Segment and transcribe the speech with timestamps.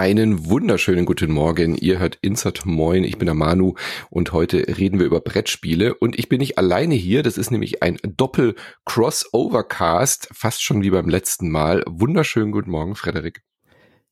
[0.00, 1.76] Einen wunderschönen guten Morgen.
[1.76, 3.04] Ihr hört Insert Moin.
[3.04, 3.74] Ich bin der Manu
[4.08, 5.92] und heute reden wir über Brettspiele.
[5.92, 7.22] Und ich bin nicht alleine hier.
[7.22, 11.84] Das ist nämlich ein Doppel-Crossover-Cast, fast schon wie beim letzten Mal.
[11.86, 13.42] Wunderschönen guten Morgen, Frederik.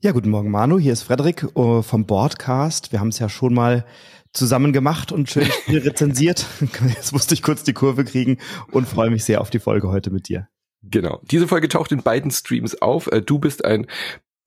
[0.03, 0.79] Ja, guten Morgen, Manu.
[0.79, 2.93] Hier ist Frederik uh, vom Boardcast.
[2.93, 3.87] Wir haben es ja schon mal
[4.35, 6.45] zusammen gemacht und schön rezensiert.
[6.87, 8.37] Jetzt musste ich kurz die Kurve kriegen
[8.73, 10.49] und freue mich sehr auf die Folge heute mit dir.
[10.83, 11.23] Genau.
[11.31, 13.11] Diese Folge taucht in beiden Streams auf.
[13.11, 13.87] Äh, du bist ein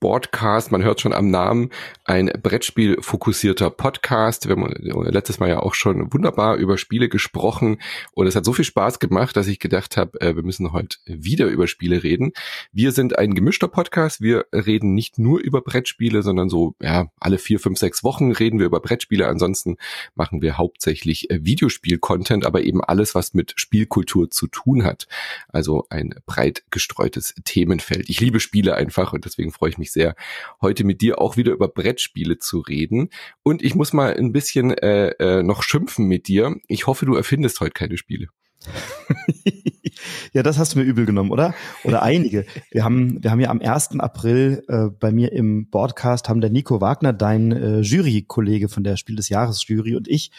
[0.01, 1.69] Boardcast, man hört schon am Namen,
[2.05, 4.47] ein Brettspiel fokussierter Podcast.
[4.47, 7.79] Wir haben letztes Mal ja auch schon wunderbar über Spiele gesprochen
[8.13, 10.97] und es hat so viel Spaß gemacht, dass ich gedacht habe, äh, wir müssen heute
[11.05, 12.31] wieder über Spiele reden.
[12.71, 14.21] Wir sind ein gemischter Podcast.
[14.21, 18.57] Wir reden nicht nur über Brettspiele, sondern so ja alle vier, fünf, sechs Wochen reden
[18.57, 19.27] wir über Brettspiele.
[19.27, 19.77] Ansonsten
[20.15, 25.07] machen wir hauptsächlich äh, Videospiel-Content, aber eben alles, was mit Spielkultur zu tun hat.
[25.49, 28.09] Also ein breit gestreutes Themenfeld.
[28.09, 30.15] Ich liebe Spiele einfach und deswegen freue ich mich sehr,
[30.61, 33.09] heute mit dir auch wieder über Brettspiele zu reden.
[33.43, 36.55] Und ich muss mal ein bisschen äh, äh, noch schimpfen mit dir.
[36.67, 38.27] Ich hoffe, du erfindest heute keine Spiele.
[40.33, 41.53] ja, das hast du mir übel genommen, oder?
[41.83, 42.45] Oder einige.
[42.71, 43.99] Wir haben, wir haben ja am 1.
[43.99, 48.97] April äh, bei mir im Podcast haben der Nico Wagner, dein äh, Jury-Kollege von der
[48.97, 50.31] Spiel des Jahres Jury und ich,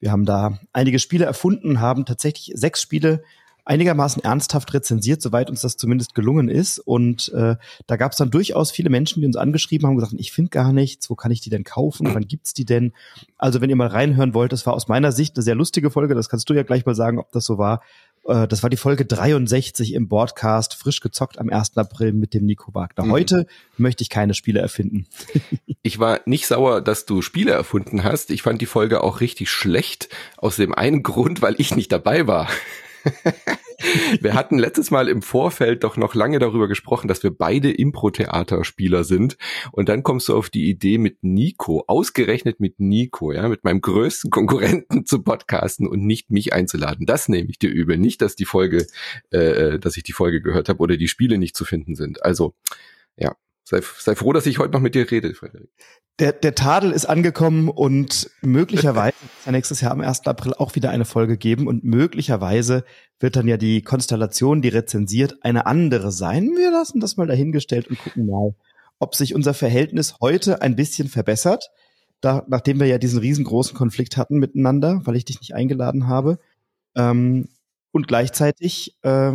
[0.00, 3.22] wir haben da einige Spiele erfunden, haben tatsächlich sechs Spiele
[3.68, 6.78] einigermaßen ernsthaft rezensiert, soweit uns das zumindest gelungen ist.
[6.78, 10.32] Und äh, da gab es dann durchaus viele Menschen, die uns angeschrieben haben, gesagt, ich
[10.32, 12.92] finde gar nichts, wo kann ich die denn kaufen, wann gibt's die denn?
[13.36, 16.14] Also wenn ihr mal reinhören wollt, das war aus meiner Sicht eine sehr lustige Folge,
[16.14, 17.82] das kannst du ja gleich mal sagen, ob das so war.
[18.26, 21.76] Äh, das war die Folge 63 im Broadcast, frisch gezockt am 1.
[21.76, 23.04] April mit dem Nico Wagner.
[23.04, 23.12] Mhm.
[23.12, 25.06] Heute möchte ich keine Spiele erfinden.
[25.82, 28.30] ich war nicht sauer, dass du Spiele erfunden hast.
[28.30, 32.26] Ich fand die Folge auch richtig schlecht, aus dem einen Grund, weil ich nicht dabei
[32.26, 32.48] war.
[34.20, 39.04] wir hatten letztes Mal im Vorfeld doch noch lange darüber gesprochen, dass wir beide Impro-Theaterspieler
[39.04, 39.36] sind.
[39.72, 43.80] Und dann kommst du auf die Idee mit Nico, ausgerechnet mit Nico, ja, mit meinem
[43.80, 47.06] größten Konkurrenten zu podcasten und nicht mich einzuladen.
[47.06, 47.98] Das nehme ich dir übel.
[47.98, 48.86] Nicht, dass die Folge,
[49.32, 52.24] äh, äh dass ich die Folge gehört habe oder die Spiele nicht zu finden sind.
[52.24, 52.54] Also,
[53.16, 53.34] ja,
[53.68, 55.68] sei, sei froh, dass ich heute noch mit dir rede, Frederik.
[56.18, 60.26] Der, der Tadel ist angekommen und möglicherweise wird ja nächstes Jahr am 1.
[60.26, 62.84] April auch wieder eine Folge geben und möglicherweise
[63.20, 66.50] wird dann ja die Konstellation, die rezensiert, eine andere sein.
[66.56, 68.54] Wir lassen das mal dahingestellt und gucken mal,
[68.98, 71.70] ob sich unser Verhältnis heute ein bisschen verbessert,
[72.20, 76.38] da, nachdem wir ja diesen riesengroßen Konflikt hatten miteinander, weil ich dich nicht eingeladen habe.
[76.96, 77.48] Ähm,
[77.92, 79.32] und gleichzeitig äh,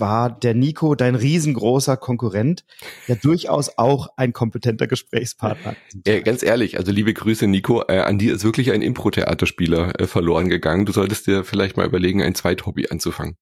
[0.00, 2.64] war der Nico dein riesengroßer Konkurrent,
[3.08, 5.76] der durchaus auch ein kompetenter Gesprächspartner.
[6.06, 7.82] Ja, ganz ehrlich, also liebe Grüße, Nico.
[7.88, 10.86] Äh, an dir ist wirklich ein Impro-Theaterspieler äh, verloren gegangen.
[10.86, 13.36] Du solltest dir vielleicht mal überlegen, ein Zweithobby anzufangen.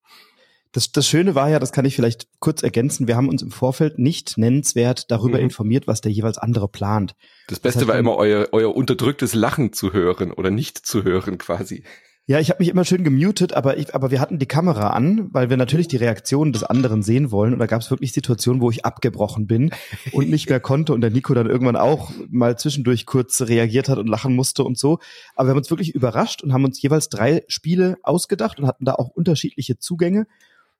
[0.71, 3.51] Das, das Schöne war ja, das kann ich vielleicht kurz ergänzen, wir haben uns im
[3.51, 5.45] Vorfeld nicht nennenswert darüber mhm.
[5.45, 7.15] informiert, was der jeweils andere plant.
[7.47, 11.03] Das Beste das heißt, war immer euer, euer unterdrücktes Lachen zu hören oder nicht zu
[11.03, 11.83] hören quasi.
[12.29, 15.33] Ja, ich habe mich immer schön gemutet, aber ich, aber wir hatten die Kamera an,
[15.33, 17.53] weil wir natürlich die Reaktionen des anderen sehen wollen.
[17.53, 19.71] Und da gab es wirklich Situationen, wo ich abgebrochen bin
[20.11, 23.97] und nicht mehr konnte und der Nico dann irgendwann auch mal zwischendurch kurz reagiert hat
[23.97, 24.99] und lachen musste und so.
[25.37, 28.83] Aber wir haben uns wirklich überrascht und haben uns jeweils drei Spiele ausgedacht und hatten
[28.83, 30.27] da auch unterschiedliche Zugänge.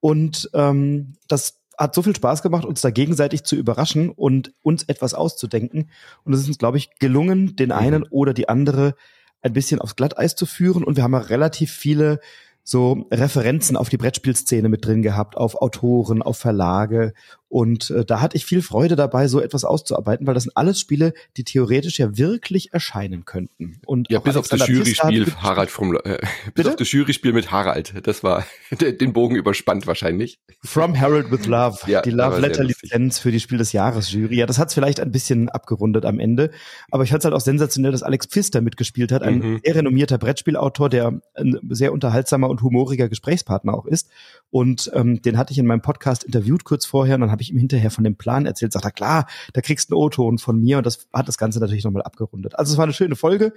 [0.00, 4.82] Und ähm, das hat so viel Spaß gemacht, uns da gegenseitig zu überraschen und uns
[4.82, 5.88] etwas auszudenken.
[6.24, 8.96] Und es ist uns, glaube ich, gelungen, den einen oder die andere
[9.42, 10.84] ein bisschen aufs Glatteis zu führen.
[10.84, 12.20] Und wir haben ja relativ viele
[12.64, 17.14] so Referenzen auf die Brettspielszene mit drin gehabt, auf Autoren, auf Verlage
[17.48, 20.78] und äh, da hatte ich viel Freude dabei, so etwas auszuarbeiten, weil das sind alles
[20.78, 23.80] Spiele, die theoretisch ja wirklich erscheinen könnten.
[23.86, 26.18] Und ja, bis auf das Juryspiel Harald vom äh,
[26.54, 28.44] bis auf das Juryspiel mit Harald, das war
[28.80, 30.38] den Bogen überspannt wahrscheinlich.
[30.62, 34.36] From Harold with Love, ja, die Love Letter Lizenz für die Spiel des Jahres Jury.
[34.36, 36.50] Ja, das hat's vielleicht ein bisschen abgerundet am Ende,
[36.90, 39.60] aber ich fand es halt auch sensationell, dass Alex Pfister mitgespielt hat, ein mhm.
[39.64, 44.10] sehr renommierter Brettspielautor, der ein sehr unterhaltsamer und humoriger Gesprächspartner auch ist
[44.50, 47.52] und ähm, den hatte ich in meinem Podcast interviewt kurz vorher und dann habe ich
[47.52, 50.60] ihm hinterher von dem Plan erzählt, sagt er, klar, da kriegst du einen O-Ton von
[50.60, 52.58] mir und das hat das Ganze natürlich nochmal abgerundet.
[52.58, 53.52] Also es war eine schöne Folge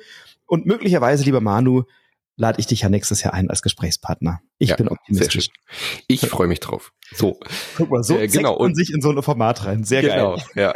[0.45, 1.83] und möglicherweise, lieber Manu,
[2.35, 4.41] lade ich dich ja nächstes Jahr ein als Gesprächspartner.
[4.59, 5.49] Ich ja, bin optimistisch.
[6.07, 6.93] Ich freue mich drauf.
[7.11, 7.39] So.
[7.75, 8.55] Guck mal, so äh, genau.
[8.55, 9.83] und sich in so ein Format rein.
[9.83, 10.45] Sehr genau, geil.
[10.55, 10.73] Ja.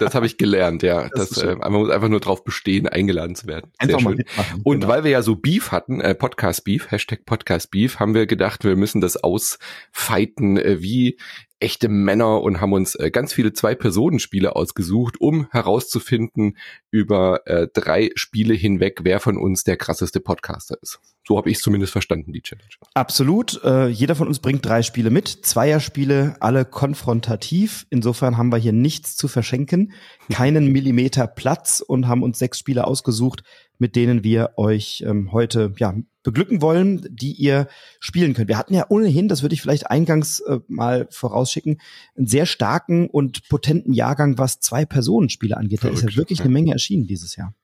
[0.00, 1.08] Das habe ich gelernt, ja.
[1.14, 3.70] Das, das äh, man muss einfach nur drauf bestehen, eingeladen zu werden.
[3.80, 4.24] Sehr einfach schön.
[4.64, 4.92] Und genau.
[4.92, 8.64] weil wir ja so Beef hatten, äh, Podcast Beef, Hashtag Podcast Beef, haben wir gedacht,
[8.64, 11.18] wir müssen das ausfeiten, äh, wie
[11.60, 16.56] echte Männer und haben uns äh, ganz viele Zwei-Personen-Spiele ausgesucht, um herauszufinden
[16.90, 21.00] über äh, drei Spiele hinweg, wer von uns der krasseste Podcaster ist.
[21.28, 22.68] So habe ich zumindest verstanden, die Challenge.
[22.94, 23.62] Absolut.
[23.62, 25.28] Äh, jeder von uns bringt drei Spiele mit.
[25.28, 27.86] Zweierspiele, alle konfrontativ.
[27.90, 29.92] Insofern haben wir hier nichts zu verschenken,
[30.32, 33.44] keinen Millimeter Platz und haben uns sechs Spiele ausgesucht,
[33.78, 37.68] mit denen wir euch ähm, heute ja, beglücken wollen, die ihr
[37.98, 38.48] spielen könnt.
[38.48, 41.80] Wir hatten ja ohnehin, das würde ich vielleicht eingangs äh, mal vorausschicken,
[42.16, 45.80] einen sehr starken und potenten Jahrgang, was Zwei-Personen-Spiele angeht.
[45.80, 46.44] Verrückt, da ist ja wirklich ja.
[46.44, 47.54] eine Menge erschienen dieses Jahr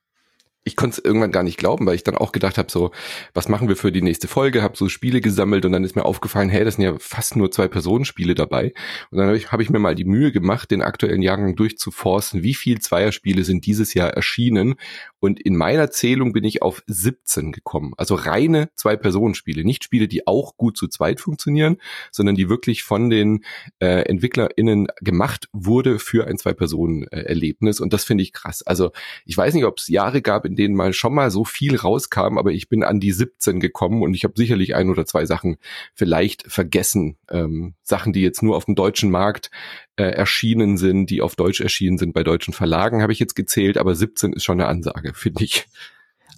[0.67, 2.91] ich konnte es irgendwann gar nicht glauben, weil ich dann auch gedacht habe, so,
[3.33, 4.61] was machen wir für die nächste Folge?
[4.61, 7.49] Habe so Spiele gesammelt und dann ist mir aufgefallen, hey, das sind ja fast nur
[7.51, 8.73] zwei Personenspiele dabei.
[9.09, 12.43] Und dann habe ich, hab ich mir mal die Mühe gemacht, den aktuellen Jahrgang durchzuforsten,
[12.43, 14.75] wie viel Zweierspiele sind dieses Jahr erschienen.
[15.19, 17.93] Und in meiner Zählung bin ich auf 17 gekommen.
[17.97, 19.63] Also reine Zwei-Personenspiele.
[19.63, 21.77] Nicht Spiele, die auch gut zu zweit funktionieren,
[22.11, 23.45] sondern die wirklich von den
[23.79, 27.79] äh, EntwicklerInnen gemacht wurde für ein Zwei-Personen-Erlebnis.
[27.79, 28.63] Und das finde ich krass.
[28.63, 28.91] Also
[29.25, 32.37] ich weiß nicht, ob es Jahre gab, in denen mal schon mal so viel rauskam,
[32.37, 35.57] aber ich bin an die 17 gekommen und ich habe sicherlich ein oder zwei Sachen
[35.93, 37.17] vielleicht vergessen.
[37.29, 39.51] Ähm, Sachen, die jetzt nur auf dem deutschen Markt
[39.95, 43.77] äh, erschienen sind, die auf Deutsch erschienen sind bei deutschen Verlagen, habe ich jetzt gezählt,
[43.77, 45.67] aber 17 ist schon eine Ansage, finde ich.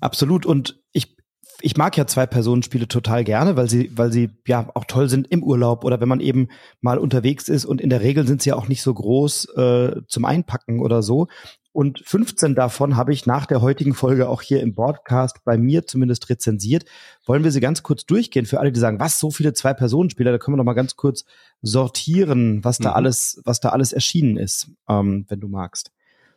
[0.02, 0.46] Absolut.
[0.46, 1.18] Und ich
[1.62, 5.28] ich mag ja zwei Personenspiele total gerne, weil sie, weil sie ja auch toll sind
[5.30, 6.48] im Urlaub oder wenn man eben
[6.82, 10.02] mal unterwegs ist und in der Regel sind sie ja auch nicht so groß äh,
[10.08, 11.28] zum Einpacken oder so.
[11.72, 15.86] Und 15 davon habe ich nach der heutigen Folge auch hier im Broadcast bei mir
[15.86, 16.86] zumindest rezensiert.
[17.26, 20.32] Wollen wir sie ganz kurz durchgehen für alle, die sagen, was, so viele Zwei-Personen-Spieler?
[20.32, 21.26] Da können wir noch mal ganz kurz
[21.62, 22.96] sortieren, was da mhm.
[22.96, 25.92] alles, was da alles erschienen ist, ähm, wenn du magst.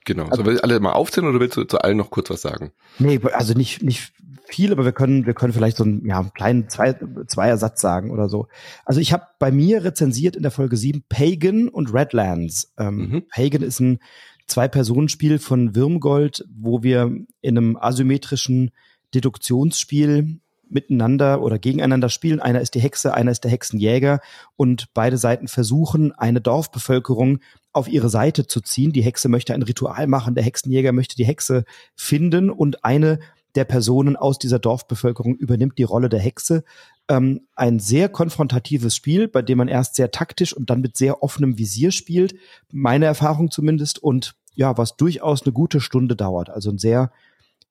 [0.05, 0.25] Genau.
[0.25, 2.73] Also, Sollen wir alle mal aufzählen oder willst du zu allen noch kurz was sagen?
[2.99, 4.12] Nee, also nicht, nicht
[4.52, 6.94] viel, aber wir können, wir können vielleicht so einen, ja, einen kleinen zwei,
[7.26, 8.49] Zweiersatz sagen oder so.
[8.85, 12.73] Also ich habe bei mir rezensiert in der Folge 7 Pagan und Redlands.
[12.78, 13.23] Ähm, mhm.
[13.32, 14.00] Pagan ist ein
[14.46, 17.04] Zwei-Personen-Spiel von Würmgold, wo wir
[17.40, 18.70] in einem asymmetrischen
[19.14, 20.40] Deduktionsspiel
[20.72, 22.40] miteinander oder gegeneinander spielen.
[22.40, 24.20] Einer ist die Hexe, einer ist der Hexenjäger
[24.56, 27.40] und beide Seiten versuchen, eine Dorfbevölkerung
[27.72, 28.92] auf ihre Seite zu ziehen.
[28.92, 33.18] Die Hexe möchte ein Ritual machen, der Hexenjäger möchte die Hexe finden und eine
[33.54, 36.64] der Personen aus dieser Dorfbevölkerung übernimmt die Rolle der Hexe.
[37.12, 41.23] Ähm, ein sehr konfrontatives Spiel, bei dem man erst sehr taktisch und dann mit sehr
[41.23, 42.35] offenem Visier spielt,
[42.73, 46.49] meine Erfahrung zumindest, und ja, was durchaus eine gute Stunde dauert.
[46.49, 47.12] Also ein sehr,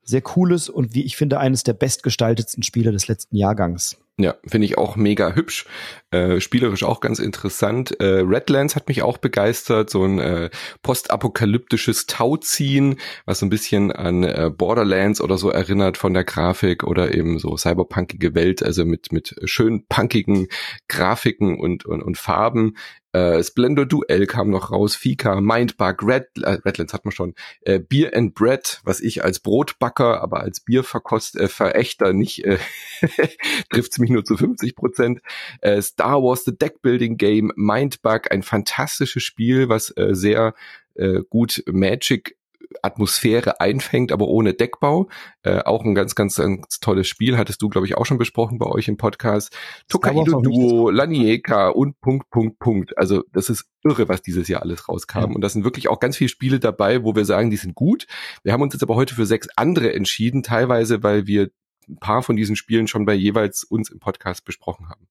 [0.03, 3.97] sehr cooles und wie ich finde, eines der bestgestaltetsten Spiele des letzten Jahrgangs.
[4.17, 5.65] Ja, finde ich auch mega hübsch.
[6.11, 7.99] Äh, spielerisch auch ganz interessant.
[7.99, 9.89] Äh, Redlands hat mich auch begeistert.
[9.89, 10.49] So ein äh,
[10.83, 16.83] postapokalyptisches Tauziehen, was so ein bisschen an äh, Borderlands oder so erinnert von der Grafik
[16.83, 20.47] oder eben so cyberpunkige Welt, also mit, mit schön punkigen
[20.87, 22.75] Grafiken und, und, und Farben.
[23.13, 27.79] Äh, Splendor Duell kam noch raus, Fika, Mindbug, Red, äh, Redlands hat man schon, äh,
[27.79, 32.57] Beer and Bread, was ich als Brotbacker, aber als Bierverkost äh, Verächter nicht äh,
[33.69, 35.21] trifft's mich nur zu 50 Prozent.
[35.61, 40.53] Äh, Star Wars The Deck Building Game, Mindbug, ein fantastisches Spiel, was äh, sehr
[40.95, 42.37] äh, gut Magic
[42.81, 45.09] Atmosphäre einfängt, aber ohne Deckbau.
[45.43, 47.37] Äh, auch ein ganz, ganz, ganz tolles Spiel.
[47.37, 49.55] Hattest du, glaube ich, auch schon besprochen bei euch im Podcast.
[49.87, 52.97] Tokaido Duo, Lanieka und Punkt, Punkt, Punkt.
[52.97, 55.19] Also das ist irre, was dieses Jahr alles rauskam.
[55.19, 55.25] Ja.
[55.25, 58.07] Und da sind wirklich auch ganz viele Spiele dabei, wo wir sagen, die sind gut.
[58.43, 61.49] Wir haben uns jetzt aber heute für sechs andere entschieden, teilweise, weil wir
[61.89, 65.07] ein paar von diesen Spielen schon bei jeweils uns im Podcast besprochen haben.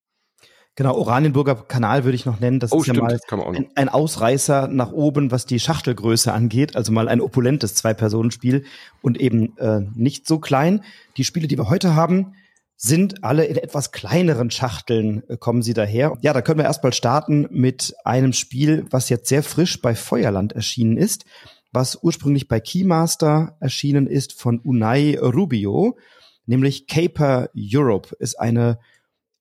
[0.75, 2.59] Genau, Oranienburger Kanal würde ich noch nennen.
[2.59, 6.75] Das oh, ist stimmt, ja mal ein, ein, Ausreißer nach oben, was die Schachtelgröße angeht.
[6.75, 8.63] Also mal ein opulentes Zwei-Personen-Spiel
[9.01, 10.83] und eben äh, nicht so klein.
[11.17, 12.35] Die Spiele, die wir heute haben,
[12.77, 16.17] sind alle in etwas kleineren Schachteln, äh, kommen sie daher.
[16.21, 20.53] Ja, da können wir erstmal starten mit einem Spiel, was jetzt sehr frisch bei Feuerland
[20.53, 21.25] erschienen ist,
[21.73, 25.97] was ursprünglich bei Keymaster erschienen ist von Unai Rubio
[26.45, 28.79] nämlich Caper Europe ist eine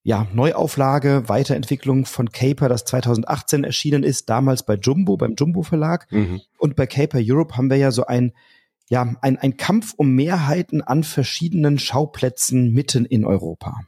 [0.02, 6.11] ja, Neuauflage, Weiterentwicklung von Caper, das 2018 erschienen ist, damals bei Jumbo, beim Jumbo Verlag.
[6.11, 6.40] Mhm.
[6.59, 8.33] Und bei Caper Europe haben wir ja so ein,
[8.88, 13.80] ja, ein, ein Kampf um Mehrheiten an verschiedenen Schauplätzen mitten in Europa.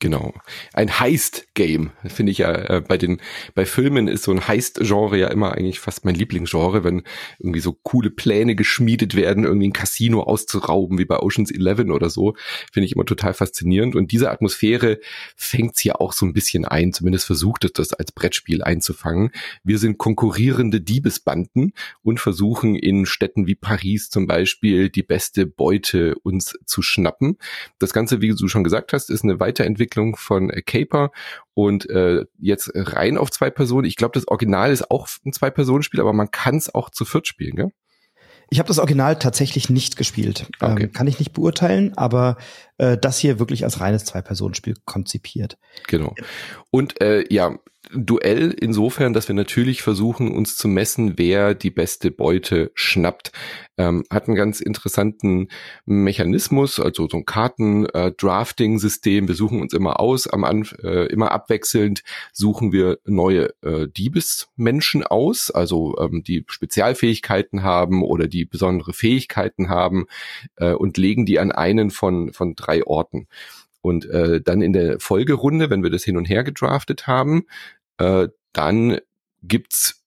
[0.00, 0.32] Genau.
[0.74, 3.20] Ein Heist-Game, finde ich ja äh, bei den,
[3.56, 7.02] bei Filmen ist so ein Heist-Genre ja immer eigentlich fast mein Lieblingsgenre, wenn
[7.40, 12.10] irgendwie so coole Pläne geschmiedet werden, irgendwie ein Casino auszurauben, wie bei Oceans 11 oder
[12.10, 12.36] so,
[12.72, 13.96] finde ich immer total faszinierend.
[13.96, 15.00] Und diese Atmosphäre
[15.34, 19.32] fängt's hier auch so ein bisschen ein, zumindest versucht es das als Brettspiel einzufangen.
[19.64, 26.14] Wir sind konkurrierende Diebesbanden und versuchen in Städten wie Paris zum Beispiel die beste Beute
[26.22, 27.36] uns zu schnappen.
[27.80, 31.10] Das Ganze, wie du schon gesagt hast, ist eine Weiterentwicklung Entwicklung von äh, Caper
[31.54, 33.86] und äh, jetzt rein auf zwei Personen.
[33.86, 37.26] Ich glaube, das Original ist auch ein Zwei-Personen-Spiel, aber man kann es auch zu viert
[37.26, 37.72] spielen, gell?
[38.50, 40.46] Ich habe das Original tatsächlich nicht gespielt.
[40.60, 40.84] Okay.
[40.84, 42.38] Ähm, kann ich nicht beurteilen, aber
[42.78, 45.58] äh, das hier wirklich als reines Zwei-Personen-Spiel konzipiert.
[45.86, 46.14] Genau.
[46.70, 47.58] Und äh, ja,
[47.94, 53.32] Duell insofern, dass wir natürlich versuchen, uns zu messen, wer die beste Beute schnappt.
[53.78, 55.48] Ähm, hat einen ganz interessanten
[55.86, 59.24] Mechanismus, also so ein Karten-Drafting-System.
[59.24, 62.02] Äh, wir suchen uns immer aus, am Anf äh, immer abwechselnd
[62.32, 69.70] suchen wir neue äh, Diebesmenschen aus, also ähm, die Spezialfähigkeiten haben oder die besondere Fähigkeiten
[69.70, 70.06] haben
[70.56, 73.28] äh, und legen die an einen von, von drei Orten.
[73.80, 77.44] Und äh, dann in der Folgerunde, wenn wir das hin und her gedraftet haben,
[77.98, 78.98] äh, dann
[79.42, 79.98] gibt's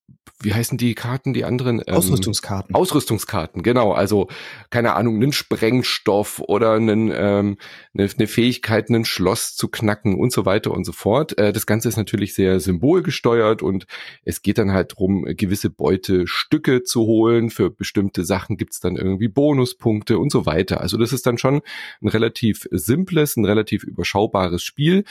[0.43, 1.81] wie heißen die Karten, die anderen?
[1.85, 2.75] Ähm, Ausrüstungskarten.
[2.75, 3.91] Ausrüstungskarten, genau.
[3.91, 4.27] Also,
[4.69, 7.57] keine Ahnung, einen Sprengstoff oder einen, ähm,
[7.93, 11.37] eine, eine Fähigkeit, ein Schloss zu knacken und so weiter und so fort.
[11.37, 13.85] Äh, das Ganze ist natürlich sehr symbolgesteuert und
[14.23, 17.49] es geht dann halt drum, gewisse Beutestücke zu holen.
[17.49, 20.81] Für bestimmte Sachen gibt's dann irgendwie Bonuspunkte und so weiter.
[20.81, 21.61] Also, das ist dann schon
[22.01, 25.03] ein relativ simples, ein relativ überschaubares Spiel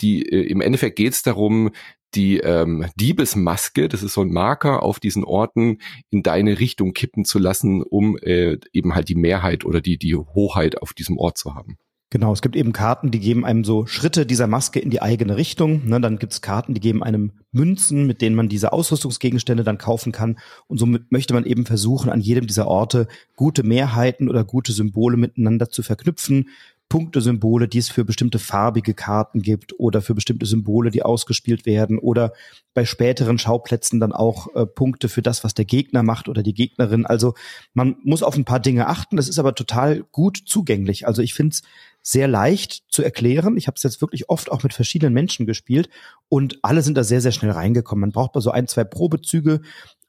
[0.00, 1.70] die äh, im Endeffekt geht es darum,
[2.14, 5.78] die ähm, Diebesmaske, das ist so ein Marker auf diesen Orten,
[6.10, 10.16] in deine Richtung kippen zu lassen, um äh, eben halt die Mehrheit oder die, die
[10.16, 11.78] Hoheit auf diesem Ort zu haben.
[12.12, 15.36] Genau, es gibt eben Karten, die geben einem so Schritte dieser Maske in die eigene
[15.36, 15.86] Richtung.
[15.86, 20.10] Ne, dann gibt's Karten, die geben einem Münzen, mit denen man diese Ausrüstungsgegenstände dann kaufen
[20.10, 20.36] kann.
[20.66, 25.16] Und somit möchte man eben versuchen, an jedem dieser Orte gute Mehrheiten oder gute Symbole
[25.16, 26.48] miteinander zu verknüpfen,
[26.90, 31.98] Punktesymbole, die es für bestimmte farbige Karten gibt oder für bestimmte Symbole, die ausgespielt werden
[31.98, 32.34] oder
[32.74, 36.52] bei späteren Schauplätzen dann auch äh, Punkte für das, was der Gegner macht oder die
[36.52, 37.06] Gegnerin.
[37.06, 37.34] Also
[37.74, 39.16] man muss auf ein paar Dinge achten.
[39.16, 41.06] Das ist aber total gut zugänglich.
[41.06, 41.62] Also ich finde es
[42.02, 43.56] sehr leicht zu erklären.
[43.56, 45.88] Ich habe es jetzt wirklich oft auch mit verschiedenen Menschen gespielt
[46.28, 48.00] und alle sind da sehr, sehr schnell reingekommen.
[48.00, 49.60] Man braucht mal so ein, zwei Probezüge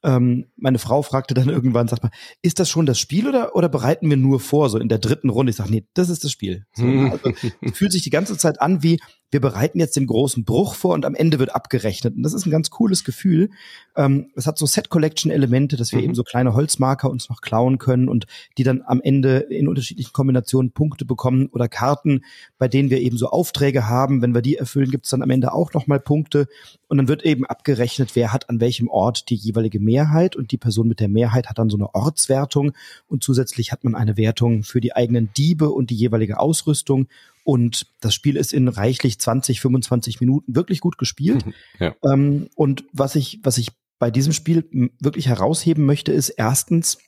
[0.04, 2.10] ähm, meine Frau fragte dann irgendwann, sag mal,
[2.42, 5.30] ist das schon das Spiel oder, oder bereiten wir nur vor, so in der dritten
[5.30, 5.50] Runde?
[5.50, 6.66] Ich sage, nee, das ist das Spiel.
[6.74, 7.32] So, also,
[7.72, 9.00] fühlt sich die ganze Zeit an wie,
[9.32, 12.14] wir bereiten jetzt den großen Bruch vor und am Ende wird abgerechnet.
[12.14, 13.48] Und das ist ein ganz cooles Gefühl.
[13.96, 16.04] Ähm, es hat so Set-Collection-Elemente, dass wir mhm.
[16.04, 18.26] eben so kleine Holzmarker uns noch klauen können und
[18.58, 22.20] die dann am Ende in unterschiedlichen Kombinationen Punkte bekommen oder Karten,
[22.58, 24.20] bei denen wir eben so Aufträge haben.
[24.20, 26.46] Wenn wir die erfüllen, gibt's dann am Ende auch nochmal Punkte.
[26.88, 30.58] Und dann wird eben abgerechnet, wer hat an welchem Ort die jeweilige Mehrheit und die
[30.58, 32.72] Person mit der Mehrheit hat dann so eine Ortswertung
[33.08, 37.08] und zusätzlich hat man eine Wertung für die eigenen Diebe und die jeweilige Ausrüstung
[37.44, 41.44] und das Spiel ist in reichlich 20, 25 Minuten wirklich gut gespielt.
[41.78, 41.94] Ja.
[42.04, 44.68] Ähm, und was ich, was ich bei diesem Spiel
[45.00, 46.98] wirklich herausheben möchte, ist erstens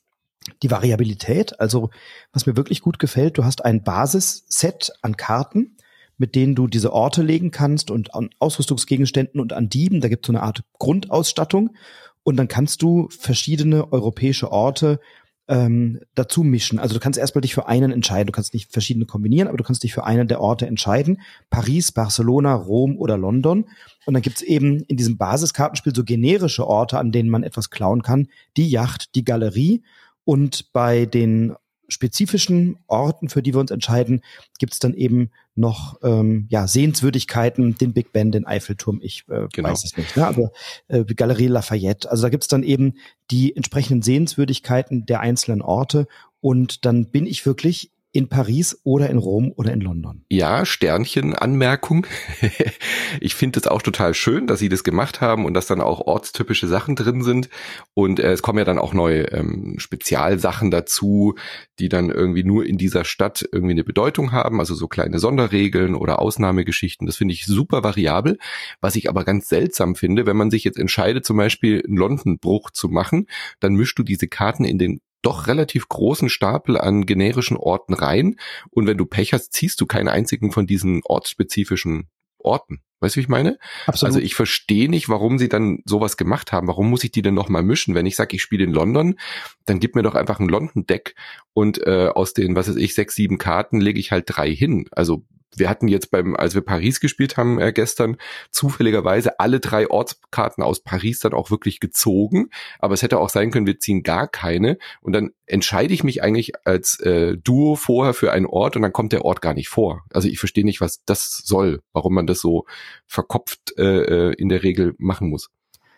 [0.62, 1.60] die Variabilität.
[1.60, 1.90] Also
[2.32, 5.76] was mir wirklich gut gefällt, du hast ein Basisset an Karten,
[6.16, 10.00] mit denen du diese Orte legen kannst und an Ausrüstungsgegenständen und an Dieben.
[10.00, 11.74] Da gibt es so eine Art Grundausstattung.
[12.22, 14.98] Und dann kannst du verschiedene europäische Orte
[15.46, 16.78] ähm, dazu mischen.
[16.78, 18.26] Also du kannst erstmal dich für einen entscheiden.
[18.26, 21.20] Du kannst nicht verschiedene kombinieren, aber du kannst dich für einen der Orte entscheiden.
[21.50, 23.66] Paris, Barcelona, Rom oder London.
[24.06, 28.02] Und dann gibt's eben in diesem Basiskartenspiel so generische Orte, an denen man etwas klauen
[28.02, 28.28] kann.
[28.56, 29.82] Die Yacht, die Galerie.
[30.24, 31.54] Und bei den
[31.88, 34.22] spezifischen Orten, für die wir uns entscheiden,
[34.58, 39.46] gibt es dann eben noch ähm, ja, Sehenswürdigkeiten, den Big Ben, den Eiffelturm, ich äh,
[39.52, 39.70] genau.
[39.70, 40.26] weiß es nicht, ne?
[40.26, 40.50] aber
[40.88, 42.10] äh, Galerie Lafayette.
[42.10, 42.94] Also da gibt es dann eben
[43.30, 46.06] die entsprechenden Sehenswürdigkeiten der einzelnen Orte
[46.40, 50.24] und dann bin ich wirklich in Paris oder in Rom oder in London.
[50.30, 52.06] Ja, Sternchen, Anmerkung.
[53.20, 56.00] ich finde es auch total schön, dass sie das gemacht haben und dass dann auch
[56.00, 57.48] ortstypische Sachen drin sind.
[57.92, 61.34] Und äh, es kommen ja dann auch neue ähm, Spezialsachen dazu,
[61.80, 65.96] die dann irgendwie nur in dieser Stadt irgendwie eine Bedeutung haben, also so kleine Sonderregeln
[65.96, 67.08] oder Ausnahmegeschichten.
[67.08, 68.38] Das finde ich super variabel.
[68.80, 72.70] Was ich aber ganz seltsam finde, wenn man sich jetzt entscheidet, zum Beispiel einen London-Bruch
[72.70, 73.26] zu machen,
[73.58, 78.36] dann mischst du diese Karten in den doch relativ großen Stapel an generischen Orten rein
[78.70, 82.80] und wenn du Pech hast, ziehst du keinen einzigen von diesen ortsspezifischen Orten.
[83.00, 83.58] Weißt du, wie ich meine?
[83.86, 84.14] Absolut.
[84.14, 86.68] Also ich verstehe nicht, warum sie dann sowas gemacht haben.
[86.68, 87.94] Warum muss ich die denn nochmal mischen?
[87.94, 89.18] Wenn ich sage, ich spiele in London,
[89.66, 91.14] dann gib mir doch einfach ein London-Deck
[91.52, 94.86] und äh, aus den, was weiß ich, sechs, sieben Karten lege ich halt drei hin.
[94.90, 95.24] Also
[95.58, 98.16] wir hatten jetzt beim, als wir Paris gespielt haben äh, gestern,
[98.50, 102.50] zufälligerweise alle drei Ortskarten aus Paris dann auch wirklich gezogen.
[102.78, 104.78] Aber es hätte auch sein können, wir ziehen gar keine.
[105.00, 108.92] Und dann entscheide ich mich eigentlich als äh, Duo vorher für einen Ort und dann
[108.92, 110.04] kommt der Ort gar nicht vor.
[110.12, 112.64] Also ich verstehe nicht, was das soll, warum man das so
[113.06, 115.50] verkopft äh, äh in der Regel machen muss.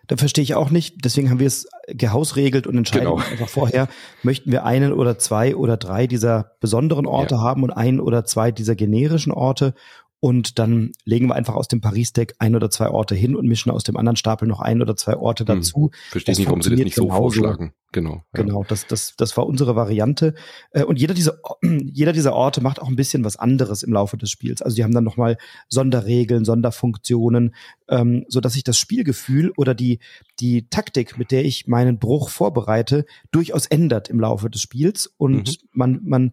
[0.06, 1.04] Da verstehe ich auch nicht.
[1.04, 3.16] Deswegen haben wir es gehausregelt und entscheiden genau.
[3.18, 3.88] einfach vorher,
[4.22, 7.40] möchten wir einen oder zwei oder drei dieser besonderen Orte ja.
[7.40, 9.74] haben und einen oder zwei dieser generischen Orte.
[10.20, 13.70] Und dann legen wir einfach aus dem Paris-Deck ein oder zwei Orte hin und mischen
[13.70, 15.46] aus dem anderen Stapel noch ein oder zwei Orte hm.
[15.46, 15.90] dazu.
[15.92, 16.10] Hm.
[16.10, 17.72] Verstehe nicht, warum sie das nicht so vorschlagen.
[17.92, 18.24] Genau.
[18.34, 18.42] Ja.
[18.42, 20.34] Genau, das, das, das war unsere Variante.
[20.70, 24.16] Äh, und jeder dieser, jeder dieser Orte macht auch ein bisschen was anderes im Laufe
[24.16, 24.62] des Spiels.
[24.62, 25.36] Also die haben dann nochmal
[25.68, 27.54] Sonderregeln, Sonderfunktionen,
[27.88, 30.00] ähm, so dass sich das Spielgefühl oder die,
[30.40, 35.12] die Taktik, mit der ich meinen Bruch vorbereite, durchaus ändert im Laufe des Spiels.
[35.16, 35.68] Und mhm.
[35.72, 36.32] man, man,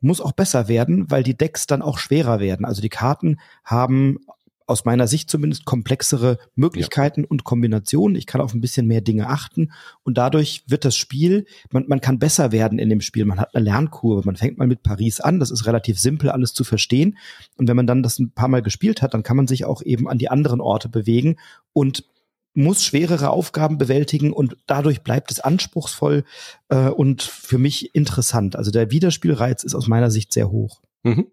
[0.00, 2.64] muss auch besser werden, weil die Decks dann auch schwerer werden.
[2.64, 4.18] Also die Karten haben
[4.68, 7.26] aus meiner Sicht zumindest komplexere Möglichkeiten ja.
[7.30, 8.16] und Kombinationen.
[8.16, 9.72] Ich kann auf ein bisschen mehr Dinge achten
[10.04, 13.24] und dadurch wird das Spiel, man, man kann besser werden in dem Spiel.
[13.24, 14.26] Man hat eine Lernkurve.
[14.26, 15.40] Man fängt mal mit Paris an.
[15.40, 17.16] Das ist relativ simpel, alles zu verstehen.
[17.56, 19.80] Und wenn man dann das ein paar Mal gespielt hat, dann kann man sich auch
[19.82, 21.36] eben an die anderen Orte bewegen
[21.72, 22.04] und
[22.54, 26.24] muss schwerere Aufgaben bewältigen und dadurch bleibt es anspruchsvoll
[26.68, 28.56] äh, und für mich interessant.
[28.56, 30.80] Also der Wiederspielreiz ist aus meiner Sicht sehr hoch.
[31.02, 31.28] Mhm.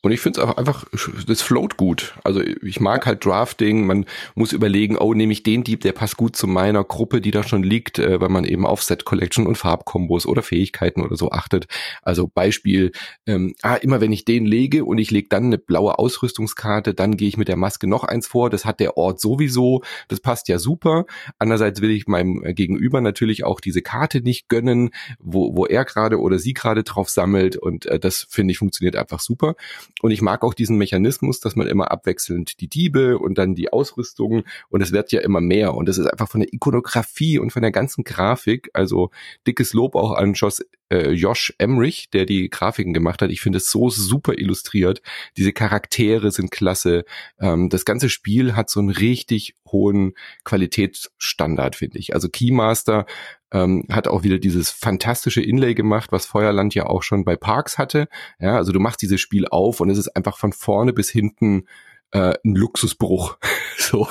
[0.00, 0.84] Und ich finde es auch einfach,
[1.26, 2.14] das float gut.
[2.22, 6.16] Also ich mag halt Drafting, man muss überlegen, oh, nehme ich den Dieb, der passt
[6.16, 9.44] gut zu meiner Gruppe, die da schon liegt, äh, weil man eben auf Set Collection
[9.44, 11.66] und Farbkombos oder Fähigkeiten oder so achtet.
[12.02, 12.92] Also Beispiel,
[13.26, 17.16] ähm, ah, immer wenn ich den lege und ich lege dann eine blaue Ausrüstungskarte, dann
[17.16, 20.46] gehe ich mit der Maske noch eins vor, das hat der Ort sowieso, das passt
[20.46, 21.06] ja super.
[21.40, 26.20] Andererseits will ich meinem Gegenüber natürlich auch diese Karte nicht gönnen, wo, wo er gerade
[26.20, 29.56] oder sie gerade drauf sammelt und äh, das finde ich funktioniert einfach super.
[30.00, 33.72] Und ich mag auch diesen Mechanismus, dass man immer abwechselnd die Diebe und dann die
[33.72, 35.74] Ausrüstung und es wird ja immer mehr.
[35.74, 39.10] Und das ist einfach von der Ikonografie und von der ganzen Grafik, also
[39.46, 43.30] dickes Lob auch an Josh, äh, Josh Emrich, der die Grafiken gemacht hat.
[43.30, 45.02] Ich finde es so super illustriert.
[45.36, 47.04] Diese Charaktere sind klasse.
[47.40, 50.14] Ähm, das ganze Spiel hat so einen richtig hohen
[50.44, 52.14] Qualitätsstandard, finde ich.
[52.14, 53.06] Also Keymaster
[53.52, 57.78] ähm, hat auch wieder dieses fantastische Inlay gemacht, was Feuerland ja auch schon bei Parks
[57.78, 58.08] hatte.
[58.40, 61.64] Ja, also du machst dieses Spiel auf und es ist einfach von vorne bis hinten
[62.12, 63.38] äh, ein Luxusbruch.
[63.78, 64.08] so,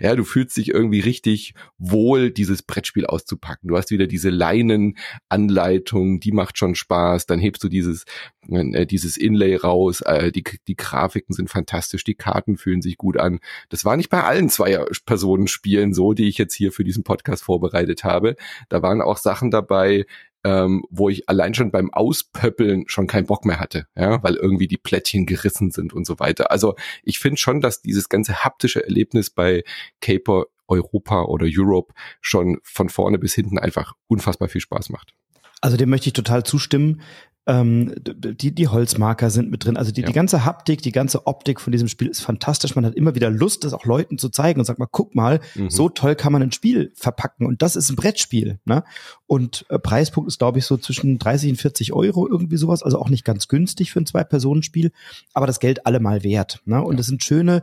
[0.00, 3.68] ja, du fühlst dich irgendwie richtig wohl, dieses Brettspiel auszupacken.
[3.68, 7.26] Du hast wieder diese Leinenanleitung, die macht schon Spaß.
[7.26, 8.04] Dann hebst du dieses
[8.48, 10.00] äh, dieses Inlay raus.
[10.02, 13.40] Äh, die die Grafiken sind fantastisch, die Karten fühlen sich gut an.
[13.68, 17.04] Das war nicht bei allen zwei Personen Spielen so, die ich jetzt hier für diesen
[17.04, 18.36] Podcast vorbereitet habe.
[18.68, 20.06] Da waren auch Sachen dabei,
[20.46, 24.68] ähm, wo ich allein schon beim Auspöppeln schon keinen Bock mehr hatte, ja, weil irgendwie
[24.68, 26.52] die Plättchen gerissen sind und so weiter.
[26.52, 29.64] Also ich finde schon, dass dieses ganze haptische Erlebnis bei
[30.00, 35.14] Caper Europa oder Europe schon von vorne bis hinten einfach unfassbar viel Spaß macht.
[35.60, 37.00] Also dem möchte ich total zustimmen.
[37.48, 39.76] Ähm, die, die Holzmarker sind mit drin.
[39.76, 40.06] Also die, ja.
[40.08, 42.74] die ganze Haptik, die ganze Optik von diesem Spiel ist fantastisch.
[42.74, 45.40] Man hat immer wieder Lust, das auch Leuten zu zeigen und sagt mal, guck mal,
[45.54, 45.70] mhm.
[45.70, 47.46] so toll kann man ein Spiel verpacken.
[47.46, 48.58] Und das ist ein Brettspiel.
[48.64, 48.82] Ne?
[49.26, 52.82] Und äh, Preispunkt ist, glaube ich, so zwischen 30 und 40 Euro, irgendwie sowas.
[52.82, 54.90] Also auch nicht ganz günstig für ein Zwei-Personen-Spiel,
[55.32, 56.62] aber das Geld allemal wert.
[56.64, 56.82] Ne?
[56.82, 57.10] Und es ja.
[57.10, 57.62] sind schöne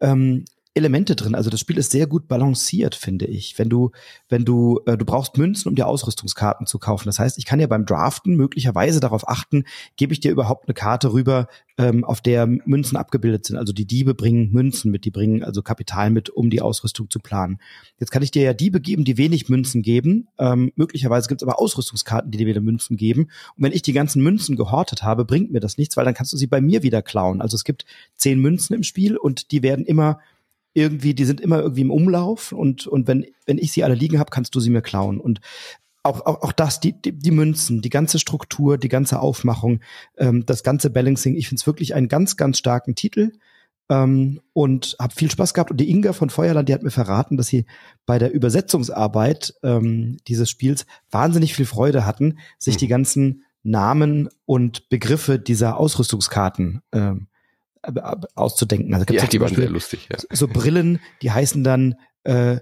[0.00, 0.44] ähm,
[0.76, 1.34] Elemente drin.
[1.34, 3.58] Also das Spiel ist sehr gut balanciert, finde ich.
[3.58, 3.90] Wenn du,
[4.28, 7.06] wenn du, äh, du brauchst Münzen, um dir Ausrüstungskarten zu kaufen.
[7.06, 9.64] Das heißt, ich kann ja beim Draften möglicherweise darauf achten,
[9.96, 13.56] gebe ich dir überhaupt eine Karte rüber, ähm, auf der Münzen abgebildet sind.
[13.56, 17.18] Also die Diebe bringen Münzen mit, die bringen also Kapital mit, um die Ausrüstung zu
[17.18, 17.58] planen.
[17.98, 20.28] Jetzt kann ich dir ja Diebe geben, die wenig Münzen geben.
[20.38, 23.28] Ähm, möglicherweise gibt es aber Ausrüstungskarten, die dir wieder Münzen geben.
[23.56, 26.32] Und wenn ich die ganzen Münzen gehortet habe, bringt mir das nichts, weil dann kannst
[26.32, 27.40] du sie bei mir wieder klauen.
[27.40, 27.84] Also es gibt
[28.14, 30.18] zehn Münzen im Spiel und die werden immer
[30.76, 34.18] irgendwie, die sind immer irgendwie im Umlauf und, und wenn, wenn ich sie alle liegen
[34.18, 35.18] habe, kannst du sie mir klauen.
[35.18, 35.40] Und
[36.02, 39.80] auch, auch, auch das, die, die, die Münzen, die ganze Struktur, die ganze Aufmachung,
[40.18, 43.32] ähm, das ganze Balancing, ich finde es wirklich einen ganz, ganz starken Titel.
[43.88, 45.70] Ähm, und habe viel Spaß gehabt.
[45.70, 47.66] Und die Inga von Feuerland, die hat mir verraten, dass sie
[48.04, 52.78] bei der Übersetzungsarbeit ähm, dieses Spiels wahnsinnig viel Freude hatten, sich mhm.
[52.80, 57.28] die ganzen Namen und Begriffe dieser Ausrüstungskarten ähm,
[58.34, 58.92] auszudenken.
[58.94, 60.08] Also gibt's ja, die waren sehr lustig.
[60.10, 60.18] Ja.
[60.30, 62.58] So Brillen, die heißen dann äh,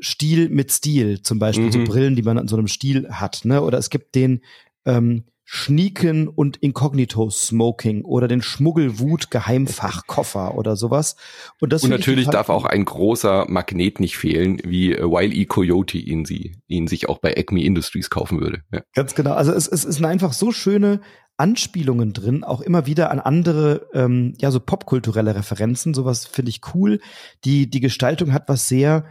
[0.00, 1.72] Stil mit Stil, zum Beispiel mhm.
[1.72, 3.44] so Brillen, die man an so einem Stil hat.
[3.44, 3.62] Ne?
[3.62, 4.42] Oder es gibt den
[4.84, 11.16] ähm, Schnieken und Inkognito Smoking oder den Schmuggelwut Geheimfachkoffer oder sowas.
[11.58, 15.46] Und, das und natürlich darf auch ein großer Magnet nicht fehlen, wie äh, Wile E.
[15.46, 18.60] Coyote ihn sie, ihn sich auch bei Acme Industries kaufen würde.
[18.70, 18.82] Ja.
[18.94, 19.32] Ganz genau.
[19.32, 21.00] Also es, es ist einfach so schöne
[21.38, 25.94] Anspielungen drin, auch immer wieder an andere, ähm, ja, so popkulturelle Referenzen.
[25.94, 27.00] Sowas finde ich cool.
[27.44, 29.04] Die, die Gestaltung hat was sehr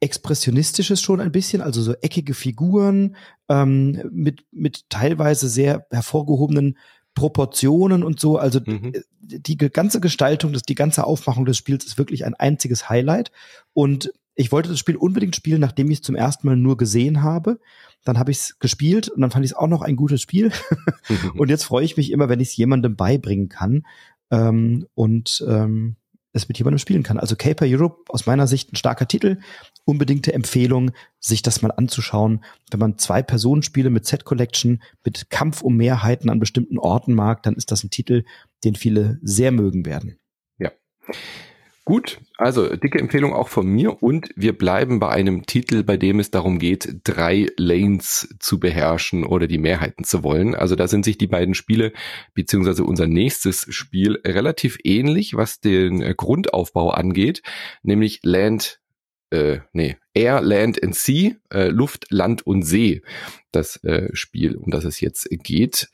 [0.00, 3.16] Expressionistisches schon ein bisschen, also so eckige Figuren
[3.48, 6.76] ähm, mit, mit teilweise sehr hervorgehobenen
[7.14, 8.36] Proportionen und so.
[8.36, 8.92] Also mhm.
[9.20, 13.32] die ganze Gestaltung, das, die ganze Aufmachung des Spiels ist wirklich ein einziges Highlight.
[13.72, 17.22] Und ich wollte das Spiel unbedingt spielen, nachdem ich es zum ersten Mal nur gesehen
[17.22, 17.58] habe.
[18.06, 20.50] Dann habe ich es gespielt und dann fand ich es auch noch ein gutes Spiel.
[21.36, 23.82] und jetzt freue ich mich immer, wenn ich es jemandem beibringen kann.
[24.30, 25.96] ähm, und ähm,
[26.36, 27.18] es mit jemandem spielen kann.
[27.18, 29.38] Also Caper Europe aus meiner Sicht ein starker Titel.
[29.84, 32.44] Unbedingte Empfehlung, sich das mal anzuschauen.
[32.70, 37.42] Wenn man zwei Personenspiele mit Set Collection, mit Kampf um Mehrheiten an bestimmten Orten mag,
[37.42, 38.24] dann ist das ein Titel,
[38.64, 40.18] den viele sehr mögen werden.
[40.58, 40.70] Ja.
[41.88, 46.18] Gut, also dicke Empfehlung auch von mir und wir bleiben bei einem Titel, bei dem
[46.18, 50.56] es darum geht, drei Lanes zu beherrschen oder die Mehrheiten zu wollen.
[50.56, 51.92] Also da sind sich die beiden Spiele
[52.34, 57.42] beziehungsweise unser nächstes Spiel relativ ähnlich, was den Grundaufbau angeht,
[57.84, 58.80] nämlich Land
[59.30, 63.02] äh, nee, Air, Land and Sea, äh, Luft, Land und See,
[63.52, 65.88] das äh, Spiel, um das es jetzt geht.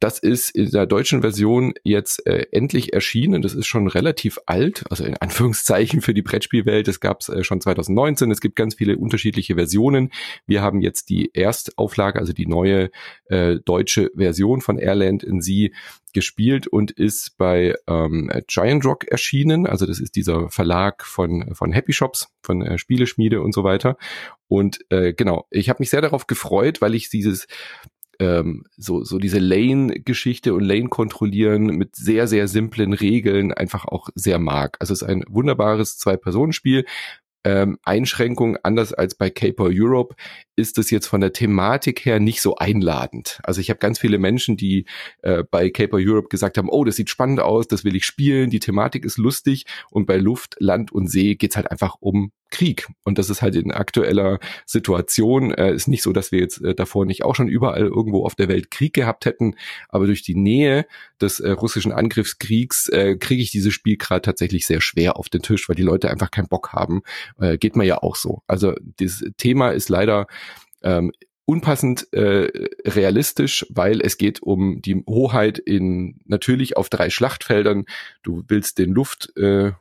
[0.00, 3.42] Das ist in der deutschen Version jetzt äh, endlich erschienen.
[3.42, 6.88] Das ist schon relativ alt, also in Anführungszeichen für die Brettspielwelt.
[6.88, 8.30] Das gab es äh, schon 2019.
[8.30, 10.10] Es gibt ganz viele unterschiedliche Versionen.
[10.46, 12.90] Wir haben jetzt die Erstauflage, also die neue
[13.26, 15.70] äh, deutsche Version von Airland in Sea
[16.12, 19.66] gespielt und ist bei ähm, Giant Rock erschienen.
[19.66, 23.96] Also das ist dieser Verlag von, von Happy Shops, von äh, Spieleschmiede und so weiter.
[24.48, 27.46] Und äh, genau, ich habe mich sehr darauf gefreut, weil ich dieses
[28.20, 34.08] ähm, so, so diese Lane-Geschichte und Lane kontrollieren mit sehr, sehr simplen Regeln einfach auch
[34.14, 34.76] sehr mag.
[34.80, 36.84] Also es ist ein wunderbares Zwei-Personen-Spiel,
[37.44, 40.16] ähm, Einschränkung, anders als bei Caper Europe,
[40.56, 43.38] ist es jetzt von der Thematik her nicht so einladend.
[43.44, 44.86] Also ich habe ganz viele Menschen, die
[45.22, 48.50] äh, bei Caper Europe gesagt haben, oh, das sieht spannend aus, das will ich spielen,
[48.50, 52.86] die Thematik ist lustig und bei Luft, Land und See geht's halt einfach um Krieg.
[53.04, 55.52] Und das ist halt in aktueller Situation.
[55.52, 58.34] Äh, ist nicht so, dass wir jetzt äh, davor nicht auch schon überall irgendwo auf
[58.34, 59.54] der Welt Krieg gehabt hätten,
[59.88, 60.86] aber durch die Nähe
[61.20, 65.42] des äh, russischen Angriffskriegs äh, kriege ich dieses Spiel gerade tatsächlich sehr schwer auf den
[65.42, 67.02] Tisch, weil die Leute einfach keinen Bock haben.
[67.40, 68.42] Äh, geht mir ja auch so.
[68.46, 70.26] Also das Thema ist leider
[70.82, 71.12] ähm,
[71.48, 72.50] unpassend äh,
[72.84, 77.86] realistisch, weil es geht um die Hoheit in natürlich auf drei Schlachtfeldern.
[78.22, 79.72] Du willst den Luft äh,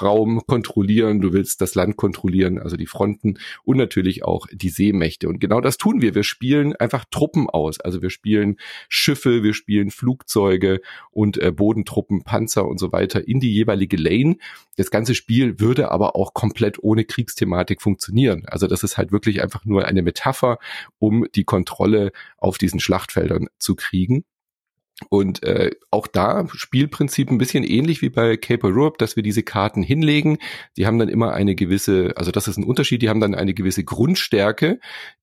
[0.00, 5.28] Raum kontrollieren, du willst das Land kontrollieren, also die Fronten und natürlich auch die Seemächte.
[5.28, 6.14] Und genau das tun wir.
[6.14, 7.80] Wir spielen einfach Truppen aus.
[7.80, 8.56] Also wir spielen
[8.88, 14.36] Schiffe, wir spielen Flugzeuge und äh, Bodentruppen, Panzer und so weiter in die jeweilige Lane.
[14.76, 18.44] Das ganze Spiel würde aber auch komplett ohne Kriegsthematik funktionieren.
[18.46, 20.58] Also das ist halt wirklich einfach nur eine Metapher,
[20.98, 24.24] um die Kontrolle auf diesen Schlachtfeldern zu kriegen.
[25.08, 29.42] Und äh, auch da Spielprinzip ein bisschen ähnlich wie bei Caper Europe, dass wir diese
[29.42, 30.38] Karten hinlegen.
[30.76, 33.54] Die haben dann immer eine gewisse, also das ist ein Unterschied, die haben dann eine
[33.54, 34.78] gewisse Grundstärke,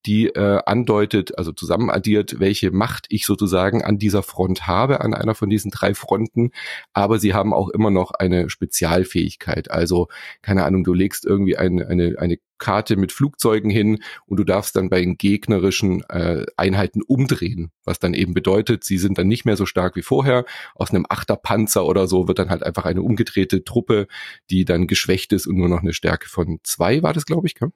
[0.06, 5.36] die äh, andeutet, also zusammenaddiert, welche Macht ich sozusagen an dieser Front habe, an einer
[5.36, 6.52] von diesen drei Fronten.
[6.94, 9.72] Aber sie haben auch immer noch eine Spezialfähigkeit.
[9.72, 10.08] Also,
[10.42, 14.76] keine Ahnung, du legst irgendwie eine, eine, eine Karte mit Flugzeugen hin und du darfst
[14.76, 19.46] dann bei den gegnerischen äh, Einheiten umdrehen, was dann eben bedeutet, sie sind dann nicht
[19.46, 20.46] mehr so stark wie vorher.
[20.76, 24.08] Aus einem Achterpanzer oder so wird dann halt einfach eine umgedrehte Truppe,
[24.50, 27.56] die dann geschwächt ist und nur noch eine Stärke von zwei war das, glaube ich,
[27.56, 27.72] gell?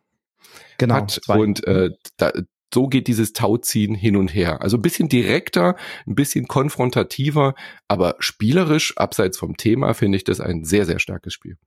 [0.78, 0.96] Genau.
[0.96, 1.22] Hat.
[1.28, 2.32] Und äh, da,
[2.74, 4.62] so geht dieses Tauziehen hin und her.
[4.62, 5.76] Also ein bisschen direkter,
[6.08, 7.54] ein bisschen konfrontativer,
[7.88, 11.58] aber spielerisch, abseits vom Thema, finde ich das ein sehr, sehr starkes Spiel.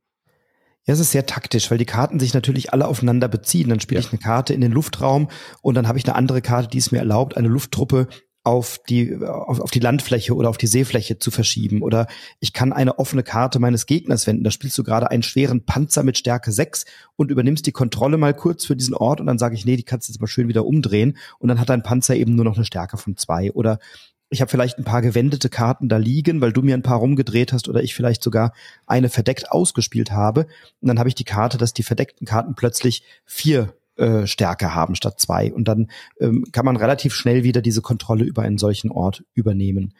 [0.87, 3.69] Ja, es ist sehr taktisch, weil die Karten sich natürlich alle aufeinander beziehen.
[3.69, 4.07] Dann spiele ja.
[4.07, 5.29] ich eine Karte in den Luftraum
[5.61, 8.07] und dann habe ich eine andere Karte, die es mir erlaubt, eine Lufttruppe
[8.45, 11.83] auf die, auf, auf die Landfläche oder auf die Seefläche zu verschieben.
[11.83, 12.07] Oder
[12.39, 14.45] ich kann eine offene Karte meines Gegners wenden.
[14.45, 16.85] Da spielst du gerade einen schweren Panzer mit Stärke 6
[17.17, 19.83] und übernimmst die Kontrolle mal kurz für diesen Ort und dann sage ich, nee, die
[19.83, 21.17] kannst du jetzt mal schön wieder umdrehen.
[21.41, 23.51] Und dann hat dein Panzer eben nur noch eine Stärke von zwei.
[23.51, 23.81] Oder
[24.29, 27.53] ich habe vielleicht ein paar gewendete Karten da liegen, weil du mir ein paar rumgedreht
[27.53, 28.53] hast oder ich vielleicht sogar
[28.87, 30.47] eine verdeckt ausgespielt habe.
[30.81, 34.95] Und dann habe ich die Karte, dass die verdeckten Karten plötzlich vier äh, Stärke haben
[34.95, 35.53] statt zwei.
[35.53, 39.95] Und dann ähm, kann man relativ schnell wieder diese Kontrolle über einen solchen Ort übernehmen.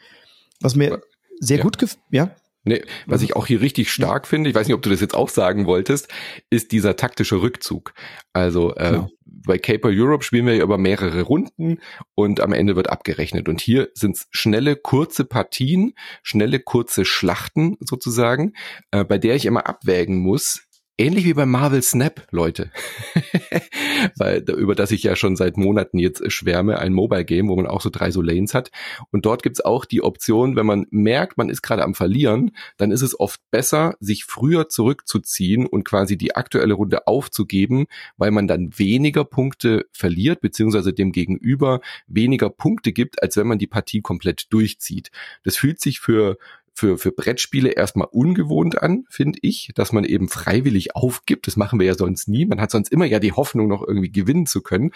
[0.59, 1.01] Was mir
[1.39, 1.63] sehr ja.
[1.63, 2.31] gut gefällt, ja.
[2.67, 5.15] Nee, was ich auch hier richtig stark finde, ich weiß nicht, ob du das jetzt
[5.15, 6.09] auch sagen wolltest,
[6.49, 7.93] ist dieser taktische Rückzug.
[8.33, 9.09] Also äh, genau.
[9.25, 11.79] bei Caper Europe spielen wir ja über mehrere Runden
[12.15, 13.49] und am Ende wird abgerechnet.
[13.49, 18.53] Und hier sind es schnelle, kurze Partien, schnelle, kurze Schlachten sozusagen,
[18.91, 20.66] äh, bei der ich immer abwägen muss,
[20.99, 22.71] Ähnlich wie bei Marvel Snap, Leute.
[24.15, 27.67] Weil, über das ich ja schon seit Monaten jetzt schwärme, ein Mobile Game, wo man
[27.67, 28.71] auch so drei so Lanes hat.
[29.11, 32.89] Und dort gibt's auch die Option, wenn man merkt, man ist gerade am Verlieren, dann
[32.89, 37.85] ist es oft besser, sich früher zurückzuziehen und quasi die aktuelle Runde aufzugeben,
[38.17, 43.59] weil man dann weniger Punkte verliert, beziehungsweise dem Gegenüber weniger Punkte gibt, als wenn man
[43.59, 45.11] die Partie komplett durchzieht.
[45.43, 46.39] Das fühlt sich für
[46.77, 51.47] für, für Brettspiele erstmal ungewohnt an, finde ich, dass man eben freiwillig aufgibt.
[51.47, 52.45] Das machen wir ja sonst nie.
[52.45, 54.91] Man hat sonst immer ja die Hoffnung, noch irgendwie gewinnen zu können.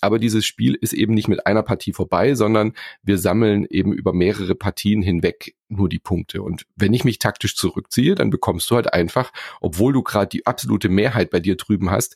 [0.00, 4.12] Aber dieses Spiel ist eben nicht mit einer Partie vorbei, sondern wir sammeln eben über
[4.12, 6.40] mehrere Partien hinweg nur die Punkte.
[6.40, 10.46] Und wenn ich mich taktisch zurückziehe, dann bekommst du halt einfach, obwohl du gerade die
[10.46, 12.14] absolute Mehrheit bei dir drüben hast,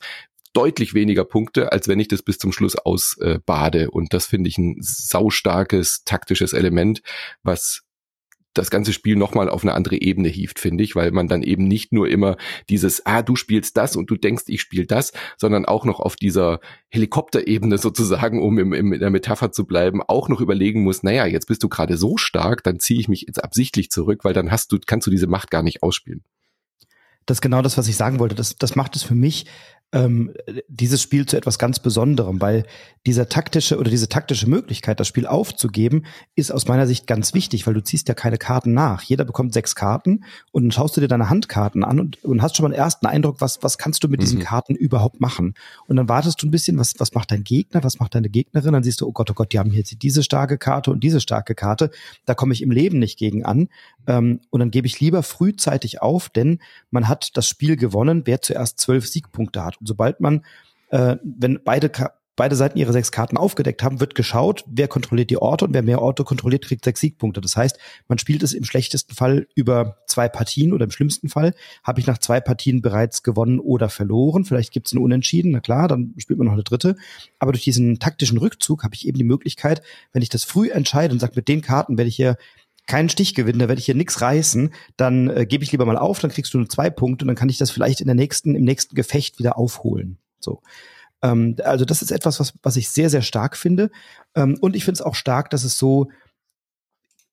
[0.53, 3.83] deutlich weniger Punkte, als wenn ich das bis zum Schluss ausbade.
[3.83, 7.03] Äh, und das finde ich ein saustarkes taktisches Element,
[7.43, 7.83] was
[8.59, 11.65] das ganze Spiel nochmal auf eine andere Ebene hieft, finde ich, weil man dann eben
[11.65, 12.37] nicht nur immer
[12.69, 16.17] dieses, ah, du spielst das und du denkst, ich spiele das, sondern auch noch auf
[16.17, 21.03] dieser Helikopterebene sozusagen, um im, im, in der Metapher zu bleiben, auch noch überlegen muss,
[21.03, 24.35] naja, jetzt bist du gerade so stark, dann ziehe ich mich jetzt absichtlich zurück, weil
[24.35, 26.25] dann hast du, kannst du diese Macht gar nicht ausspielen.
[27.27, 28.35] Das ist genau das, was ich sagen wollte.
[28.35, 29.45] Das, das macht es für mich
[29.93, 30.35] ähm,
[30.69, 32.65] dieses Spiel zu etwas ganz Besonderem, weil
[33.07, 37.67] dieser taktische oder diese taktische Möglichkeit, das Spiel aufzugeben, ist aus meiner Sicht ganz wichtig,
[37.67, 39.03] weil du ziehst ja keine Karten nach.
[39.03, 42.57] Jeder bekommt sechs Karten und dann schaust du dir deine Handkarten an und, und hast
[42.57, 44.25] schon mal einen ersten Eindruck, was, was kannst du mit mhm.
[44.25, 45.55] diesen Karten überhaupt machen.
[45.87, 48.75] Und dann wartest du ein bisschen, was, was macht dein Gegner, was macht deine Gegnerin,
[48.75, 51.21] dann siehst du, oh Gott, oh Gott, die haben jetzt diese starke Karte und diese
[51.23, 51.91] starke Karte,
[52.27, 53.69] da komme ich im Leben nicht gegen an.
[54.09, 56.59] Ähm, und dann gebe ich lieber frühzeitig auf, denn
[56.91, 59.79] man hat das Spiel gewonnen, wer zuerst zwölf Siegpunkte hat.
[59.79, 60.45] Und sobald man,
[60.91, 61.91] äh, wenn beide
[62.39, 65.83] beide Seiten ihre sechs Karten aufgedeckt haben, wird geschaut, wer kontrolliert die Orte und wer
[65.83, 67.41] mehr Orte kontrolliert, kriegt sechs Siegpunkte.
[67.41, 71.53] Das heißt, man spielt es im schlechtesten Fall über zwei Partien oder im schlimmsten Fall
[71.83, 74.45] habe ich nach zwei Partien bereits gewonnen oder verloren.
[74.45, 76.97] Vielleicht gibt es einen Unentschieden, na klar, dann spielt man noch eine dritte.
[77.41, 81.13] Aber durch diesen taktischen Rückzug habe ich eben die Möglichkeit, wenn ich das früh entscheide
[81.13, 82.37] und sage, mit den Karten werde ich hier
[82.89, 85.99] keinen Stich gewinnen, da werde ich hier nichts reißen, dann äh, gebe ich lieber mal
[85.99, 88.17] auf, dann kriegst du nur zwei Punkte und dann kann ich das vielleicht in der
[88.17, 90.19] nächsten, im nächsten Gefecht wieder aufholen.
[90.41, 90.63] So.
[91.23, 93.91] Ähm, also das ist etwas, was, was ich sehr, sehr stark finde.
[94.35, 96.09] Ähm, und ich finde es auch stark, dass es so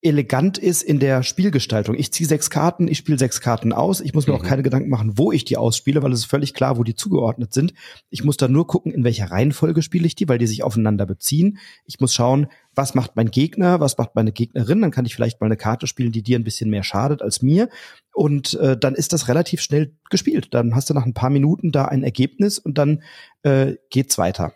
[0.06, 1.96] elegant ist in der Spielgestaltung.
[1.96, 4.02] Ich ziehe sechs Karten, ich spiele sechs Karten aus.
[4.02, 4.40] Ich muss mir mhm.
[4.40, 6.94] auch keine Gedanken machen, wo ich die ausspiele, weil es ist völlig klar, wo die
[6.94, 7.74] zugeordnet sind.
[8.10, 11.08] Ich muss da nur gucken, in welcher Reihenfolge spiele ich die, weil die sich aufeinander
[11.08, 11.58] beziehen.
[11.86, 14.82] Ich muss schauen, was macht mein Gegner, was macht meine Gegnerin.
[14.82, 17.42] Dann kann ich vielleicht mal eine Karte spielen, die dir ein bisschen mehr schadet als
[17.42, 17.70] mir.
[18.14, 20.54] Und äh, dann ist das relativ schnell gespielt.
[20.54, 23.04] Dann hast du nach ein paar Minuten da ein Ergebnis und dann
[23.44, 24.54] äh, geht's weiter.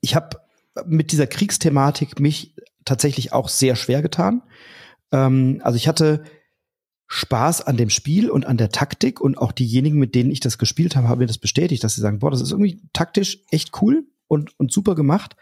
[0.00, 0.38] Ich habe
[0.86, 4.42] mit dieser Kriegsthematik mich tatsächlich auch sehr schwer getan.
[5.12, 6.22] Ähm, also ich hatte
[7.12, 10.58] Spaß an dem Spiel und an der Taktik und auch diejenigen, mit denen ich das
[10.58, 13.82] gespielt habe, haben mir das bestätigt, dass sie sagen, boah, das ist irgendwie taktisch echt
[13.82, 15.34] cool und, und super gemacht.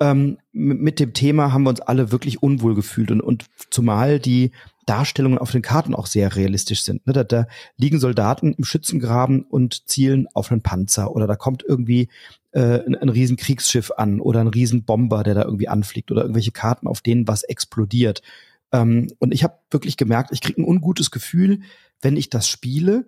[0.00, 4.50] Ähm, mit dem Thema haben wir uns alle wirklich unwohl gefühlt und, und zumal die
[4.86, 7.06] Darstellungen auf den Karten auch sehr realistisch sind.
[7.06, 7.12] Ne?
[7.12, 12.08] Da, da liegen Soldaten im Schützengraben und zielen auf einen Panzer oder da kommt irgendwie
[12.52, 16.22] äh, ein, ein riesen Kriegsschiff an oder ein riesen Bomber, der da irgendwie anfliegt oder
[16.22, 18.22] irgendwelche Karten, auf denen was explodiert.
[18.72, 21.60] Ähm, und ich habe wirklich gemerkt, ich kriege ein ungutes Gefühl,
[22.00, 23.06] wenn ich das spiele.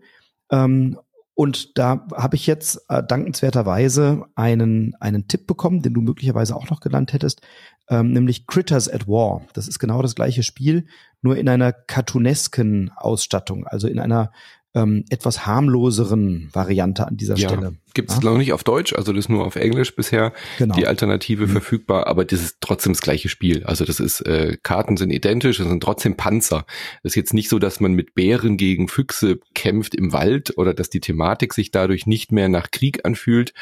[0.50, 0.98] Ähm,
[1.36, 6.70] und da habe ich jetzt äh, dankenswerterweise einen, einen Tipp bekommen, den du möglicherweise auch
[6.70, 7.42] noch genannt hättest,
[7.90, 9.42] ähm, nämlich Critters at War.
[9.52, 10.86] Das ist genau das gleiche Spiel,
[11.20, 14.32] nur in einer cartoonesken Ausstattung, also in einer
[14.74, 17.76] ähm, etwas harmloseren Variante an dieser ja, Stelle.
[17.96, 18.30] Gibt es ja?
[18.30, 20.74] noch nicht auf Deutsch, also das ist nur auf Englisch bisher genau.
[20.74, 21.52] die Alternative mhm.
[21.52, 23.64] verfügbar, aber das ist trotzdem das gleiche Spiel.
[23.64, 26.66] Also das ist, äh, Karten sind identisch, es sind trotzdem Panzer.
[27.02, 30.74] Das ist jetzt nicht so, dass man mit Bären gegen Füchse kämpft im Wald oder
[30.74, 33.54] dass die Thematik sich dadurch nicht mehr nach Krieg anfühlt,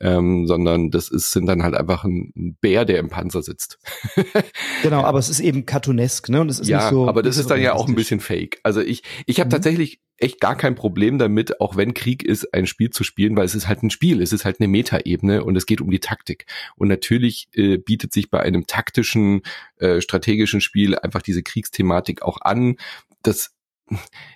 [0.00, 3.80] ähm, sondern das ist, sind dann halt einfach ein Bär, der im Panzer sitzt.
[4.84, 6.42] genau, aber es ist eben cartoonesk, ne?
[6.42, 7.08] Und es ist ja, nicht so.
[7.08, 8.60] Aber das ist dann ja auch ein bisschen fake.
[8.62, 9.50] Also ich, ich habe mhm.
[9.50, 13.46] tatsächlich echt gar kein Problem damit, auch wenn Krieg ist, ein Spiel zu spielen, weil
[13.46, 16.00] es ist halt ein Spiel, es ist halt eine Metaebene und es geht um die
[16.00, 16.46] Taktik.
[16.76, 19.42] Und natürlich äh, bietet sich bei einem taktischen,
[19.76, 22.76] äh, strategischen Spiel einfach diese Kriegsthematik auch an.
[23.22, 23.54] Das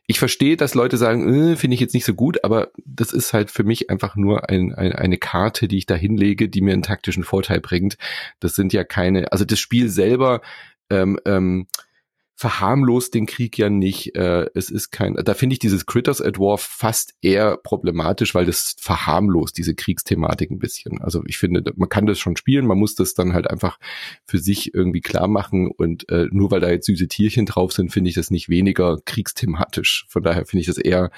[0.07, 3.33] ich verstehe, dass Leute sagen, äh, finde ich jetzt nicht so gut, aber das ist
[3.33, 6.73] halt für mich einfach nur ein, ein, eine Karte, die ich da hinlege, die mir
[6.73, 7.97] einen taktischen Vorteil bringt.
[8.41, 10.41] Das sind ja keine, also das Spiel selber
[10.91, 11.67] ähm, ähm,
[12.37, 14.17] verharmlost den Krieg ja nicht.
[14.17, 18.45] Äh, es ist kein, da finde ich dieses Critters at War fast eher problematisch, weil
[18.45, 21.01] das verharmlost diese Kriegsthematik ein bisschen.
[21.01, 23.79] Also ich finde, man kann das schon spielen, man muss das dann halt einfach
[24.27, 27.93] für sich irgendwie klar machen und äh, nur weil da jetzt süße Tierchen drauf sind,
[27.93, 30.07] finde ich das nicht weniger kriegsthematisch.
[30.09, 31.11] Von daher finde ich das eher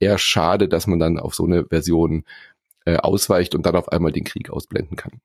[0.00, 2.24] eher schade, dass man dann auf so eine Version
[2.84, 5.20] äh, ausweicht und dann auf einmal den Krieg ausblenden kann.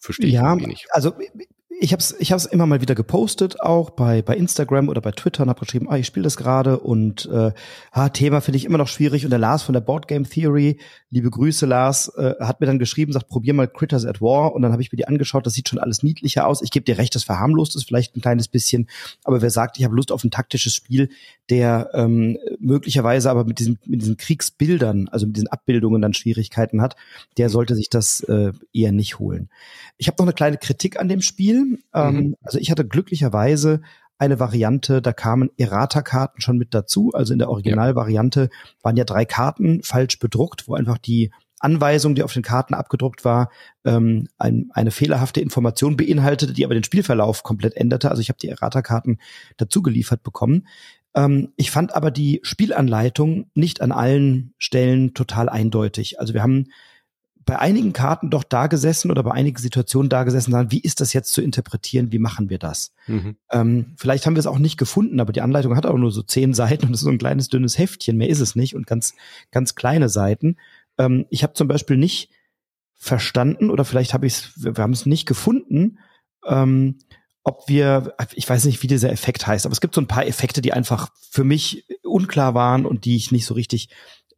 [0.00, 0.88] Verstehe ich ja, nicht.
[0.90, 1.12] Also
[1.82, 5.12] ich habe es ich hab's immer mal wieder gepostet, auch bei, bei Instagram oder bei
[5.12, 7.52] Twitter und habe geschrieben, ah, ich spiele das gerade und äh,
[7.90, 9.24] ah, Thema finde ich immer noch schwierig.
[9.24, 12.78] Und der Lars von der Board Game Theory, liebe Grüße Lars, äh, hat mir dann
[12.78, 14.52] geschrieben, sagt, probier mal Critters at War.
[14.52, 16.60] Und dann habe ich mir die angeschaut, das sieht schon alles niedlicher aus.
[16.60, 18.86] Ich gebe dir recht, das verharmlost ist vielleicht ein kleines bisschen,
[19.24, 21.08] aber wer sagt, ich habe Lust auf ein taktisches Spiel,
[21.48, 26.82] der ähm, möglicherweise aber mit diesen, mit diesen Kriegsbildern, also mit diesen Abbildungen dann Schwierigkeiten
[26.82, 26.94] hat,
[27.38, 29.48] der sollte sich das äh, eher nicht holen.
[29.96, 31.69] Ich habe noch eine kleine Kritik an dem Spiel.
[31.94, 32.36] Ähm, mhm.
[32.42, 33.82] Also ich hatte glücklicherweise
[34.18, 37.10] eine Variante, da kamen Errata-Karten schon mit dazu.
[37.14, 38.50] Also in der Originalvariante
[38.82, 43.24] waren ja drei Karten falsch bedruckt, wo einfach die Anweisung, die auf den Karten abgedruckt
[43.24, 43.50] war,
[43.84, 48.10] ähm, ein, eine fehlerhafte Information beinhaltete, die aber den Spielverlauf komplett änderte.
[48.10, 49.18] Also ich habe die Errata-Karten
[49.58, 50.66] dazu geliefert bekommen.
[51.14, 56.18] Ähm, ich fand aber die Spielanleitung nicht an allen Stellen total eindeutig.
[56.18, 56.66] Also wir haben
[57.50, 61.00] bei einigen Karten doch da gesessen oder bei einigen Situationen da gesessen, sagen, wie ist
[61.00, 62.92] das jetzt zu interpretieren, wie machen wir das?
[63.08, 63.38] Mhm.
[63.50, 66.22] Ähm, vielleicht haben wir es auch nicht gefunden, aber die Anleitung hat auch nur so
[66.22, 68.86] zehn Seiten und das ist so ein kleines dünnes Heftchen, mehr ist es nicht und
[68.86, 69.14] ganz,
[69.50, 70.58] ganz kleine Seiten.
[70.96, 72.30] Ähm, ich habe zum Beispiel nicht
[72.94, 75.98] verstanden oder vielleicht habe ich es, wir haben es nicht gefunden,
[76.46, 76.98] ähm,
[77.42, 80.24] ob wir, ich weiß nicht, wie dieser Effekt heißt, aber es gibt so ein paar
[80.24, 83.88] Effekte, die einfach für mich unklar waren und die ich nicht so richtig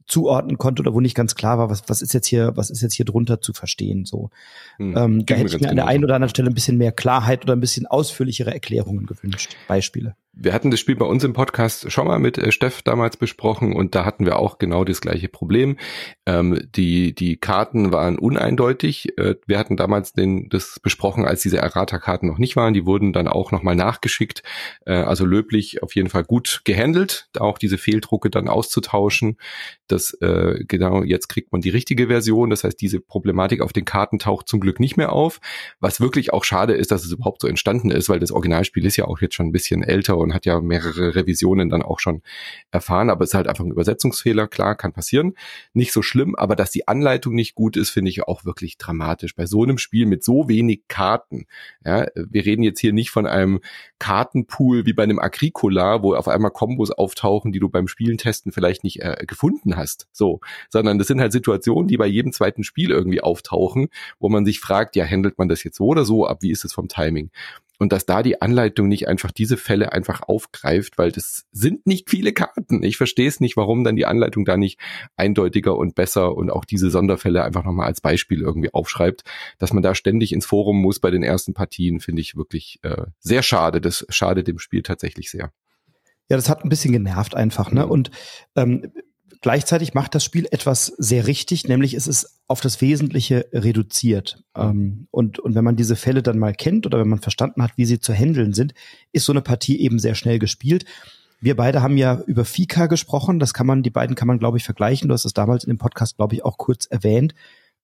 [0.07, 2.83] zuordnen konnte oder wo nicht ganz klar war, was, was ist jetzt hier, was ist
[2.83, 4.05] jetzt hier drunter zu verstehen.
[4.05, 4.31] So,
[4.77, 6.93] hm, ähm, da hätte ich mir an der einen oder anderen Stelle ein bisschen mehr
[6.93, 9.57] Klarheit oder ein bisschen ausführlichere Erklärungen gewünscht.
[9.69, 13.18] Beispiele wir hatten das Spiel bei uns im Podcast schon mal mit äh, Steff damals
[13.18, 15.77] besprochen und da hatten wir auch genau das gleiche Problem.
[16.25, 19.18] Ähm, die, die Karten waren uneindeutig.
[19.18, 22.73] Äh, wir hatten damals den, das besprochen, als diese Errata-Karten noch nicht waren.
[22.73, 24.42] Die wurden dann auch nochmal nachgeschickt.
[24.87, 29.37] Äh, also löblich auf jeden Fall gut gehandelt, auch diese Fehldrucke dann auszutauschen.
[29.87, 32.49] Das, äh, genau, jetzt kriegt man die richtige Version.
[32.49, 35.40] Das heißt, diese Problematik auf den Karten taucht zum Glück nicht mehr auf.
[35.79, 38.97] Was wirklich auch schade ist, dass es überhaupt so entstanden ist, weil das Originalspiel ist
[38.97, 42.22] ja auch jetzt schon ein bisschen älter und hat ja mehrere Revisionen dann auch schon
[42.70, 45.35] erfahren, aber es ist halt einfach ein Übersetzungsfehler, klar, kann passieren.
[45.72, 49.35] Nicht so schlimm, aber dass die Anleitung nicht gut ist, finde ich auch wirklich dramatisch.
[49.35, 51.46] Bei so einem Spiel mit so wenig Karten,
[51.85, 53.61] ja, wir reden jetzt hier nicht von einem
[53.98, 58.52] Kartenpool wie bei einem Agricola, wo auf einmal Kombos auftauchen, die du beim Spielen testen
[58.52, 62.64] vielleicht nicht äh, gefunden hast, so, sondern das sind halt Situationen, die bei jedem zweiten
[62.64, 66.26] Spiel irgendwie auftauchen, wo man sich fragt, ja, handelt man das jetzt so oder so
[66.26, 67.30] ab, wie ist es vom Timing?
[67.83, 72.09] Und dass da die Anleitung nicht einfach diese Fälle einfach aufgreift, weil das sind nicht
[72.09, 72.85] viele Karten.
[72.85, 74.79] Ich verstehe es nicht, warum dann die Anleitung da nicht
[75.16, 79.25] eindeutiger und besser und auch diese Sonderfälle einfach nochmal als Beispiel irgendwie aufschreibt.
[79.59, 83.07] Dass man da ständig ins Forum muss bei den ersten Partien, finde ich wirklich äh,
[83.18, 83.81] sehr schade.
[83.81, 85.51] Das schadet dem Spiel tatsächlich sehr.
[86.29, 87.88] Ja, das hat ein bisschen genervt einfach, ne?
[87.88, 88.12] Und
[88.55, 88.92] ähm,
[89.42, 94.44] Gleichzeitig macht das Spiel etwas sehr richtig, nämlich es ist auf das Wesentliche reduziert.
[94.57, 97.72] Ähm, und, und wenn man diese Fälle dann mal kennt oder wenn man verstanden hat,
[97.76, 98.72] wie sie zu handeln sind,
[99.11, 100.85] ist so eine Partie eben sehr schnell gespielt.
[101.40, 103.40] Wir beide haben ja über Fika gesprochen.
[103.40, 105.09] Das kann man, die beiden kann man, glaube ich, vergleichen.
[105.09, 107.35] Du hast es damals in dem Podcast, glaube ich, auch kurz erwähnt.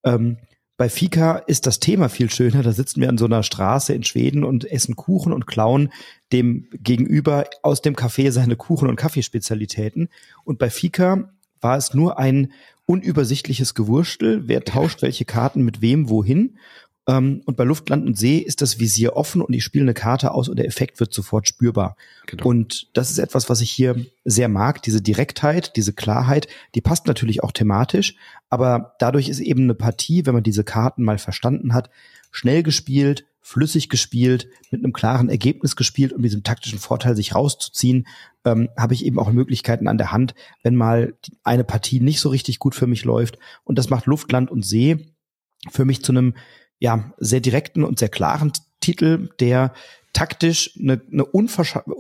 [0.05, 0.37] Ähm,
[0.77, 2.63] bei Fika ist das Thema viel schöner.
[2.63, 5.93] Da sitzen wir an so einer Straße in Schweden und essen Kuchen und klauen
[6.33, 10.09] dem gegenüber aus dem Café seine Kuchen- und Kaffeespezialitäten.
[10.45, 12.53] Und bei Fika war es nur ein
[12.87, 14.49] unübersichtliches Gewurstel.
[14.49, 16.57] Wer tauscht welche Karten mit wem wohin?
[17.09, 19.95] Ähm, und bei Luft, Land und See ist das Visier offen und ich spiele eine
[19.95, 21.97] Karte aus und der Effekt wird sofort spürbar.
[22.27, 22.45] Genau.
[22.45, 27.07] Und das ist etwas, was ich hier sehr mag, diese Direktheit, diese Klarheit, die passt
[27.07, 28.17] natürlich auch thematisch,
[28.51, 31.89] aber dadurch ist eben eine Partie, wenn man diese Karten mal verstanden hat,
[32.31, 38.07] schnell gespielt, flüssig gespielt, mit einem klaren Ergebnis gespielt, um diesen taktischen Vorteil sich rauszuziehen,
[38.45, 42.29] ähm, habe ich eben auch Möglichkeiten an der Hand, wenn mal eine Partie nicht so
[42.29, 43.39] richtig gut für mich läuft.
[43.65, 45.15] Und das macht Luft, Land und See
[45.71, 46.35] für mich zu einem
[46.79, 49.73] ja sehr direkten und sehr klaren Titel, der
[50.19, 51.27] taktisch eine, eine,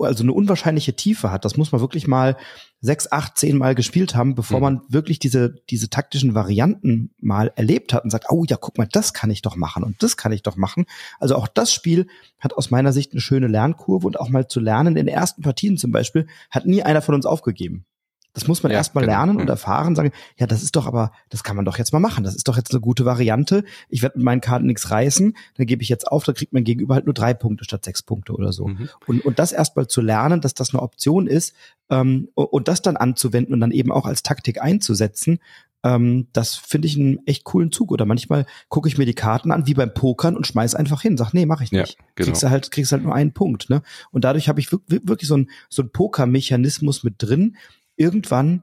[0.01, 1.45] also eine unwahrscheinliche Tiefe hat.
[1.45, 2.37] Das muss man wirklich mal
[2.81, 4.63] sechs, acht, zehn Mal gespielt haben, bevor mhm.
[4.63, 8.89] man wirklich diese, diese taktischen Varianten mal erlebt hat und sagt, oh ja, guck mal,
[8.91, 10.87] das kann ich doch machen und das kann ich doch machen.
[11.21, 12.09] Also auch das Spiel
[12.41, 14.97] hat aus meiner Sicht eine schöne Lernkurve und auch mal zu lernen.
[14.97, 17.85] In den ersten Partien zum Beispiel hat nie einer von uns aufgegeben.
[18.35, 19.13] Das muss man ja, erst mal genau.
[19.13, 19.49] lernen und mhm.
[19.49, 22.25] erfahren, sagen, ja, das ist doch aber, das kann man doch jetzt mal machen.
[22.25, 23.65] Das ist doch jetzt eine gute Variante.
[23.89, 26.65] Ich werde mit meinen Karten nichts reißen, dann gebe ich jetzt auf, da kriegt mein
[26.65, 28.69] Gegenüber halt nur drei Punkte statt sechs Punkte oder so.
[28.69, 28.89] Mhm.
[29.07, 31.55] Und, und das erst mal zu lernen, dass das eine Option ist
[31.91, 35.41] ähm, und das dann anzuwenden und dann eben auch als Taktik einzusetzen,
[35.85, 37.93] ähm, das finde ich einen echt coolen Zug.
[37.93, 41.17] Oder manchmal gucke ich mir die Karten an, wie beim Pokern und schmeiß einfach hin.
[41.17, 41.99] Sag, nee, mache ich nicht.
[41.99, 42.27] Ja, genau.
[42.27, 43.71] Kriegst du halt, kriegst halt nur einen Punkt.
[43.71, 43.83] Ne?
[44.11, 47.57] Und dadurch habe ich wirklich so ein so ein Pokermechanismus mit drin,
[47.99, 48.63] irgendwann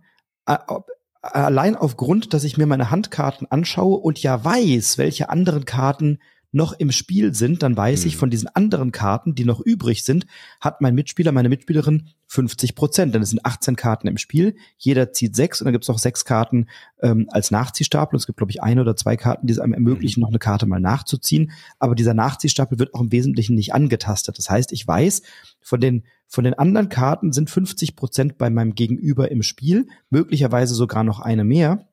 [1.21, 6.19] allein aufgrund, dass ich mir meine Handkarten anschaue und ja weiß, welche anderen Karten
[6.51, 8.07] noch im Spiel sind, dann weiß mhm.
[8.07, 10.25] ich von diesen anderen Karten, die noch übrig sind,
[10.61, 13.13] hat mein Mitspieler, meine Mitspielerin 50 Prozent.
[13.13, 14.55] Denn es sind 18 Karten im Spiel.
[14.77, 16.67] Jeder zieht sechs und dann gibt es noch sechs Karten
[17.01, 18.15] ähm, als Nachziehstapel.
[18.15, 20.23] Und es gibt, glaube ich, eine oder zwei Karten, die es einem ermöglichen, mhm.
[20.23, 21.51] noch eine Karte mal nachzuziehen.
[21.79, 24.37] Aber dieser Nachziehstapel wird auch im Wesentlichen nicht angetastet.
[24.37, 25.21] Das heißt, ich weiß,
[25.61, 30.73] von den von den anderen Karten sind 50 Prozent bei meinem Gegenüber im Spiel, möglicherweise
[30.73, 31.87] sogar noch eine mehr.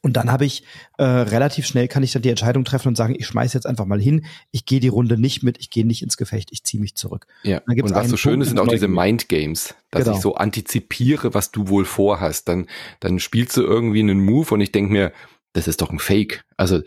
[0.00, 0.64] Und dann habe ich
[0.98, 3.86] äh, relativ schnell kann ich dann die Entscheidung treffen und sagen, ich schmeiß jetzt einfach
[3.86, 6.80] mal hin, ich gehe die Runde nicht mit, ich gehe nicht ins Gefecht, ich ziehe
[6.80, 7.26] mich zurück.
[7.42, 7.60] Ja.
[7.66, 10.16] Und, und was so schön ist, sind auch diese Mind Games, dass genau.
[10.16, 12.48] ich so antizipiere, was du wohl vorhast.
[12.48, 12.66] Dann,
[13.00, 15.12] dann spielst du irgendwie einen Move und ich denk mir,
[15.52, 16.44] das ist doch ein Fake.
[16.56, 16.82] Also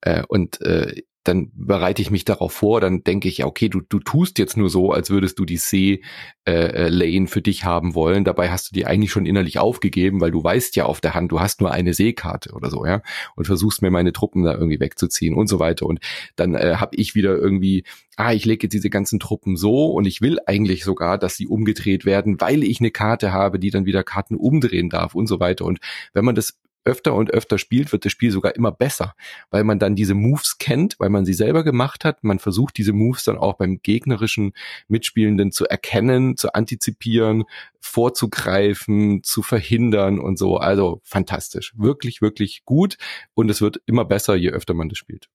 [0.00, 3.98] äh, und äh, dann bereite ich mich darauf vor, dann denke ich, okay, du, du
[3.98, 8.24] tust jetzt nur so, als würdest du die See-Lane äh, für dich haben wollen.
[8.24, 11.32] Dabei hast du die eigentlich schon innerlich aufgegeben, weil du weißt ja auf der Hand,
[11.32, 13.02] du hast nur eine Seekarte oder so, ja,
[13.34, 15.86] und versuchst mir meine Truppen da irgendwie wegzuziehen und so weiter.
[15.86, 16.00] Und
[16.36, 17.84] dann äh, habe ich wieder irgendwie,
[18.16, 21.46] ah, ich lege jetzt diese ganzen Truppen so und ich will eigentlich sogar, dass sie
[21.46, 25.40] umgedreht werden, weil ich eine Karte habe, die dann wieder Karten umdrehen darf und so
[25.40, 25.64] weiter.
[25.64, 25.78] Und
[26.12, 29.14] wenn man das öfter und öfter spielt, wird das Spiel sogar immer besser,
[29.50, 32.24] weil man dann diese Moves kennt, weil man sie selber gemacht hat.
[32.24, 34.52] Man versucht diese Moves dann auch beim gegnerischen
[34.88, 37.44] Mitspielenden zu erkennen, zu antizipieren,
[37.80, 40.56] vorzugreifen, zu verhindern und so.
[40.56, 41.72] Also fantastisch.
[41.76, 42.96] Wirklich, wirklich gut.
[43.34, 45.28] Und es wird immer besser, je öfter man das spielt.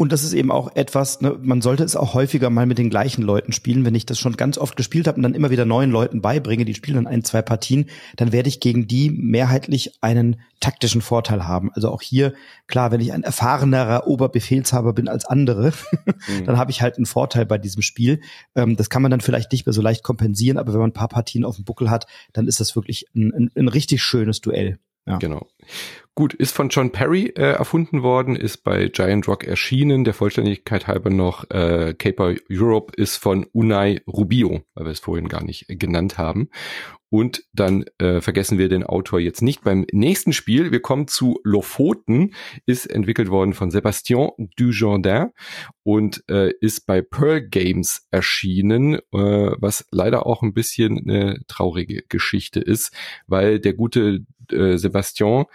[0.00, 2.88] Und das ist eben auch etwas, ne, man sollte es auch häufiger mal mit den
[2.88, 3.84] gleichen Leuten spielen.
[3.84, 6.64] Wenn ich das schon ganz oft gespielt habe und dann immer wieder neuen Leuten beibringe,
[6.64, 7.84] die spielen dann ein, zwei Partien,
[8.16, 11.70] dann werde ich gegen die mehrheitlich einen taktischen Vorteil haben.
[11.74, 12.32] Also auch hier,
[12.66, 15.74] klar, wenn ich ein erfahrenerer Oberbefehlshaber bin als andere,
[16.28, 16.44] mhm.
[16.46, 18.22] dann habe ich halt einen Vorteil bei diesem Spiel.
[18.54, 20.94] Ähm, das kann man dann vielleicht nicht mehr so leicht kompensieren, aber wenn man ein
[20.94, 24.40] paar Partien auf dem Buckel hat, dann ist das wirklich ein, ein, ein richtig schönes
[24.40, 24.78] Duell.
[25.06, 25.18] Ja.
[25.18, 25.48] Genau.
[26.14, 30.04] Gut, ist von John Perry äh, erfunden worden, ist bei Giant Rock erschienen.
[30.04, 35.28] Der Vollständigkeit halber noch äh, Caper Europe ist von Unai Rubio, weil wir es vorhin
[35.28, 36.50] gar nicht genannt haben.
[37.12, 40.70] Und dann äh, vergessen wir den Autor jetzt nicht beim nächsten Spiel.
[40.70, 42.34] Wir kommen zu Lofoten,
[42.66, 45.30] ist entwickelt worden von Sébastien Dujardin
[45.82, 52.04] und äh, ist bei Pearl Games erschienen, äh, was leider auch ein bisschen eine traurige
[52.08, 52.94] Geschichte ist,
[53.26, 54.20] weil der gute
[54.52, 55.46] äh, Sebastian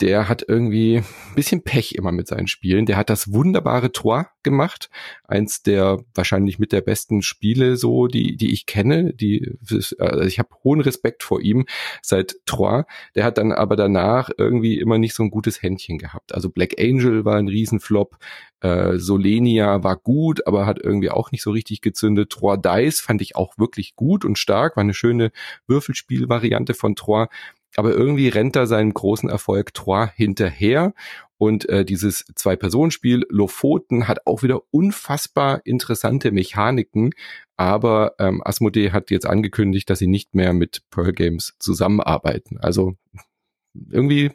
[0.00, 2.84] der hat irgendwie ein bisschen Pech immer mit seinen Spielen.
[2.84, 4.90] Der hat das wunderbare Tor gemacht,
[5.24, 9.14] eins der wahrscheinlich mit der besten Spiele so, die die ich kenne.
[9.14, 9.56] Die
[9.98, 11.64] also ich habe hohen Respekt vor ihm
[12.02, 12.86] seit Tor.
[13.14, 16.34] Der hat dann aber danach irgendwie immer nicht so ein gutes Händchen gehabt.
[16.34, 18.18] Also Black Angel war ein Riesenflop,
[18.60, 22.30] äh, Solenia war gut, aber hat irgendwie auch nicht so richtig gezündet.
[22.30, 25.30] Trois Dice fand ich auch wirklich gut und stark, war eine schöne
[25.66, 27.28] Würfelspielvariante von Trois
[27.76, 30.94] aber irgendwie rennt er seinem großen Erfolg Trois hinterher
[31.38, 37.12] und äh, dieses Zwei-Personen-Spiel Lofoten hat auch wieder unfassbar interessante Mechaniken,
[37.56, 42.58] aber ähm, Asmodee hat jetzt angekündigt, dass sie nicht mehr mit Pearl Games zusammenarbeiten.
[42.58, 42.94] Also
[43.90, 44.30] irgendwie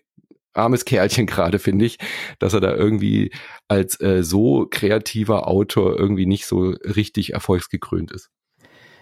[0.54, 1.98] armes Kerlchen gerade, finde ich,
[2.40, 3.32] dass er da irgendwie
[3.68, 8.30] als äh, so kreativer Autor irgendwie nicht so richtig erfolgsgekrönt ist.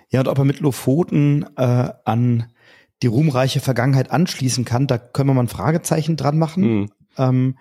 [0.10, 2.52] Ja, und ob er mit Lofoten äh, an
[3.02, 6.64] die ruhmreiche Vergangenheit anschließen kann, da können wir mal ein Fragezeichen dran machen.
[6.64, 6.92] Mhm.
[7.18, 7.58] Ähm,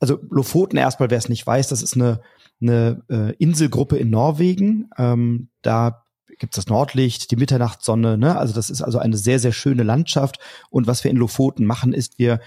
[0.00, 2.20] also Lofoten erstmal, wer es nicht weiß, das ist eine,
[2.60, 4.90] eine äh, Inselgruppe in Norwegen.
[4.98, 6.04] Ähm, da
[6.38, 8.18] gibt's das Nordlicht, die Mitternachtssonne.
[8.18, 8.36] Ne?
[8.36, 10.38] Also das ist also eine sehr, sehr schöne Landschaft.
[10.70, 12.40] Und was wir in Lofoten machen, ist, wir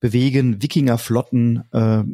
[0.00, 2.04] bewegen Wikingerflotten äh,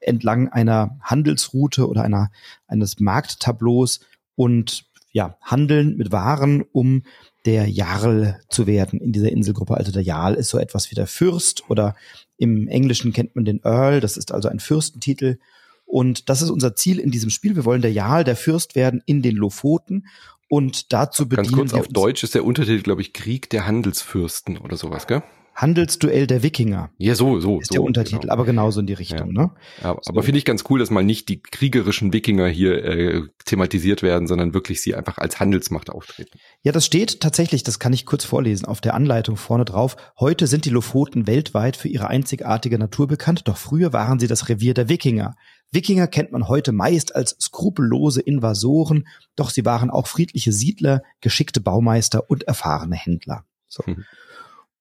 [0.00, 2.30] entlang einer Handelsroute oder einer
[2.66, 4.00] eines Markttableaus
[4.34, 7.02] und ja, handeln mit Waren, um
[7.44, 9.76] der Jarl zu werden in dieser Inselgruppe.
[9.76, 11.94] Also der Jarl ist so etwas wie der Fürst oder
[12.36, 15.38] im Englischen kennt man den Earl, das ist also ein Fürstentitel.
[15.84, 17.54] Und das ist unser Ziel in diesem Spiel.
[17.54, 20.06] Wir wollen der Jarl, der Fürst werden in den Lofoten.
[20.48, 24.58] Und dazu bedienen Ganz kurz, auf Deutsch ist der Untertitel, glaube ich, Krieg der Handelsfürsten
[24.58, 25.22] oder sowas, gell?
[25.54, 26.90] Handelsduell der Wikinger.
[26.98, 27.60] Ja, so, so.
[27.60, 28.32] Ist so, der Untertitel, genau.
[28.32, 29.42] aber genauso in die Richtung, ja.
[29.42, 29.50] ne?
[29.82, 30.10] Ja, so.
[30.10, 34.26] Aber finde ich ganz cool, dass mal nicht die kriegerischen Wikinger hier äh, thematisiert werden,
[34.26, 36.38] sondern wirklich sie einfach als Handelsmacht auftreten.
[36.62, 39.96] Ja, das steht tatsächlich, das kann ich kurz vorlesen, auf der Anleitung vorne drauf.
[40.18, 44.48] Heute sind die Lofoten weltweit für ihre einzigartige Natur bekannt, doch früher waren sie das
[44.48, 45.34] Revier der Wikinger.
[45.70, 51.60] Wikinger kennt man heute meist als skrupellose Invasoren, doch sie waren auch friedliche Siedler, geschickte
[51.60, 53.44] Baumeister und erfahrene Händler.
[53.68, 53.82] So.
[53.86, 54.04] Mhm.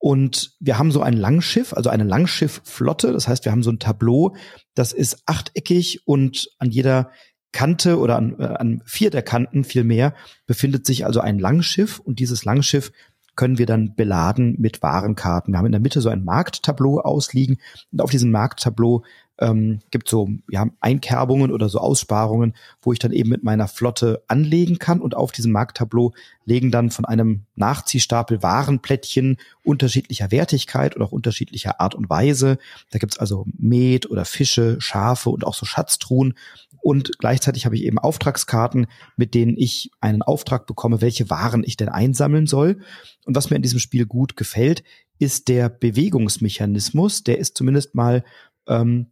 [0.01, 3.13] Und wir haben so ein Langschiff, also eine Langschiffflotte.
[3.13, 4.35] Das heißt, wir haben so ein Tableau,
[4.73, 7.11] das ist achteckig und an jeder
[7.51, 10.15] Kante oder an, äh, an vier der Kanten vielmehr
[10.47, 12.91] befindet sich also ein Langschiff und dieses Langschiff
[13.35, 15.53] können wir dann beladen mit Warenkarten.
[15.53, 17.59] Wir haben in der Mitte so ein Markttableau ausliegen
[17.91, 19.03] und auf diesem Markttableau
[19.41, 24.23] ähm, gibt so ja, Einkerbungen oder so Aussparungen, wo ich dann eben mit meiner Flotte
[24.27, 26.13] anlegen kann und auf diesem Markttableau
[26.45, 32.59] legen dann von einem Nachziehstapel Warenplättchen unterschiedlicher Wertigkeit und auch unterschiedlicher Art und Weise.
[32.91, 36.35] Da gibt's also Met oder Fische, Schafe und auch so Schatztruhen.
[36.81, 41.77] Und gleichzeitig habe ich eben Auftragskarten, mit denen ich einen Auftrag bekomme, welche Waren ich
[41.77, 42.79] denn einsammeln soll.
[43.25, 44.83] Und was mir in diesem Spiel gut gefällt,
[45.19, 47.23] ist der Bewegungsmechanismus.
[47.23, 48.23] Der ist zumindest mal
[48.67, 49.11] ähm,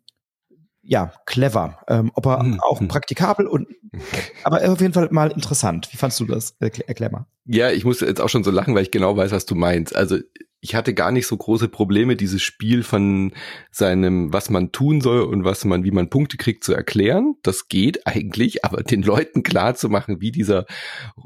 [0.89, 1.77] ja, clever.
[1.87, 2.59] Ähm, ob er mhm.
[2.61, 2.87] auch hm.
[2.87, 3.67] praktikabel und
[4.43, 5.87] aber auf jeden Fall mal interessant.
[5.91, 6.55] Wie fandst du das?
[6.59, 7.27] Erklär, erklär mal.
[7.45, 9.95] Ja, ich muss jetzt auch schon so lachen, weil ich genau weiß, was du meinst.
[9.95, 10.17] Also
[10.61, 13.33] ich hatte gar nicht so große Probleme, dieses Spiel von
[13.71, 17.35] seinem, was man tun soll und was man, wie man Punkte kriegt, zu erklären.
[17.43, 20.65] Das geht eigentlich, aber den Leuten klar zu machen, wie dieser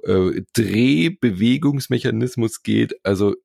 [0.03, 3.35] äh, Drehbewegungsmechanismus geht, also äh,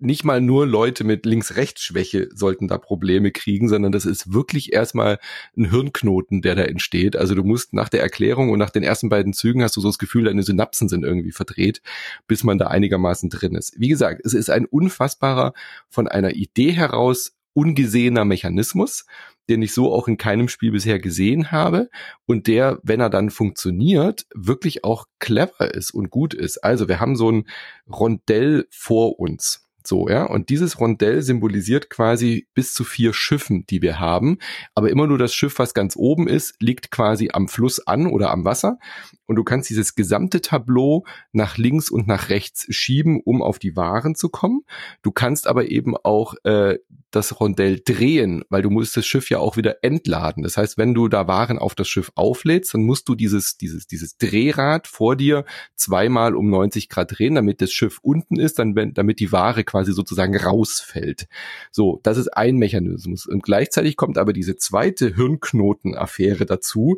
[0.00, 5.18] nicht mal nur Leute mit Links-Rechts-Schwäche sollten da Probleme kriegen, sondern das ist wirklich erstmal
[5.56, 7.16] ein Hirnknoten, der da entsteht.
[7.16, 9.88] Also du musst nach der Erklärung und nach den ersten beiden Zügen hast du so
[9.88, 11.82] das Gefühl, deine Synapsen sind irgendwie verdreht,
[12.26, 13.78] bis man da einigermaßen drin ist.
[13.78, 15.52] Wie gesagt, es ist ein unfassbarer
[15.88, 19.06] von einer Idee heraus ungesehener Mechanismus,
[19.48, 21.90] den ich so auch in keinem Spiel bisher gesehen habe
[22.26, 26.58] und der, wenn er dann funktioniert, wirklich auch clever ist und gut ist.
[26.58, 27.48] Also wir haben so ein
[27.90, 30.24] Rondell vor uns so, ja.
[30.24, 34.38] Und dieses Rondell symbolisiert quasi bis zu vier Schiffen, die wir haben.
[34.74, 38.30] Aber immer nur das Schiff, was ganz oben ist, liegt quasi am Fluss an oder
[38.30, 38.78] am Wasser.
[39.26, 43.76] Und du kannst dieses gesamte Tableau nach links und nach rechts schieben, um auf die
[43.76, 44.62] Waren zu kommen.
[45.02, 46.78] Du kannst aber eben auch äh,
[47.10, 50.42] das Rondell drehen, weil du musst das Schiff ja auch wieder entladen.
[50.42, 53.86] Das heißt, wenn du da Waren auf das Schiff auflädst, dann musst du dieses, dieses,
[53.86, 58.76] dieses Drehrad vor dir zweimal um 90 Grad drehen, damit das Schiff unten ist, dann,
[58.76, 61.26] wenn, damit die Ware quasi sozusagen rausfällt.
[61.70, 63.26] So, das ist ein Mechanismus.
[63.26, 66.96] Und gleichzeitig kommt aber diese zweite Hirnknotenaffäre dazu,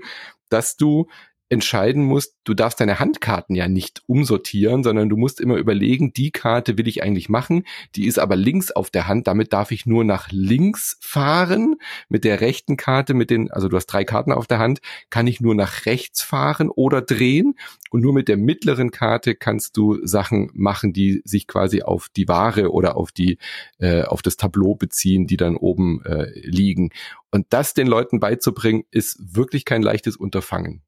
[0.49, 1.09] dass du
[1.53, 6.31] entscheiden musst, du darfst deine Handkarten ja nicht umsortieren, sondern du musst immer überlegen, die
[6.31, 9.85] Karte will ich eigentlich machen, die ist aber links auf der Hand, damit darf ich
[9.85, 11.77] nur nach links fahren.
[12.09, 14.81] Mit der rechten Karte, mit den, also du hast drei Karten auf der Hand,
[15.11, 17.55] kann ich nur nach rechts fahren oder drehen
[17.91, 22.29] und nur mit der mittleren Karte kannst du Sachen machen, die sich quasi auf die
[22.29, 23.37] Ware oder auf die,
[23.79, 26.93] äh, auf das Tableau beziehen, die dann oben äh, liegen.
[27.31, 30.83] Und das den Leuten beizubringen, ist wirklich kein leichtes Unterfangen.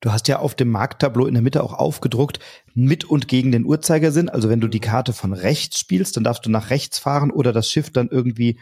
[0.00, 2.40] Du hast ja auf dem Markttableau in der Mitte auch aufgedruckt,
[2.74, 4.28] mit und gegen den Uhrzeigersinn.
[4.28, 7.52] Also wenn du die Karte von rechts spielst, dann darfst du nach rechts fahren oder
[7.52, 8.58] das Schiff dann irgendwie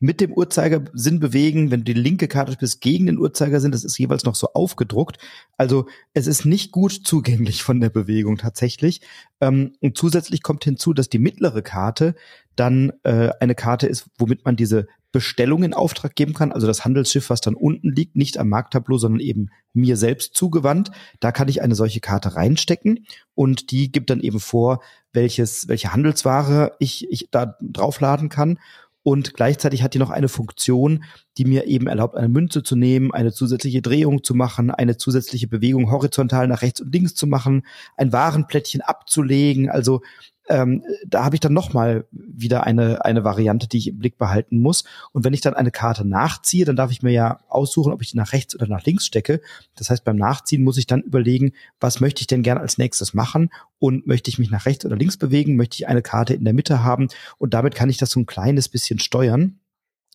[0.00, 1.70] mit dem Uhrzeigersinn bewegen.
[1.70, 5.18] Wenn du die linke Karte spielst gegen den Uhrzeigersinn, das ist jeweils noch so aufgedruckt.
[5.56, 9.00] Also es ist nicht gut zugänglich von der Bewegung tatsächlich.
[9.40, 12.14] Ähm, und zusätzlich kommt hinzu, dass die mittlere Karte
[12.54, 16.50] dann äh, eine Karte ist, womit man diese Bestellung in Auftrag geben kann.
[16.50, 20.90] Also das Handelsschiff, was dann unten liegt, nicht am Markttableau, sondern eben mir selbst zugewandt.
[21.20, 25.92] Da kann ich eine solche Karte reinstecken und die gibt dann eben vor, welches, welche
[25.92, 28.58] Handelsware ich, ich da draufladen kann.
[29.04, 31.04] Und gleichzeitig hat die noch eine Funktion,
[31.38, 35.46] die mir eben erlaubt, eine Münze zu nehmen, eine zusätzliche Drehung zu machen, eine zusätzliche
[35.46, 37.64] Bewegung horizontal nach rechts und links zu machen,
[37.96, 39.70] ein Warenplättchen abzulegen.
[39.70, 40.00] Also
[40.48, 44.60] ähm, da habe ich dann nochmal wieder eine, eine Variante, die ich im Blick behalten
[44.60, 44.84] muss.
[45.12, 48.10] Und wenn ich dann eine Karte nachziehe, dann darf ich mir ja aussuchen, ob ich
[48.10, 49.40] die nach rechts oder nach links stecke.
[49.74, 53.14] Das heißt, beim Nachziehen muss ich dann überlegen, was möchte ich denn gern als nächstes
[53.14, 53.50] machen?
[53.78, 55.56] Und möchte ich mich nach rechts oder links bewegen?
[55.56, 57.08] Möchte ich eine Karte in der Mitte haben?
[57.38, 59.60] Und damit kann ich das so ein kleines bisschen steuern.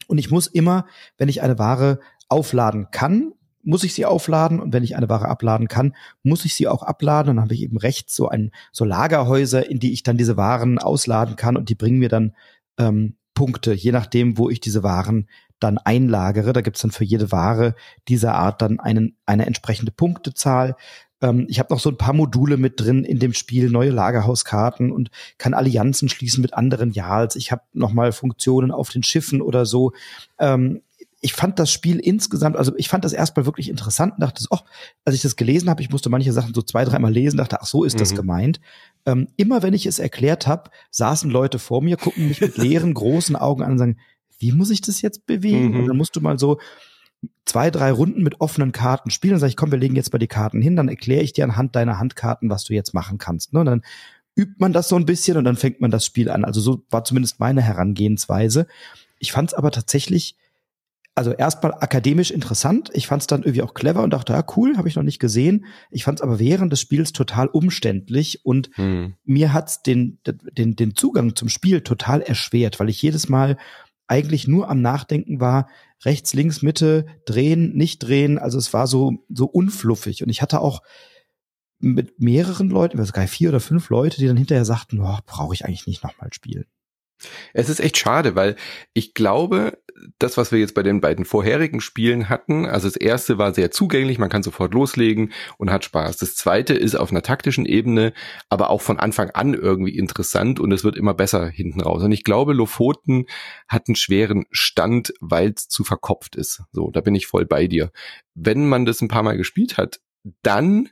[0.07, 0.85] Und ich muss immer,
[1.17, 3.33] wenn ich eine Ware aufladen kann,
[3.69, 6.81] muss ich sie aufladen und wenn ich eine Ware abladen kann, muss ich sie auch
[6.81, 7.29] abladen.
[7.29, 10.37] Und dann habe ich eben rechts so ein so Lagerhäuser, in die ich dann diese
[10.37, 12.35] Waren ausladen kann und die bringen mir dann
[12.77, 16.51] ähm, Punkte, je nachdem, wo ich diese Waren dann einlagere.
[16.51, 17.75] Da gibt's dann für jede Ware
[18.07, 20.75] dieser Art dann einen, eine entsprechende Punktezahl.
[21.21, 24.91] Ähm, ich habe noch so ein paar Module mit drin in dem Spiel, neue Lagerhauskarten
[24.91, 27.35] und kann Allianzen schließen mit anderen Jals.
[27.35, 29.93] Ich habe noch mal Funktionen auf den Schiffen oder so.
[30.39, 30.81] Ähm,
[31.21, 34.59] ich fand das Spiel insgesamt, also ich fand das erstmal wirklich interessant und dachte, oh,
[35.03, 37.65] als ich das gelesen habe, ich musste manche Sachen so zwei, dreimal lesen, dachte, ach
[37.65, 37.99] so ist mhm.
[37.99, 38.61] das gemeint.
[39.05, 42.93] Ähm, immer wenn ich es erklärt habe, saßen Leute vor mir, gucken mich mit leeren,
[42.95, 43.97] großen Augen an und sagen,
[44.37, 45.71] wie muss ich das jetzt bewegen?
[45.71, 45.79] Mhm.
[45.79, 46.59] Und dann musst du mal so
[47.45, 50.19] zwei, drei Runden mit offenen Karten spielen und sag ich, komm, wir legen jetzt mal
[50.19, 53.51] die Karten hin, dann erkläre ich dir anhand deiner Handkarten, was du jetzt machen kannst.
[53.51, 53.59] Ne?
[53.59, 53.81] Und dann
[54.35, 56.45] übt man das so ein bisschen und dann fängt man das Spiel an.
[56.45, 58.67] Also so war zumindest meine Herangehensweise.
[59.17, 60.37] Ich fand es aber tatsächlich
[61.19, 62.91] also erstmal akademisch interessant.
[62.93, 65.19] Ich fand es dann irgendwie auch clever und dachte, ja, cool, habe ich noch nicht
[65.19, 65.65] gesehen.
[65.91, 69.15] Ich fand es aber während des Spiels total umständlich und hm.
[69.25, 73.57] mir hat's den, den, den Zugang zum Spiel total erschwert, weil ich jedes Mal
[74.07, 75.67] eigentlich nur am Nachdenken war,
[76.05, 78.39] rechts, links, Mitte, drehen, nicht drehen.
[78.39, 80.23] Also es war so, so unfluffig.
[80.23, 80.81] Und ich hatte auch
[81.79, 85.65] mit mehreren Leuten, sogar vier oder fünf Leute, die dann hinterher sagten, oh, brauche ich
[85.65, 86.65] eigentlich nicht nochmal spielen.
[87.53, 88.55] Es ist echt schade, weil
[88.93, 89.77] ich glaube,
[90.17, 93.71] das, was wir jetzt bei den beiden vorherigen Spielen hatten, also das erste war sehr
[93.71, 96.17] zugänglich, man kann sofort loslegen und hat Spaß.
[96.17, 98.13] Das zweite ist auf einer taktischen Ebene,
[98.49, 102.03] aber auch von Anfang an irgendwie interessant und es wird immer besser hinten raus.
[102.03, 103.25] Und ich glaube, Lofoten
[103.67, 106.63] hat einen schweren Stand, weil es zu verkopft ist.
[106.71, 107.91] So, da bin ich voll bei dir.
[108.35, 109.99] Wenn man das ein paar Mal gespielt hat,
[110.41, 110.89] dann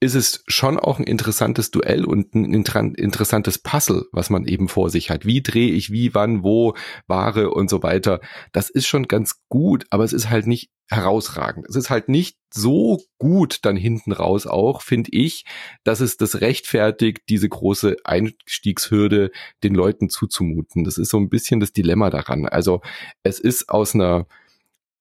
[0.00, 4.90] ist es schon auch ein interessantes Duell und ein interessantes Puzzle, was man eben vor
[4.90, 5.26] sich hat.
[5.26, 6.74] Wie drehe ich wie, wann, wo,
[7.08, 8.20] Ware und so weiter.
[8.52, 11.66] Das ist schon ganz gut, aber es ist halt nicht herausragend.
[11.68, 15.44] Es ist halt nicht so gut dann hinten raus auch, finde ich,
[15.82, 19.32] dass es das rechtfertigt, diese große Einstiegshürde
[19.64, 20.84] den Leuten zuzumuten.
[20.84, 22.46] Das ist so ein bisschen das Dilemma daran.
[22.46, 22.82] Also
[23.24, 24.26] es ist aus einer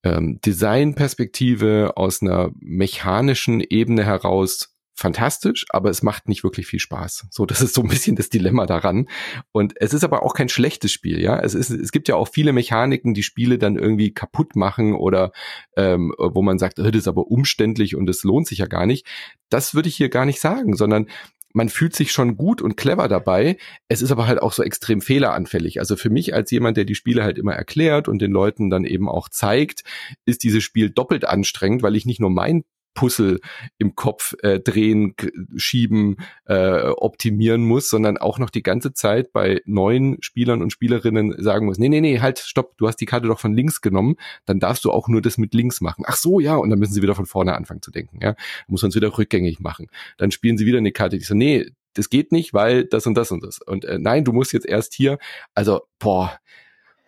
[0.03, 7.27] ähm, Designperspektive, aus einer mechanischen Ebene heraus fantastisch, aber es macht nicht wirklich viel Spaß.
[7.29, 9.07] So, das ist so ein bisschen das Dilemma daran.
[9.51, 11.39] Und es ist aber auch kein schlechtes Spiel, ja.
[11.39, 15.31] Es ist, es gibt ja auch viele Mechaniken, die Spiele dann irgendwie kaputt machen oder
[15.75, 19.05] ähm, wo man sagt, das ist aber umständlich und es lohnt sich ja gar nicht.
[19.49, 21.07] Das würde ich hier gar nicht sagen, sondern
[21.53, 23.57] man fühlt sich schon gut und clever dabei.
[23.87, 25.79] Es ist aber halt auch so extrem fehleranfällig.
[25.79, 28.83] Also für mich als jemand, der die Spiele halt immer erklärt und den Leuten dann
[28.83, 29.83] eben auch zeigt,
[30.25, 32.63] ist dieses Spiel doppelt anstrengend, weil ich nicht nur mein
[32.97, 33.39] Puzzle
[33.77, 35.13] im Kopf äh, drehen,
[35.55, 41.35] schieben, äh, optimieren muss, sondern auch noch die ganze Zeit bei neuen Spielern und Spielerinnen
[41.37, 44.15] sagen muss, nee, nee, nee, halt, stopp, du hast die Karte doch von links genommen,
[44.45, 46.05] dann darfst du auch nur das mit links machen.
[46.07, 48.33] Ach so, ja, und dann müssen sie wieder von vorne anfangen zu denken, ja.
[48.33, 48.35] Dann
[48.67, 49.87] muss man es wieder rückgängig machen.
[50.17, 53.13] Dann spielen sie wieder eine Karte, die so, nee, das geht nicht, weil das und
[53.13, 53.59] das und das.
[53.61, 55.19] Und äh, nein, du musst jetzt erst hier,
[55.53, 56.39] also, boah,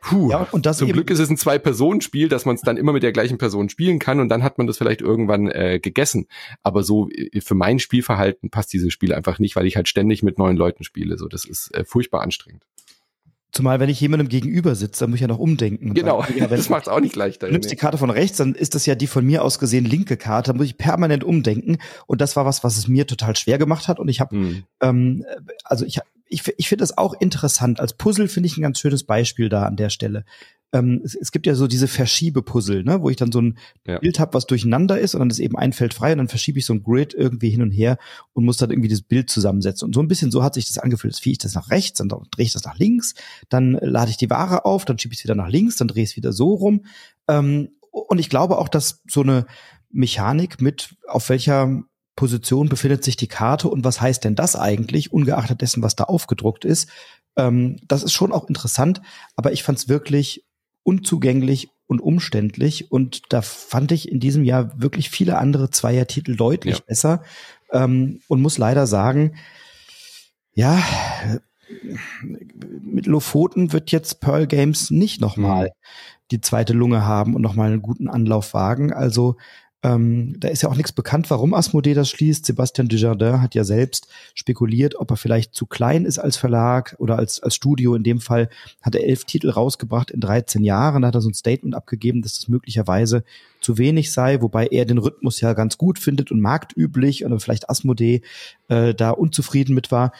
[0.02, 2.94] Puh, ja, und das zum Glück ist es ein Zwei-Personen-Spiel, dass man es dann immer
[2.94, 6.28] mit der gleichen Person spielen kann und dann hat man das vielleicht irgendwann äh, gegessen.
[6.64, 10.24] Aber so äh, für mein Spielverhalten passt dieses Spiel einfach nicht, weil ich halt ständig
[10.24, 11.18] mit neuen Leuten spiele.
[11.18, 12.66] So, das ist äh, furchtbar anstrengend.
[13.52, 15.96] Zumal, wenn ich jemandem gegenüber sitze, dann muss ich ja noch umdenken.
[15.96, 17.48] Genau, ja, das macht es auch nicht leichter.
[17.48, 19.86] Du nimmst die Karte von rechts, dann ist das ja die von mir aus gesehen
[19.86, 21.78] linke Karte, da muss ich permanent umdenken.
[22.06, 24.00] Und das war was, was es mir total schwer gemacht hat.
[24.00, 24.64] Und ich habe, hm.
[24.82, 25.26] ähm,
[25.64, 26.00] also ich,
[26.30, 27.80] ich, ich finde das auch interessant.
[27.80, 30.24] Als Puzzle finde ich ein ganz schönes Beispiel da an der Stelle.
[30.72, 33.58] Ähm, es, es, gibt ja so diese Verschiebepuzzle, ne, wo ich dann so ein
[33.88, 33.98] ja.
[33.98, 36.60] Bild habe, was durcheinander ist und dann ist eben ein Feld frei und dann verschiebe
[36.60, 37.98] ich so ein Grid irgendwie hin und her
[38.34, 39.88] und muss dann irgendwie das Bild zusammensetzen.
[39.88, 41.16] Und so ein bisschen so hat sich das angefühlt.
[41.16, 43.16] Jetzt ziehe ich das nach rechts, dann drehe ich das nach links,
[43.50, 46.04] dann lade ich die Ware auf, dann schiebe ich es wieder nach links, dann drehe
[46.04, 46.86] ich es wieder so rum.
[47.28, 49.48] Ähm, und ich glaube auch, dass so eine
[49.92, 51.84] Mechanik mit, auf welcher
[52.20, 56.04] Position befindet sich die Karte und was heißt denn das eigentlich, ungeachtet dessen, was da
[56.04, 56.90] aufgedruckt ist.
[57.38, 59.02] Ähm, das ist schon auch interessant,
[59.38, 60.44] aber ich fand es wirklich
[60.84, 66.80] unzugänglich und umständlich und da fand ich in diesem Jahr wirklich viele andere Zweiertitel deutlich
[66.80, 66.84] ja.
[66.86, 67.24] besser
[67.72, 69.36] ähm, und muss leider sagen,
[70.54, 70.84] ja,
[72.82, 75.70] mit Lofoten wird jetzt Pearl Games nicht nochmal mhm.
[76.32, 78.92] die zweite Lunge haben und nochmal einen guten Anlauf wagen.
[78.92, 79.38] Also
[79.82, 82.46] ähm, da ist ja auch nichts bekannt, warum Asmodee das schließt.
[82.46, 87.18] Sebastian Dujardin hat ja selbst spekuliert, ob er vielleicht zu klein ist als Verlag oder
[87.18, 87.96] als, als Studio.
[87.96, 88.50] In dem Fall
[88.82, 91.04] hat er elf Titel rausgebracht in 13 Jahren.
[91.04, 93.24] Da hat er so ein Statement abgegeben, dass das möglicherweise
[93.62, 97.70] zu wenig sei, wobei er den Rhythmus ja ganz gut findet und marktüblich und vielleicht
[97.70, 98.22] Asmodee
[98.68, 100.12] äh, da unzufrieden mit war.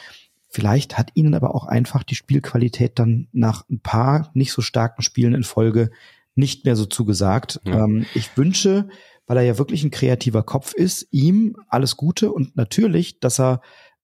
[0.48, 5.02] Vielleicht hat ihnen aber auch einfach die Spielqualität dann nach ein paar nicht so starken
[5.02, 5.90] Spielen in Folge
[6.34, 7.60] nicht mehr so zugesagt.
[7.64, 7.84] Ja.
[7.84, 8.88] Ähm, ich wünsche,
[9.30, 13.60] weil er ja wirklich ein kreativer Kopf ist, ihm alles Gute und natürlich, dass er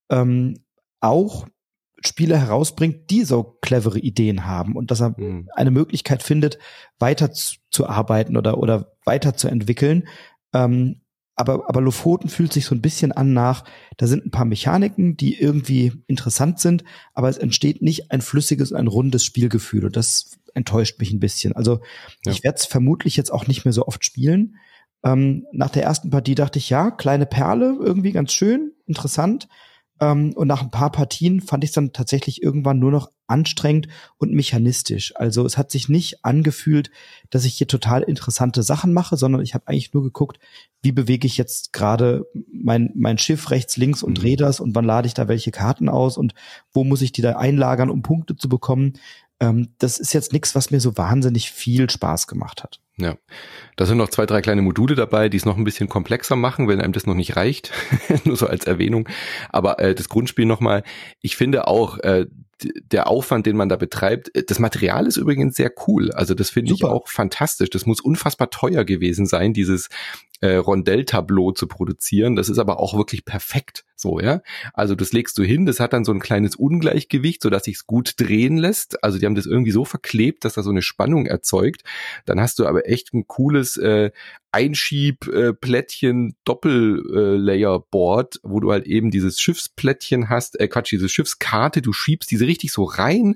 [0.09, 0.63] ähm,
[1.01, 1.47] auch
[1.99, 5.49] Spiele herausbringt, die so clevere Ideen haben und dass er mhm.
[5.53, 6.59] eine Möglichkeit findet,
[6.97, 10.07] weiter zu, zu, arbeiten oder, oder weiter zu entwickeln.
[10.53, 11.01] Ähm,
[11.35, 13.65] aber, aber Lofoten fühlt sich so ein bisschen an nach,
[13.97, 18.71] da sind ein paar Mechaniken, die irgendwie interessant sind, aber es entsteht nicht ein flüssiges,
[18.71, 21.51] ein rundes Spielgefühl und das enttäuscht mich ein bisschen.
[21.51, 21.81] Also
[22.25, 22.31] ja.
[22.31, 24.55] ich werde es vermutlich jetzt auch nicht mehr so oft spielen,
[25.03, 29.47] ähm, nach der ersten Partie dachte ich, ja, kleine Perle, irgendwie ganz schön, interessant.
[29.99, 33.87] Ähm, und nach ein paar Partien fand ich es dann tatsächlich irgendwann nur noch anstrengend
[34.17, 35.13] und mechanistisch.
[35.15, 36.91] Also es hat sich nicht angefühlt,
[37.29, 40.39] dass ich hier total interessante Sachen mache, sondern ich habe eigentlich nur geguckt,
[40.81, 44.21] wie bewege ich jetzt gerade mein, mein Schiff rechts, links und mhm.
[44.21, 46.33] drehe das und wann lade ich da welche Karten aus und
[46.71, 48.93] wo muss ich die da einlagern, um Punkte zu bekommen.
[49.39, 52.79] Ähm, das ist jetzt nichts, was mir so wahnsinnig viel Spaß gemacht hat.
[52.99, 53.15] Ja,
[53.75, 56.67] da sind noch zwei, drei kleine Module dabei, die es noch ein bisschen komplexer machen,
[56.67, 57.71] wenn einem das noch nicht reicht.
[58.23, 59.07] Nur so als Erwähnung.
[59.49, 60.83] Aber äh, das Grundspiel nochmal,
[61.21, 62.25] ich finde auch, äh,
[62.63, 66.11] der Aufwand, den man da betreibt, äh, das Material ist übrigens sehr cool.
[66.11, 67.69] Also das finde ich auch fantastisch.
[67.69, 69.89] Das muss unfassbar teuer gewesen sein, dieses
[70.41, 72.35] äh, Rondell-Tableau zu produzieren.
[72.35, 74.41] Das ist aber auch wirklich perfekt so, ja.
[74.73, 77.87] Also das legst du hin, das hat dann so ein kleines Ungleichgewicht, so dass sich's
[77.87, 79.03] gut drehen lässt.
[79.03, 81.83] Also die haben das irgendwie so verklebt, dass da so eine Spannung erzeugt.
[82.25, 84.11] Dann hast du aber echt ein cooles äh,
[84.57, 92.31] Einschiebplättchen Doppel-Layer-Board, wo du halt eben dieses Schiffsplättchen hast, äh Quatsch, diese Schiffskarte, du schiebst
[92.31, 93.35] diese richtig so rein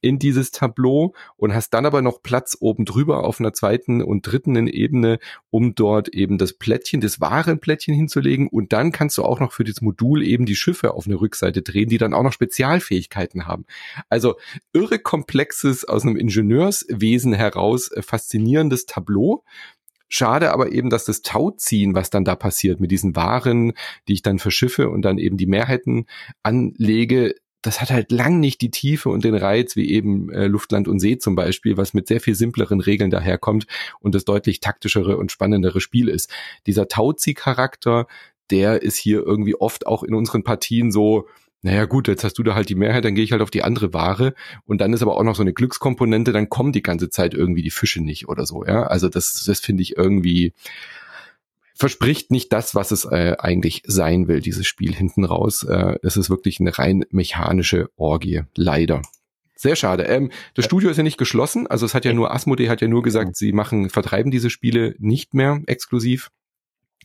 [0.00, 4.26] in dieses Tableau und hast dann aber noch Platz oben drüber auf einer zweiten und
[4.26, 9.38] dritten Ebene, um dort eben das Plättchen, das Warenplättchen hinzulegen und dann kannst du auch
[9.38, 12.32] noch für das Modul eben die Schiffe auf eine Rückseite drehen, die dann auch noch
[12.32, 13.66] Spezialfähigkeiten haben.
[14.08, 14.34] Also
[14.72, 19.44] irre komplexes aus einem Ingenieurswesen heraus äh, faszinierendes Tableau
[20.08, 23.72] Schade aber eben, dass das Tauziehen, was dann da passiert mit diesen Waren,
[24.08, 26.06] die ich dann verschiffe und dann eben die Mehrheiten
[26.42, 27.34] anlege,
[27.66, 30.86] das hat halt lang nicht die Tiefe und den Reiz wie eben äh, Luft, Land
[30.86, 33.66] und See zum Beispiel, was mit sehr viel simpleren Regeln daherkommt
[33.98, 36.32] und das deutlich taktischere und spannendere Spiel ist.
[36.66, 38.06] Dieser Tauzieh-Charakter,
[38.50, 41.26] der ist hier irgendwie oft auch in unseren Partien so,
[41.66, 43.64] naja gut, jetzt hast du da halt die Mehrheit, dann gehe ich halt auf die
[43.64, 44.34] andere Ware
[44.66, 47.62] und dann ist aber auch noch so eine Glückskomponente, dann kommen die ganze Zeit irgendwie
[47.62, 48.84] die Fische nicht oder so, ja.
[48.84, 50.54] Also das, das finde ich irgendwie
[51.74, 55.64] verspricht nicht das, was es äh, eigentlich sein will, dieses Spiel hinten raus.
[55.64, 59.02] Äh, es ist wirklich eine rein mechanische Orgie, leider.
[59.56, 60.04] Sehr schade.
[60.04, 62.86] Ähm, das Studio ist ja nicht geschlossen, also es hat ja nur Asmodee hat ja
[62.86, 66.30] nur gesagt, sie machen vertreiben diese Spiele nicht mehr exklusiv.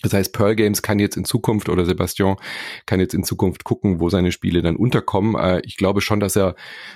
[0.01, 2.37] Das heißt, Pearl Games kann jetzt in Zukunft oder Sebastian
[2.85, 5.35] kann jetzt in Zukunft gucken, wo seine Spiele dann unterkommen.
[5.35, 6.55] Äh, ich glaube schon, dass er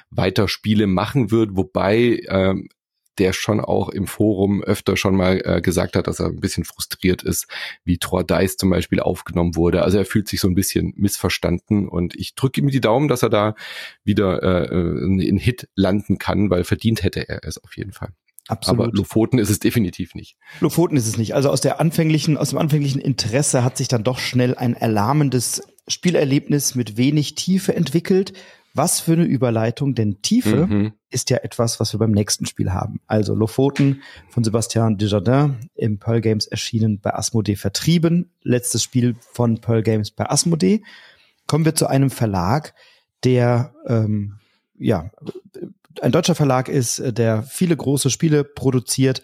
[0.09, 2.55] weiter Spiele machen wird, wobei äh,
[3.17, 6.65] der schon auch im Forum öfter schon mal äh, gesagt hat, dass er ein bisschen
[6.65, 7.47] frustriert ist,
[7.83, 9.83] wie Thor Dice zum Beispiel aufgenommen wurde.
[9.83, 13.23] Also er fühlt sich so ein bisschen missverstanden und ich drücke ihm die Daumen, dass
[13.23, 13.55] er da
[14.03, 18.09] wieder äh, in Hit landen kann, weil verdient hätte er es auf jeden Fall.
[18.47, 18.87] Absolut.
[18.87, 20.37] Aber Lofoten ist es definitiv nicht.
[20.59, 21.33] Lofoten ist es nicht.
[21.33, 25.63] Also aus der anfänglichen, aus dem anfänglichen Interesse hat sich dann doch schnell ein erlahmendes
[25.87, 28.33] Spielerlebnis mit wenig Tiefe entwickelt.
[28.77, 30.93] Was für eine Überleitung, denn Tiefe mhm.
[31.09, 32.99] ist ja etwas, was wir beim nächsten Spiel haben.
[33.07, 38.31] Also Lofoten von Sebastian Desjardins im Pearl Games erschienen bei Asmodee vertrieben.
[38.43, 40.83] Letztes Spiel von Pearl Games bei Asmodee.
[41.47, 42.73] Kommen wir zu einem Verlag,
[43.23, 44.39] der ähm,
[44.77, 45.09] ja
[46.01, 49.21] ein deutscher Verlag ist, äh, der viele große Spiele produziert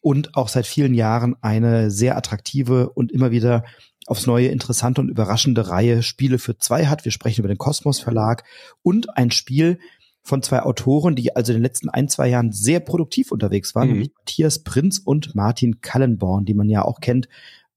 [0.00, 3.64] und auch seit vielen Jahren eine sehr attraktive und immer wieder
[4.06, 7.04] aufs neue interessante und überraschende Reihe Spiele für zwei hat.
[7.04, 8.44] Wir sprechen über den Kosmos Verlag
[8.82, 9.78] und ein Spiel
[10.22, 13.88] von zwei Autoren, die also in den letzten ein, zwei Jahren sehr produktiv unterwegs waren,
[13.88, 13.94] mhm.
[13.94, 17.28] nämlich Matthias Prinz und Martin Kallenborn, die man ja auch kennt,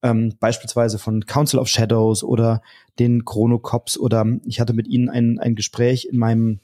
[0.04, 2.62] ähm, beispielsweise von Council of Shadows oder
[3.00, 6.60] den Chrono Cops oder ich hatte mit ihnen ein, ein Gespräch in meinem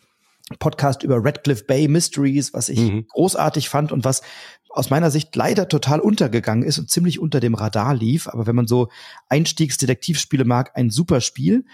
[0.59, 3.05] Podcast über Redcliffe Bay Mysteries, was ich mhm.
[3.07, 4.21] großartig fand und was
[4.69, 8.27] aus meiner Sicht leider total untergegangen ist und ziemlich unter dem Radar lief.
[8.27, 8.89] Aber wenn man so
[9.29, 11.65] Einstiegsdetektivspiele mag, ein super Spiel.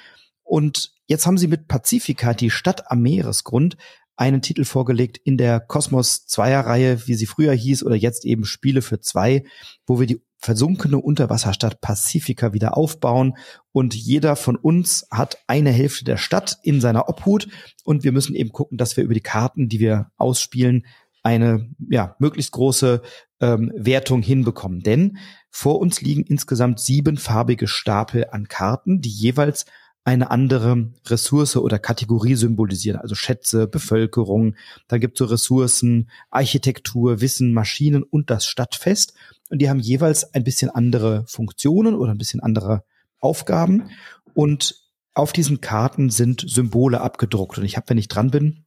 [0.44, 3.78] Und jetzt haben sie mit Pacifica, die Stadt am Meeresgrund,
[4.16, 8.82] einen Titel vorgelegt in der Kosmos Zweier-Reihe, wie sie früher hieß, oder jetzt eben Spiele
[8.82, 9.44] für zwei,
[9.86, 13.38] wo wir die versunkene Unterwasserstadt Pacifica wieder aufbauen
[13.72, 17.48] und jeder von uns hat eine Hälfte der Stadt in seiner Obhut
[17.84, 20.86] und wir müssen eben gucken, dass wir über die Karten, die wir ausspielen,
[21.24, 23.02] eine ja möglichst große
[23.42, 24.82] ähm, Wertung hinbekommen.
[24.82, 25.18] Denn
[25.50, 29.66] vor uns liegen insgesamt sieben farbige Stapel an Karten, die jeweils
[30.08, 34.56] eine andere Ressource oder Kategorie symbolisieren, also Schätze, Bevölkerung,
[34.88, 39.14] dann gibt es so Ressourcen, Architektur, Wissen, Maschinen und das Stadtfest.
[39.50, 42.84] Und die haben jeweils ein bisschen andere Funktionen oder ein bisschen andere
[43.20, 43.89] Aufgaben.
[44.34, 44.76] Und
[45.14, 47.58] auf diesen Karten sind Symbole abgedruckt.
[47.58, 48.66] Und ich habe, wenn ich dran bin,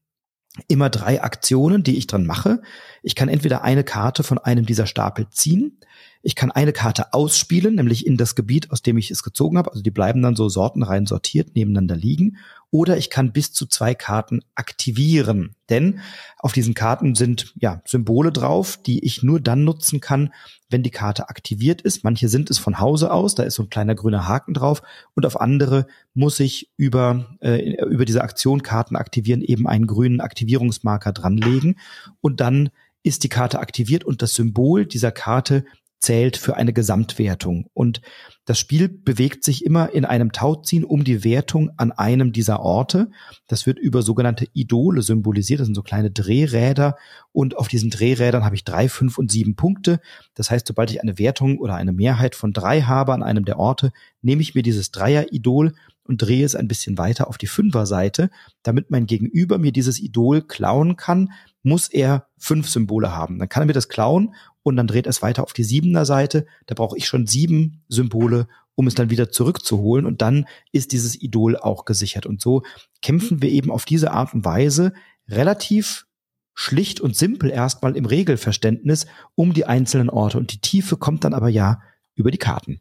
[0.68, 2.60] immer drei Aktionen, die ich dran mache.
[3.02, 5.78] Ich kann entweder eine Karte von einem dieser Stapel ziehen,
[6.22, 9.70] ich kann eine Karte ausspielen, nämlich in das Gebiet, aus dem ich es gezogen habe.
[9.70, 12.36] Also die bleiben dann so sortenrein sortiert nebeneinander liegen.
[12.70, 15.56] Oder ich kann bis zu zwei Karten aktivieren.
[15.70, 16.00] Denn
[16.38, 20.32] auf diesen Karten sind ja Symbole drauf, die ich nur dann nutzen kann,
[20.68, 22.04] wenn die Karte aktiviert ist.
[22.04, 24.82] Manche sind es von Hause aus, da ist so ein kleiner grüner Haken drauf.
[25.14, 30.20] Und auf andere muss ich über, äh, über diese Aktion Karten aktivieren eben einen grünen
[30.20, 31.78] Aktivierungsmarker dranlegen.
[32.20, 32.68] Und dann
[33.02, 35.64] ist die Karte aktiviert und das Symbol dieser Karte
[36.00, 37.66] zählt für eine Gesamtwertung.
[37.74, 38.00] Und
[38.46, 43.10] das Spiel bewegt sich immer in einem Tauziehen um die Wertung an einem dieser Orte.
[43.46, 45.60] Das wird über sogenannte Idole symbolisiert.
[45.60, 46.96] Das sind so kleine Drehräder.
[47.32, 50.00] Und auf diesen Drehrädern habe ich drei, fünf und sieben Punkte.
[50.34, 53.58] Das heißt, sobald ich eine Wertung oder eine Mehrheit von drei habe an einem der
[53.58, 53.92] Orte,
[54.22, 55.74] nehme ich mir dieses Dreier-Idol
[56.04, 58.30] und drehe es ein bisschen weiter auf die Fünfer-Seite.
[58.64, 61.30] Damit mein Gegenüber mir dieses Idol klauen kann,
[61.62, 63.38] muss er fünf Symbole haben.
[63.38, 66.46] Dann kann er mir das klauen und dann dreht es weiter auf die siebener Seite.
[66.66, 71.20] Da brauche ich schon sieben Symbole, um es dann wieder zurückzuholen und dann ist dieses
[71.20, 72.26] Idol auch gesichert.
[72.26, 72.62] Und so
[73.02, 74.92] kämpfen wir eben auf diese Art und Weise
[75.28, 76.06] relativ
[76.54, 80.38] schlicht und simpel erstmal im Regelverständnis um die einzelnen Orte.
[80.38, 81.80] Und die Tiefe kommt dann aber ja
[82.14, 82.80] über die Karten.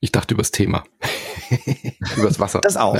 [0.00, 0.84] Ich dachte übers Thema.
[2.16, 2.60] übers Wasser.
[2.60, 2.98] Das auch.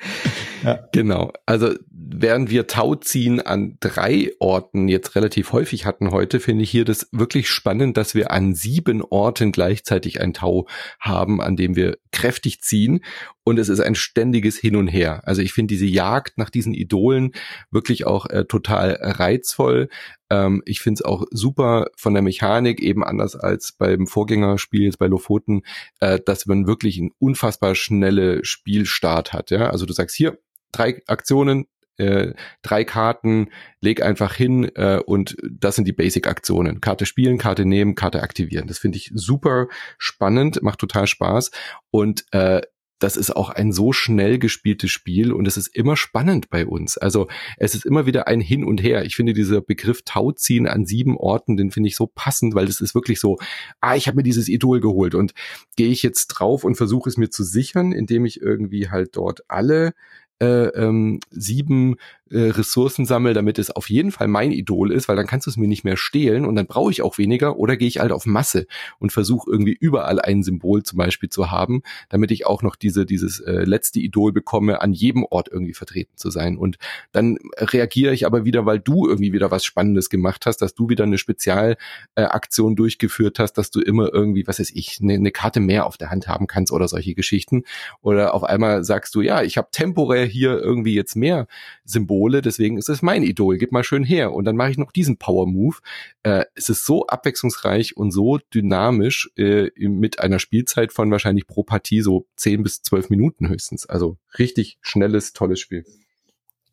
[0.64, 0.88] ja.
[0.92, 1.32] Genau.
[1.46, 6.84] Also während wir Tauziehen an drei Orten jetzt relativ häufig hatten heute, finde ich hier
[6.84, 10.66] das wirklich spannend, dass wir an sieben Orten gleichzeitig ein Tau
[10.98, 13.00] haben, an dem wir kräftig ziehen.
[13.44, 15.22] Und es ist ein ständiges Hin und Her.
[15.24, 17.32] Also ich finde diese Jagd nach diesen Idolen
[17.70, 19.88] wirklich auch äh, total reizvoll.
[20.30, 24.98] Ähm, ich finde es auch super von der Mechanik, eben anders als beim Vorgängerspiel jetzt
[24.98, 25.62] bei Lofoten,
[26.00, 29.50] äh, dass man wirklich einen unfassbar schnelle Spielstart hat.
[29.50, 29.70] Ja?
[29.70, 30.38] Also du sagst hier,
[30.72, 32.32] drei Aktionen, äh,
[32.62, 33.48] drei Karten,
[33.80, 36.80] leg einfach hin äh, und das sind die Basic-Aktionen.
[36.80, 38.68] Karte spielen, Karte nehmen, Karte aktivieren.
[38.68, 39.68] Das finde ich super
[39.98, 41.50] spannend, macht total Spaß
[41.90, 42.62] und äh,
[42.98, 46.98] das ist auch ein so schnell gespieltes Spiel und es ist immer spannend bei uns.
[46.98, 49.04] Also es ist immer wieder ein Hin und Her.
[49.04, 52.80] Ich finde dieser Begriff Tauziehen an sieben Orten, den finde ich so passend, weil das
[52.80, 53.38] ist wirklich so,
[53.80, 55.32] ah, ich habe mir dieses Idol geholt und
[55.76, 59.42] gehe ich jetzt drauf und versuche es mir zu sichern, indem ich irgendwie halt dort
[59.48, 59.94] alle
[60.40, 61.96] äh, ähm, sieben
[62.30, 65.50] äh, Ressourcen sammle, damit es auf jeden Fall mein Idol ist, weil dann kannst du
[65.50, 68.12] es mir nicht mehr stehlen und dann brauche ich auch weniger oder gehe ich halt
[68.12, 68.66] auf Masse
[68.98, 73.06] und versuche irgendwie überall ein Symbol zum Beispiel zu haben, damit ich auch noch diese
[73.06, 76.56] dieses äh, letzte Idol bekomme, an jedem Ort irgendwie vertreten zu sein.
[76.56, 76.78] Und
[77.12, 80.88] dann reagiere ich aber wieder, weil du irgendwie wieder was Spannendes gemacht hast, dass du
[80.88, 85.30] wieder eine Spezialaktion äh, durchgeführt hast, dass du immer irgendwie, was weiß ich, eine, eine
[85.30, 87.64] Karte mehr auf der Hand haben kannst oder solche Geschichten.
[88.00, 91.46] Oder auf einmal sagst du, ja, ich habe temporär hier irgendwie jetzt mehr
[91.84, 94.32] Symbole, deswegen ist es mein Idol, gib mal schön her.
[94.32, 95.76] Und dann mache ich noch diesen Power-Move.
[96.22, 101.62] Äh, es ist so abwechslungsreich und so dynamisch äh, mit einer Spielzeit von wahrscheinlich pro
[101.62, 103.86] Partie so 10 bis 12 Minuten höchstens.
[103.86, 105.84] Also richtig schnelles, tolles Spiel.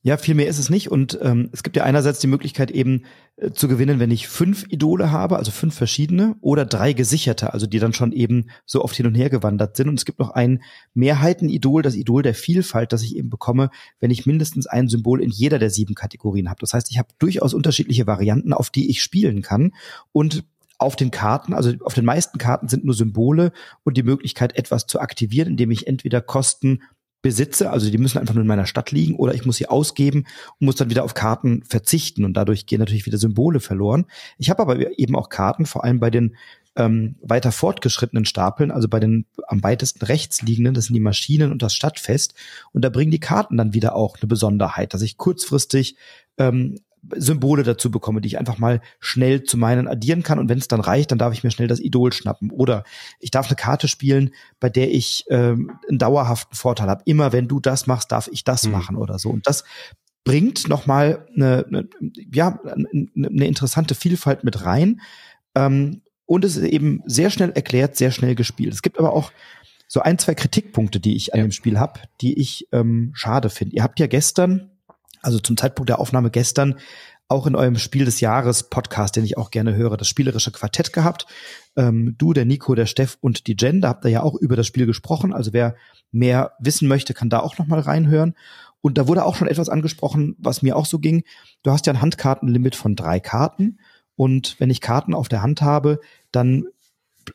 [0.05, 0.91] Ja, viel mehr ist es nicht.
[0.91, 3.05] Und ähm, es gibt ja einerseits die Möglichkeit eben
[3.37, 7.65] äh, zu gewinnen, wenn ich fünf Idole habe, also fünf verschiedene, oder drei gesicherte, also
[7.65, 9.89] die dann schon eben so oft hin und her gewandert sind.
[9.89, 10.61] Und es gibt noch ein
[10.93, 15.31] Mehrheitenidol, das Idol der Vielfalt, das ich eben bekomme, wenn ich mindestens ein Symbol in
[15.31, 16.59] jeder der sieben Kategorien habe.
[16.59, 19.73] Das heißt, ich habe durchaus unterschiedliche Varianten, auf die ich spielen kann.
[20.11, 20.43] Und
[20.77, 23.53] auf den Karten, also auf den meisten Karten sind nur Symbole
[23.83, 26.81] und die Möglichkeit, etwas zu aktivieren, indem ich entweder Kosten
[27.25, 30.25] besitze, also die müssen einfach nur in meiner Stadt liegen oder ich muss sie ausgeben
[30.59, 34.05] und muss dann wieder auf Karten verzichten und dadurch gehen natürlich wieder Symbole verloren.
[34.37, 36.35] Ich habe aber eben auch Karten, vor allem bei den
[36.75, 41.51] ähm, weiter fortgeschrittenen Stapeln, also bei den am weitesten rechts liegenden, das sind die Maschinen
[41.51, 42.35] und das Stadtfest.
[42.73, 45.95] Und da bringen die Karten dann wieder auch eine Besonderheit, dass ich kurzfristig
[46.37, 46.75] ähm,
[47.15, 50.39] Symbole dazu bekomme, die ich einfach mal schnell zu meinen addieren kann.
[50.39, 52.51] Und wenn es dann reicht, dann darf ich mir schnell das Idol schnappen.
[52.51, 52.83] Oder
[53.19, 57.03] ich darf eine Karte spielen, bei der ich ähm, einen dauerhaften Vorteil habe.
[57.05, 58.71] Immer wenn du das machst, darf ich das mhm.
[58.71, 59.29] machen oder so.
[59.29, 59.63] Und das
[60.23, 61.87] bringt nochmal eine, eine,
[62.33, 65.01] ja, eine interessante Vielfalt mit rein.
[65.55, 68.73] Ähm, und es ist eben sehr schnell erklärt, sehr schnell gespielt.
[68.73, 69.31] Es gibt aber auch
[69.87, 71.45] so ein, zwei Kritikpunkte, die ich an ja.
[71.45, 73.75] dem Spiel habe, die ich ähm, schade finde.
[73.75, 74.71] Ihr habt ja gestern
[75.25, 76.75] also zum Zeitpunkt der Aufnahme gestern,
[77.27, 80.93] auch in eurem Spiel des Jahres Podcast, den ich auch gerne höre, das spielerische Quartett
[80.93, 81.25] gehabt.
[81.75, 84.55] Ähm, du, der Nico, der Steff und die Jen, da habt ihr ja auch über
[84.55, 85.33] das Spiel gesprochen.
[85.33, 85.75] Also wer
[86.11, 88.35] mehr wissen möchte, kann da auch noch mal reinhören.
[88.81, 91.23] Und da wurde auch schon etwas angesprochen, was mir auch so ging.
[91.63, 93.79] Du hast ja ein Handkartenlimit von drei Karten.
[94.15, 95.99] Und wenn ich Karten auf der Hand habe,
[96.31, 96.65] dann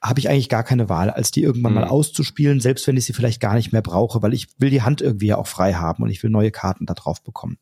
[0.02, 1.80] habe ich eigentlich gar keine Wahl, als die irgendwann mhm.
[1.80, 4.82] mal auszuspielen, selbst wenn ich sie vielleicht gar nicht mehr brauche, weil ich will die
[4.82, 7.58] Hand irgendwie ja auch frei haben und ich will neue Karten da drauf bekommen.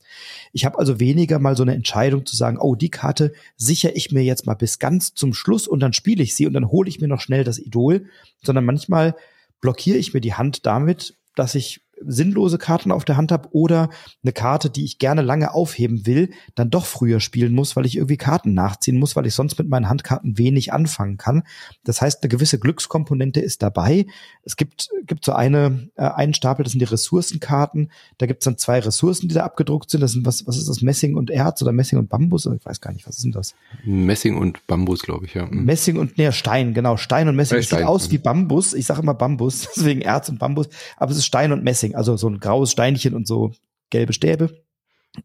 [0.52, 4.12] Ich habe also weniger mal so eine Entscheidung zu sagen, oh, die Karte sichere ich
[4.12, 6.88] mir jetzt mal bis ganz zum Schluss und dann spiele ich sie und dann hole
[6.88, 8.06] ich mir noch schnell das Idol,
[8.42, 9.14] sondern manchmal
[9.60, 13.90] blockiere ich mir die Hand damit, dass ich sinnlose Karten auf der Hand habe oder
[14.22, 17.96] eine Karte, die ich gerne lange aufheben will, dann doch früher spielen muss, weil ich
[17.96, 21.42] irgendwie Karten nachziehen muss, weil ich sonst mit meinen Handkarten wenig anfangen kann.
[21.84, 24.06] Das heißt, eine gewisse Glückskomponente ist dabei.
[24.42, 27.90] Es gibt, gibt so eine, äh, einen Stapel, das sind die Ressourcenkarten.
[28.18, 30.00] Da gibt es dann zwei Ressourcen, die da abgedruckt sind.
[30.00, 30.82] Das sind, was, was ist das?
[30.82, 32.46] Messing und Erz oder Messing und Bambus?
[32.46, 33.54] Ich weiß gar nicht, was ist denn das?
[33.84, 35.46] Messing und Bambus, glaube ich, ja.
[35.46, 35.64] Mhm.
[35.64, 36.96] Messing und, nee, Stein, genau.
[36.96, 37.58] Stein und Messing.
[37.58, 37.80] Äh, Stein.
[37.80, 38.74] Sieht aus wie Bambus.
[38.74, 40.68] Ich sage immer Bambus, deswegen Erz und Bambus.
[40.96, 41.87] Aber es ist Stein und Messing.
[41.94, 43.52] Also so ein graues Steinchen und so
[43.90, 44.64] gelbe Stäbe.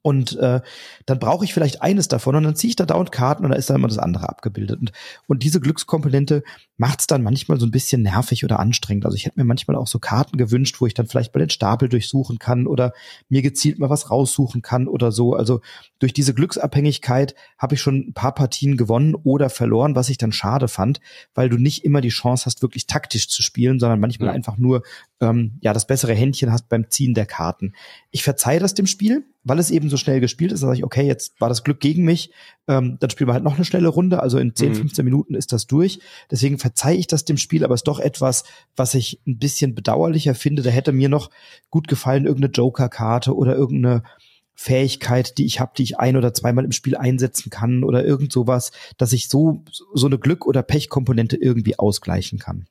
[0.02, 0.62] Und äh,
[1.06, 3.58] dann brauche ich vielleicht eines davon und dann ziehe ich da dauernd Karten und da
[3.58, 4.80] ist dann immer das andere abgebildet.
[4.80, 4.92] Und,
[5.28, 6.44] und diese Glückskomponente
[6.78, 9.06] macht es dann manchmal so ein bisschen nervig oder anstrengend.
[9.06, 11.50] Also ich hätte mir manchmal auch so Karten gewünscht, wo ich dann vielleicht mal den
[11.50, 12.94] Stapel durchsuchen kann oder
[13.30, 15.34] mir gezielt mal was raussuchen kann oder so.
[15.36, 15.62] Also
[16.00, 20.32] durch diese Glücksabhängigkeit habe ich schon ein paar Partien gewonnen oder verloren, was ich dann
[20.32, 21.00] schade fand,
[21.36, 24.34] weil du nicht immer die Chance hast, wirklich taktisch zu spielen, sondern manchmal ja.
[24.34, 24.84] einfach nur
[25.22, 27.74] ähm, ja das bessere Händchen hast beim Ziehen der Karten.
[28.12, 30.84] Ich verzeihe das dem Spiel weil es eben so schnell gespielt ist, dann sage ich,
[30.84, 32.32] okay, jetzt war das Glück gegen mich,
[32.68, 34.76] ähm, dann spielen wir halt noch eine schnelle Runde, also in 10, mhm.
[34.76, 36.00] 15 Minuten ist das durch.
[36.32, 38.44] Deswegen verzeihe ich das dem Spiel, aber es ist doch etwas,
[38.76, 40.62] was ich ein bisschen bedauerlicher finde.
[40.62, 41.30] Da hätte mir noch
[41.70, 44.04] gut gefallen, irgendeine Joker-Karte oder irgendeine
[44.56, 48.32] Fähigkeit, die ich habe, die ich ein oder zweimal im Spiel einsetzen kann oder irgend
[48.32, 49.64] sowas, dass ich so,
[49.94, 52.66] so eine Glück- oder Pechkomponente irgendwie ausgleichen kann.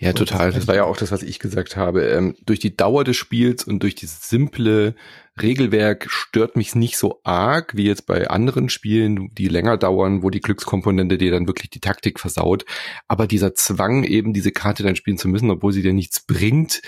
[0.00, 0.52] Ja, total.
[0.52, 2.06] Das war ja auch das, was ich gesagt habe.
[2.06, 4.94] Ähm, durch die Dauer des Spiels und durch dieses simple
[5.42, 10.30] Regelwerk stört mich nicht so arg wie jetzt bei anderen Spielen, die länger dauern, wo
[10.30, 12.64] die Glückskomponente dir dann wirklich die Taktik versaut.
[13.08, 16.80] Aber dieser Zwang, eben diese Karte dann spielen zu müssen, obwohl sie dir nichts bringt,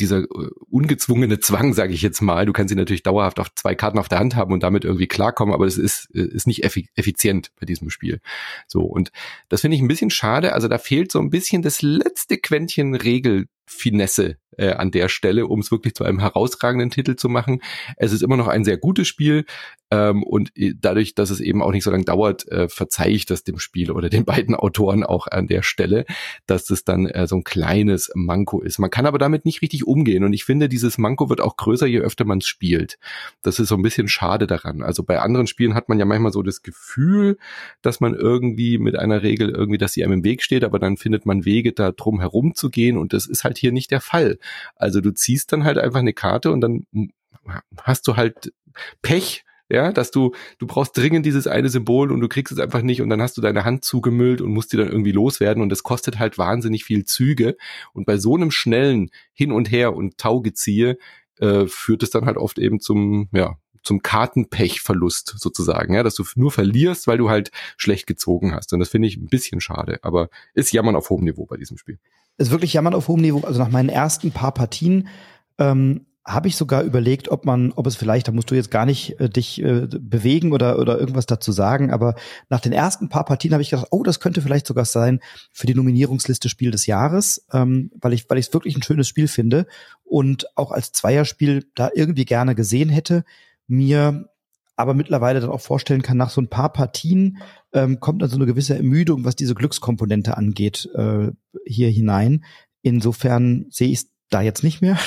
[0.00, 3.74] dieser äh, ungezwungene Zwang, sage ich jetzt mal, du kannst sie natürlich dauerhaft auf zwei
[3.74, 6.64] Karten auf der Hand haben und damit irgendwie klarkommen, aber das ist, äh, ist nicht
[6.64, 8.20] effizient bei diesem Spiel.
[8.66, 9.10] So, und
[9.48, 10.52] das finde ich ein bisschen schade.
[10.52, 15.60] Also da fehlt so ein bisschen das letzte Quäntchen Regelfinesse äh, an der Stelle, um
[15.60, 17.60] es wirklich zu einem herausragenden Titel zu machen.
[17.96, 19.44] Es ist immer noch ein sehr gutes Spiel
[19.90, 23.44] ähm, und dadurch, dass es eben auch nicht so lange dauert, äh, verzeihe ich das
[23.44, 26.06] dem Spiel oder den beiden Autoren auch an der Stelle,
[26.46, 28.78] dass es dann äh, so ein kleines Manko ist.
[28.78, 31.86] Man kann aber damit nicht richtig umgehen und ich finde, dieses Manko wird auch größer,
[31.86, 32.98] je öfter man es spielt.
[33.42, 34.82] Das ist so ein bisschen schade daran.
[34.82, 37.36] Also bei anderen Spielen hat man ja manchmal so das Gefühl,
[37.82, 40.96] dass man irgendwie mit einer Regel irgendwie, dass sie einem im Weg steht, aber dann
[40.96, 44.00] findet man Wege, da drum herum zu gehen und das ist halt hier nicht der
[44.00, 44.38] Fall.
[44.76, 46.86] Also du ziehst dann halt einfach eine Karte und dann
[47.82, 48.52] hast du halt
[49.02, 52.82] Pech, ja, dass du, du brauchst dringend dieses eine Symbol und du kriegst es einfach
[52.82, 55.70] nicht und dann hast du deine Hand zugemüllt und musst die dann irgendwie loswerden und
[55.70, 57.56] das kostet halt wahnsinnig viel Züge.
[57.92, 60.98] Und bei so einem schnellen Hin und Her und Taugeziehe
[61.38, 66.24] äh, führt es dann halt oft eben zum, ja, zum Kartenpechverlust sozusagen, ja, dass du
[66.36, 68.72] nur verlierst, weil du halt schlecht gezogen hast.
[68.72, 71.76] Und das finde ich ein bisschen schade, aber ist Jammern auf hohem Niveau bei diesem
[71.78, 71.98] Spiel
[72.36, 73.40] ist wirklich jammern auf hohem Niveau.
[73.40, 75.08] Also nach meinen ersten paar Partien
[75.58, 78.86] ähm, habe ich sogar überlegt, ob man, ob es vielleicht, da musst du jetzt gar
[78.86, 82.14] nicht äh, dich äh, bewegen oder oder irgendwas dazu sagen, aber
[82.48, 85.20] nach den ersten paar Partien habe ich gedacht, oh, das könnte vielleicht sogar sein
[85.52, 89.06] für die Nominierungsliste Spiel des Jahres, ähm, weil ich weil ich es wirklich ein schönes
[89.06, 89.66] Spiel finde
[90.02, 93.24] und auch als Zweierspiel da irgendwie gerne gesehen hätte.
[93.66, 94.28] Mir
[94.76, 97.38] aber mittlerweile dann auch vorstellen kann, nach so ein paar Partien
[97.72, 101.30] ähm, kommt dann so eine gewisse Ermüdung, was diese Glückskomponente angeht, äh,
[101.64, 102.44] hier hinein.
[102.82, 104.98] Insofern sehe ich es da jetzt nicht mehr.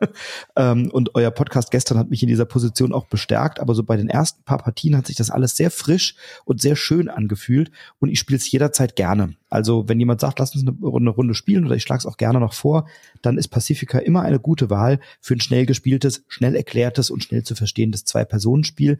[0.56, 3.60] ähm, und euer Podcast gestern hat mich in dieser Position auch bestärkt.
[3.60, 6.76] Aber so bei den ersten paar Partien hat sich das alles sehr frisch und sehr
[6.76, 7.70] schön angefühlt.
[8.00, 9.34] Und ich spiele es jederzeit gerne.
[9.50, 12.16] Also wenn jemand sagt, lass uns eine, eine Runde spielen oder ich schlage es auch
[12.16, 12.88] gerne noch vor,
[13.20, 17.42] dann ist Pacifica immer eine gute Wahl für ein schnell gespieltes, schnell erklärtes und schnell
[17.42, 18.98] zu verstehendes Zwei-Personen-Spiel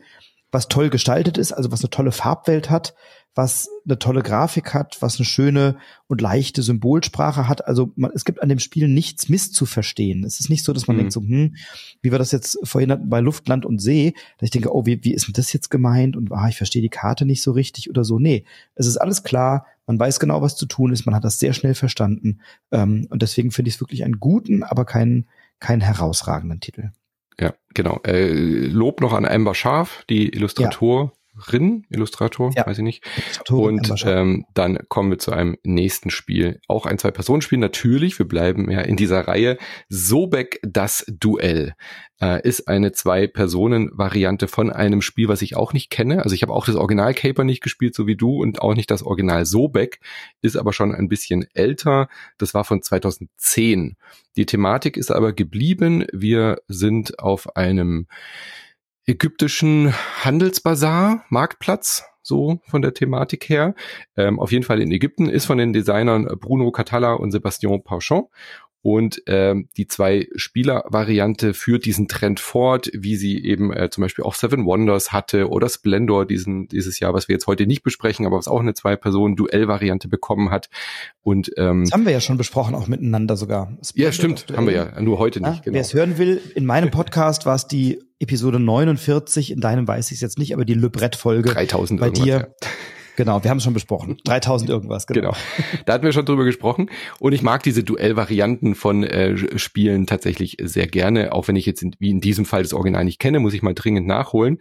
[0.53, 2.95] was toll gestaltet ist, also was eine tolle Farbwelt hat,
[3.35, 7.67] was eine tolle Grafik hat, was eine schöne und leichte Symbolsprache hat.
[7.67, 10.23] Also man, es gibt an dem Spiel nichts misszuverstehen.
[10.25, 11.01] Es ist nicht so, dass man mhm.
[11.01, 11.57] denkt so, hm,
[12.03, 14.85] wie wir das jetzt vorhin hatten bei Luft, Land und See, dass ich denke, oh,
[14.85, 16.15] wie, wie ist denn das jetzt gemeint?
[16.15, 18.19] Und ah, ich verstehe die Karte nicht so richtig oder so.
[18.19, 18.45] Nee,
[18.75, 19.67] es ist alles klar.
[19.87, 21.07] Man weiß genau, was zu tun ist.
[21.07, 22.41] Man hat das sehr schnell verstanden.
[22.71, 25.27] Ähm, und deswegen finde ich es wirklich einen guten, aber keinen,
[25.59, 26.91] keinen herausragenden Titel.
[27.41, 28.01] Ja, genau.
[28.07, 31.13] Äh, Lob noch an Amber Scharf, die Illustrator.
[31.51, 32.67] Rin, Illustrator, ja.
[32.67, 33.05] weiß ich nicht.
[33.49, 36.61] Und ähm, dann kommen wir zu einem nächsten Spiel.
[36.69, 38.19] Auch ein Zwei-Personen-Spiel, natürlich.
[38.19, 39.57] Wir bleiben ja in dieser Reihe.
[39.89, 41.75] Sobek das Duell
[42.23, 46.23] äh, ist eine Zwei-Personen-Variante von einem Spiel, was ich auch nicht kenne.
[46.23, 48.91] Also ich habe auch das Original Caper nicht gespielt, so wie du, und auch nicht
[48.91, 49.99] das Original Sobek,
[50.41, 52.09] ist aber schon ein bisschen älter.
[52.39, 53.97] Das war von 2010.
[54.37, 56.07] Die Thematik ist aber geblieben.
[56.13, 58.07] Wir sind auf einem
[59.05, 59.93] ägyptischen
[60.23, 63.75] Handelsbazar, Marktplatz, so von der Thematik her.
[64.17, 68.29] Ähm, auf jeden Fall in Ägypten, ist von den Designern Bruno Catalla und Sebastian Pauchon.
[68.83, 74.25] Und ähm, die zwei Spieler-Variante führt diesen Trend fort, wie sie eben äh, zum Beispiel
[74.25, 78.27] auch Seven Wonders hatte oder Splendor diesen, dieses Jahr, was wir jetzt heute nicht besprechen,
[78.27, 80.69] aber was auch eine Zwei-Personen-Duell-Variante bekommen hat.
[81.23, 83.77] Und ähm, das haben wir ja schon besprochen, auch miteinander sogar.
[83.83, 85.57] Splendor ja, stimmt, haben wir ja, nur heute nicht.
[85.57, 85.75] Ja, genau.
[85.75, 90.11] Wer es hören will, in meinem Podcast war es die Episode 49, in deinem weiß
[90.11, 92.27] ich es jetzt nicht, aber die Le Brett-Folge 3000 bei dir.
[92.27, 92.69] Ja.
[93.23, 94.17] Genau, wir haben es schon besprochen.
[94.25, 95.31] 3000 irgendwas, genau.
[95.31, 95.37] genau.
[95.87, 96.91] Da hatten wir schon drüber gesprochen.
[97.21, 101.83] Und ich mag diese Duellvarianten von äh, Spielen tatsächlich sehr gerne, auch wenn ich jetzt
[101.83, 104.59] in, wie in diesem Fall das Original nicht kenne, muss ich mal dringend nachholen.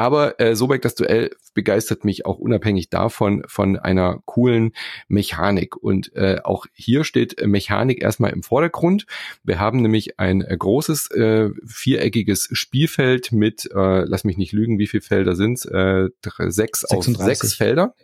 [0.00, 4.72] Aber äh, Sobek das Duell begeistert mich auch unabhängig davon von einer coolen
[5.08, 5.76] Mechanik.
[5.76, 9.04] Und äh, auch hier steht Mechanik erstmal im Vordergrund.
[9.44, 14.78] Wir haben nämlich ein äh, großes äh, viereckiges Spielfeld mit, äh, lass mich nicht lügen,
[14.78, 15.66] wie viele Felder sind's?
[15.66, 16.08] Äh,
[16.46, 17.20] sechs 36.
[17.20, 17.94] aus sechs Felder.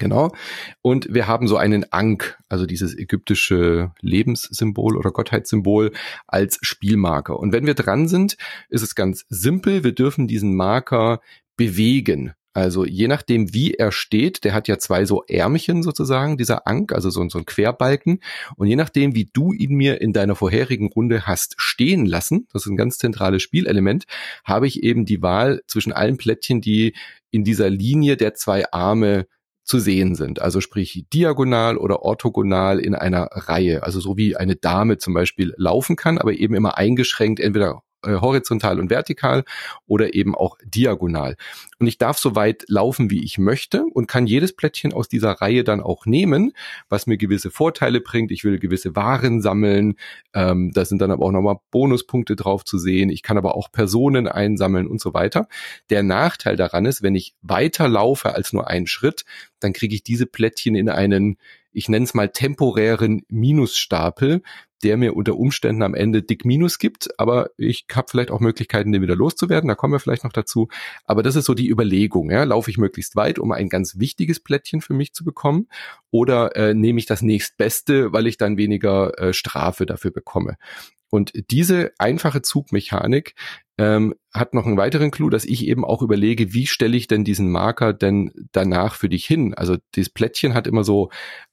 [0.00, 0.32] Genau.
[0.80, 5.92] Und wir haben so einen Ankh, also dieses ägyptische Lebenssymbol oder Gottheitssymbol
[6.26, 7.38] als Spielmarker.
[7.38, 8.36] Und wenn wir dran sind,
[8.70, 9.84] ist es ganz simpel.
[9.84, 11.20] Wir dürfen diesen Marker
[11.56, 12.32] bewegen.
[12.54, 16.94] Also je nachdem, wie er steht, der hat ja zwei so Ärmchen sozusagen, dieser Ankh,
[16.94, 18.20] also so, so ein Querbalken.
[18.56, 22.64] Und je nachdem, wie du ihn mir in deiner vorherigen Runde hast stehen lassen, das
[22.64, 24.04] ist ein ganz zentrales Spielelement,
[24.44, 26.94] habe ich eben die Wahl zwischen allen Plättchen, die
[27.30, 29.26] in dieser Linie der zwei Arme
[29.70, 30.42] zu sehen sind.
[30.42, 33.84] Also sprich diagonal oder orthogonal in einer Reihe.
[33.84, 38.14] Also so wie eine Dame zum Beispiel laufen kann, aber eben immer eingeschränkt entweder äh,
[38.14, 39.44] horizontal und vertikal
[39.86, 41.36] oder eben auch diagonal.
[41.78, 45.32] Und ich darf so weit laufen, wie ich möchte und kann jedes Plättchen aus dieser
[45.32, 46.52] Reihe dann auch nehmen,
[46.88, 48.30] was mir gewisse Vorteile bringt.
[48.30, 49.96] Ich will gewisse Waren sammeln.
[50.34, 53.10] Ähm, da sind dann aber auch nochmal Bonuspunkte drauf zu sehen.
[53.10, 55.48] Ich kann aber auch Personen einsammeln und so weiter.
[55.90, 59.24] Der Nachteil daran ist, wenn ich weiter laufe als nur einen Schritt,
[59.60, 61.36] dann kriege ich diese Plättchen in einen
[61.72, 64.42] ich nenne es mal temporären Minusstapel,
[64.82, 68.92] der mir unter Umständen am Ende dick Minus gibt, aber ich habe vielleicht auch Möglichkeiten,
[68.92, 70.68] den wieder loszuwerden, da kommen wir vielleicht noch dazu.
[71.04, 74.40] Aber das ist so die Überlegung, ja, laufe ich möglichst weit, um ein ganz wichtiges
[74.40, 75.68] Plättchen für mich zu bekommen,
[76.10, 80.56] oder äh, nehme ich das nächstbeste, weil ich dann weniger äh, Strafe dafür bekomme.
[81.10, 83.34] Und diese einfache Zugmechanik
[83.78, 87.24] ähm, hat noch einen weiteren Clou, dass ich eben auch überlege, wie stelle ich denn
[87.24, 89.52] diesen Marker denn danach für dich hin?
[89.54, 91.10] Also das Plättchen hat immer so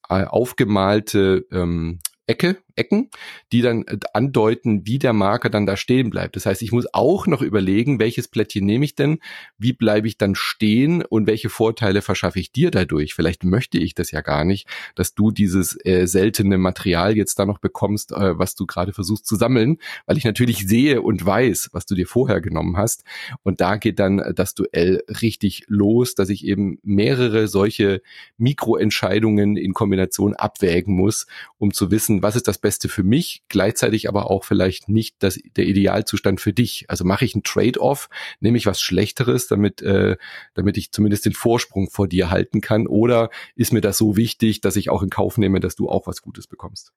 [0.10, 3.10] äh, aufgemalte ähm, Ecke, Ecken,
[3.52, 6.36] die dann äh, andeuten, wie der Marker dann da stehen bleibt.
[6.36, 9.20] Das heißt, ich muss auch noch überlegen, welches Plättchen nehme ich denn,
[9.58, 13.14] wie bleibe ich dann stehen und welche Vorteile verschaffe ich dir dadurch.
[13.14, 17.46] Vielleicht möchte ich das ja gar nicht, dass du dieses äh, seltene Material jetzt da
[17.46, 21.70] noch bekommst, äh, was du gerade versuchst zu sammeln, weil ich natürlich sehe und weiß,
[21.74, 23.04] was du dir vorher genommen hast.
[23.44, 28.02] Und da geht dann das Duell richtig los, dass ich eben mehrere solche
[28.38, 34.30] Mikroentscheidungen in Kombination abwägen muss, um zu wissen, was ist das für mich, gleichzeitig aber
[34.30, 36.86] auch vielleicht nicht das, der Idealzustand für dich.
[36.90, 38.10] Also mache ich einen Trade-off,
[38.40, 40.18] nehme ich was Schlechteres, damit, äh,
[40.54, 44.62] damit ich zumindest den Vorsprung vor dir halten kann, oder ist mir das so wichtig,
[44.62, 46.92] dass ich auch in Kauf nehme, dass du auch was Gutes bekommst?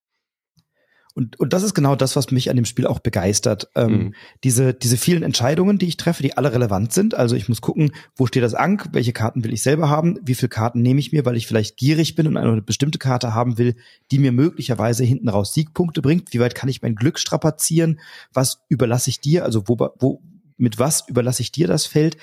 [1.20, 3.68] Und, und das ist genau das, was mich an dem Spiel auch begeistert.
[3.74, 4.14] Ähm, mhm.
[4.42, 7.14] diese, diese vielen Entscheidungen, die ich treffe, die alle relevant sind.
[7.14, 10.34] Also ich muss gucken, wo steht das Ank, welche Karten will ich selber haben, wie
[10.34, 13.58] viele Karten nehme ich mir, weil ich vielleicht gierig bin und eine bestimmte Karte haben
[13.58, 13.76] will,
[14.10, 16.32] die mir möglicherweise hinten raus Siegpunkte bringt.
[16.32, 18.00] Wie weit kann ich mein Glück strapazieren?
[18.32, 19.44] Was überlasse ich dir?
[19.44, 20.22] Also wo, wo,
[20.60, 22.16] mit was überlasse ich dir das Feld?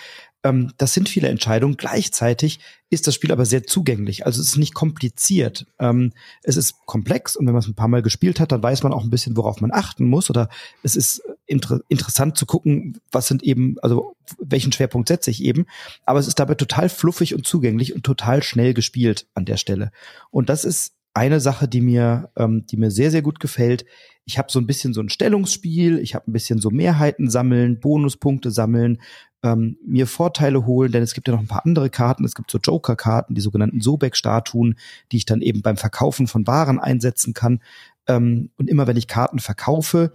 [0.44, 1.78] Ähm, das sind viele Entscheidungen.
[1.78, 2.60] Gleichzeitig
[2.90, 4.26] ist das Spiel aber sehr zugänglich.
[4.26, 5.66] Also es ist nicht kompliziert.
[5.80, 6.14] Ähm,
[6.44, 8.94] es ist komplex und wenn man es ein paar Mal gespielt hat, dann weiß man
[8.94, 10.30] auch ein bisschen, worauf man achten muss.
[10.30, 10.50] Oder
[10.84, 15.66] es ist inter interessant zu gucken, was sind eben, also welchen Schwerpunkt setze ich eben.
[16.06, 19.92] Aber es ist dabei total fluffig und zugänglich und total schnell gespielt an der Stelle.
[20.30, 23.86] Und das ist eine Sache, die mir, ähm, die mir sehr, sehr gut gefällt.
[24.26, 27.80] Ich habe so ein bisschen so ein Stellungsspiel, ich habe ein bisschen so Mehrheiten sammeln,
[27.80, 29.02] Bonuspunkte sammeln,
[29.44, 32.24] ähm, mir Vorteile holen, denn es gibt ja noch ein paar andere Karten.
[32.24, 34.76] Es gibt so Joker-Karten, die sogenannten Sobek-Statuen,
[35.12, 37.62] die ich dann eben beim Verkaufen von Waren einsetzen kann.
[38.08, 40.14] Ähm, und immer wenn ich Karten verkaufe,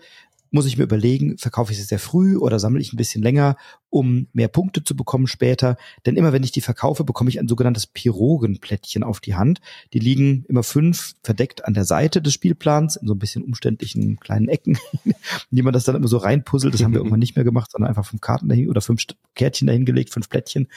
[0.52, 3.56] muss ich mir überlegen, verkaufe ich sie sehr früh oder sammle ich ein bisschen länger,
[3.88, 5.76] um mehr Punkte zu bekommen später.
[6.06, 9.60] Denn immer wenn ich die verkaufe, bekomme ich ein sogenanntes Pirogenplättchen auf die Hand.
[9.94, 14.20] Die liegen immer fünf verdeckt an der Seite des Spielplans in so ein bisschen umständlichen
[14.20, 14.78] kleinen Ecken,
[15.50, 16.74] die man das dann immer so reinpuzzelt.
[16.74, 19.66] Das haben wir irgendwann nicht mehr gemacht, sondern einfach fünf Karten dahin oder fünf Kärtchen
[19.66, 20.68] dahingelegt, fünf Plättchen.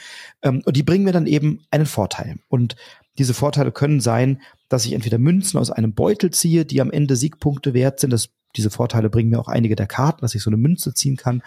[0.42, 2.36] Ähm, und die bringen mir dann eben einen Vorteil.
[2.48, 2.76] Und
[3.18, 7.16] diese Vorteile können sein, dass ich entweder Münzen aus einem Beutel ziehe, die am Ende
[7.16, 8.10] Siegpunkte wert sind.
[8.10, 11.16] Das diese Vorteile bringen mir auch einige der Karten, dass ich so eine Münze ziehen
[11.16, 11.42] kann.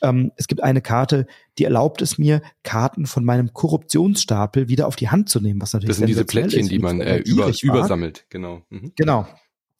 [0.00, 1.26] Ähm, es gibt eine Karte,
[1.58, 5.72] die erlaubt es mir, Karten von meinem Korruptionsstapel wieder auf die Hand zu nehmen, was
[5.72, 8.62] natürlich Das sind diese Plättchen, ist, die man äh, über, übersammelt, genau.
[8.70, 8.92] Mhm.
[8.96, 9.26] Genau.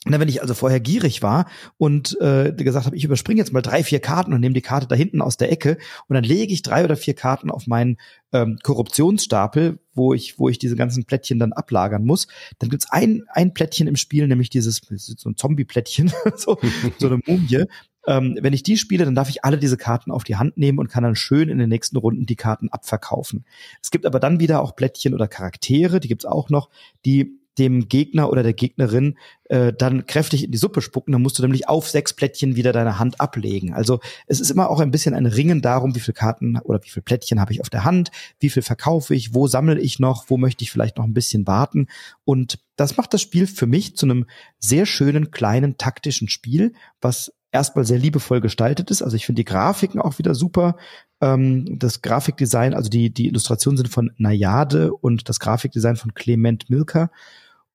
[0.05, 1.46] Na, wenn ich also vorher gierig war
[1.78, 4.88] und äh, gesagt habe, ich überspringe jetzt mal drei, vier Karten und nehme die Karte
[4.88, 5.78] da hinten aus der Ecke
[6.09, 7.98] und dann lege ich drei oder vier Karten auf meinen
[8.32, 12.27] ähm, Korruptionsstapel, wo ich, wo ich diese ganzen Plättchen dann ablagern muss,
[12.59, 16.59] dann gibt's ein, ein Plättchen im Spiel, nämlich dieses so ein Zombie-Plättchen, so,
[16.98, 17.64] so eine Mumie.
[18.05, 20.81] Ähm, wenn ich die spiele, dann darf ich alle diese Karten auf die Hand nehmen
[20.81, 23.44] und kann dann schön in den nächsten Runden die Karten abverkaufen.
[23.81, 26.70] Es gibt aber dann wieder auch Plättchen oder Charaktere, die gibt's auch noch,
[27.05, 31.39] die dem Gegner oder der Gegnerin äh, dann kräftig in die Suppe spucken, dann musst
[31.39, 33.74] du nämlich auf sechs Plättchen wieder deine Hand ablegen.
[33.74, 36.89] Also es ist immer auch ein bisschen ein Ringen darum, wie viele Karten oder wie
[36.89, 38.11] viele Plättchen habe ich auf der Hand,
[38.41, 41.47] wie viel verkaufe ich, wo sammle ich noch, wo möchte ich vielleicht noch ein bisschen
[41.47, 41.89] warten.
[42.24, 44.27] Und das macht das Spiel für mich zu einem
[44.59, 49.03] sehr schönen, kleinen, taktischen Spiel, was erstmal sehr liebevoll gestaltet ist.
[49.03, 50.77] Also ich finde die Grafiken auch wieder super.
[51.20, 56.70] Ähm, das Grafikdesign, also die, die Illustrationen sind von Nayade und das Grafikdesign von Clement
[56.70, 57.11] Milker.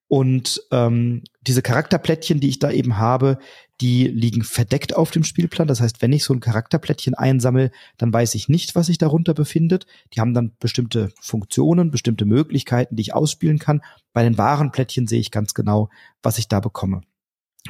[0.07, 3.39] Und ähm, diese Charakterplättchen, die ich da eben habe,
[3.81, 5.67] die liegen verdeckt auf dem Spielplan.
[5.67, 9.33] Das heißt, wenn ich so ein Charakterplättchen einsammle, dann weiß ich nicht, was sich darunter
[9.33, 9.85] befindet.
[10.13, 13.81] Die haben dann bestimmte Funktionen, bestimmte Möglichkeiten, die ich ausspielen kann.
[14.13, 15.89] Bei den wahren Plättchen sehe ich ganz genau,
[16.23, 17.01] was ich da bekomme.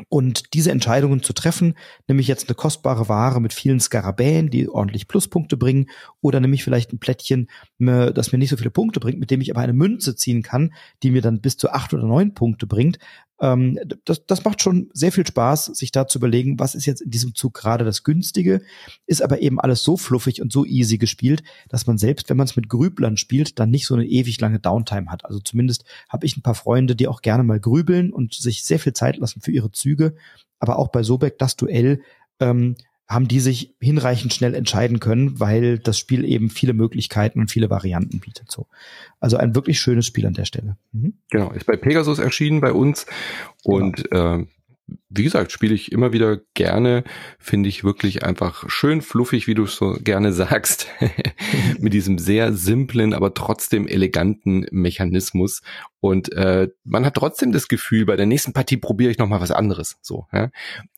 [0.09, 1.75] Und diese Entscheidungen zu treffen,
[2.07, 5.87] nämlich jetzt eine kostbare Ware mit vielen Skarabäen, die ordentlich Pluspunkte bringen,
[6.21, 7.47] oder nämlich vielleicht ein Plättchen,
[7.79, 10.73] das mir nicht so viele Punkte bringt, mit dem ich aber eine Münze ziehen kann,
[11.03, 12.99] die mir dann bis zu acht oder neun Punkte bringt,
[13.39, 17.01] ähm, das, das macht schon sehr viel Spaß, sich da zu überlegen, was ist jetzt
[17.01, 18.61] in diesem Zug gerade das Günstige,
[19.05, 22.47] ist aber eben alles so fluffig und so easy gespielt, dass man selbst, wenn man
[22.47, 25.25] es mit Grüblern spielt, dann nicht so eine ewig lange Downtime hat.
[25.25, 28.79] Also zumindest habe ich ein paar Freunde, die auch gerne mal grübeln und sich sehr
[28.79, 30.15] viel Zeit lassen für ihre Züge.
[30.59, 32.01] Aber auch bei Sobek das Duell
[32.39, 32.75] ähm,
[33.07, 37.69] haben die sich hinreichend schnell entscheiden können, weil das Spiel eben viele Möglichkeiten und viele
[37.69, 38.51] Varianten bietet.
[38.51, 38.67] So,
[39.19, 40.77] also ein wirklich schönes Spiel an der Stelle.
[40.91, 41.13] Mhm.
[41.29, 43.05] Genau, ist bei Pegasus erschienen bei uns
[43.63, 44.39] und genau.
[44.39, 44.45] äh,
[45.09, 47.03] wie gesagt, spiele ich immer wieder gerne,
[47.39, 50.87] finde ich wirklich einfach schön fluffig, wie du so gerne sagst,
[51.79, 55.61] mit diesem sehr simplen, aber trotzdem eleganten Mechanismus.
[55.99, 59.41] Und äh, man hat trotzdem das Gefühl, bei der nächsten Partie probiere ich noch mal
[59.41, 59.97] was anderes.
[60.01, 60.51] So, ja?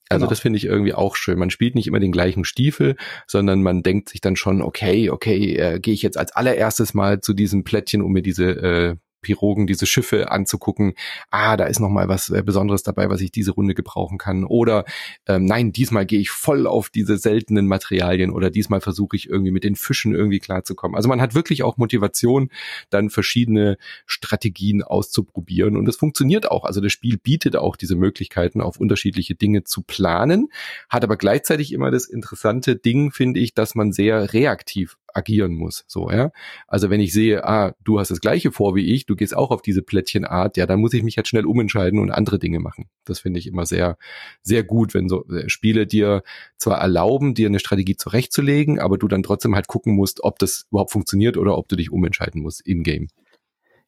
[0.10, 0.30] Also genau.
[0.32, 1.38] das finde ich irgendwie auch schön.
[1.38, 2.96] Man spielt nicht immer den gleichen Stiefel,
[3.28, 7.22] sondern man denkt sich dann schon, okay, okay, äh, gehe ich jetzt als allererstes mal
[7.22, 10.94] zu diesem Plättchen, um mir diese äh, Pirogen, diese Schiffe anzugucken.
[11.30, 14.44] Ah, da ist noch mal was äh, Besonderes dabei, was ich diese Runde gebrauchen kann.
[14.44, 14.86] Oder
[15.28, 19.52] ähm, nein, diesmal gehe ich voll auf diese seltenen Materialien oder diesmal versuche ich irgendwie
[19.52, 20.96] mit den Fischen irgendwie klarzukommen.
[20.96, 22.50] Also man hat wirklich auch Motivation,
[22.90, 26.64] dann verschiedene Strategien auszuprobieren und das funktioniert auch.
[26.66, 30.50] Also das Spiel bietet auch diese Möglichkeiten, auf unterschiedliche Dinge zu planen,
[30.90, 35.84] hat aber gleichzeitig immer das interessante Ding, finde ich, dass man sehr reaktiv agieren muss.
[35.88, 36.32] So, ja.
[36.68, 39.52] Also wenn ich sehe, ah, du hast das gleiche vor wie ich, du gehst auch
[39.52, 42.90] auf diese Plättchenart, ja, dann muss ich mich halt schnell umentscheiden und andere Dinge machen.
[43.06, 43.98] Das finde ich immer sehr,
[44.42, 46.24] sehr gut, wenn so äh, Spiele dir
[46.58, 50.66] zwar erlauben, dir eine Strategie zurechtzulegen, aber du dann trotzdem halt gucken musst, ob das
[50.72, 53.08] überhaupt funktioniert oder ob du dich umentscheiden musst in-game.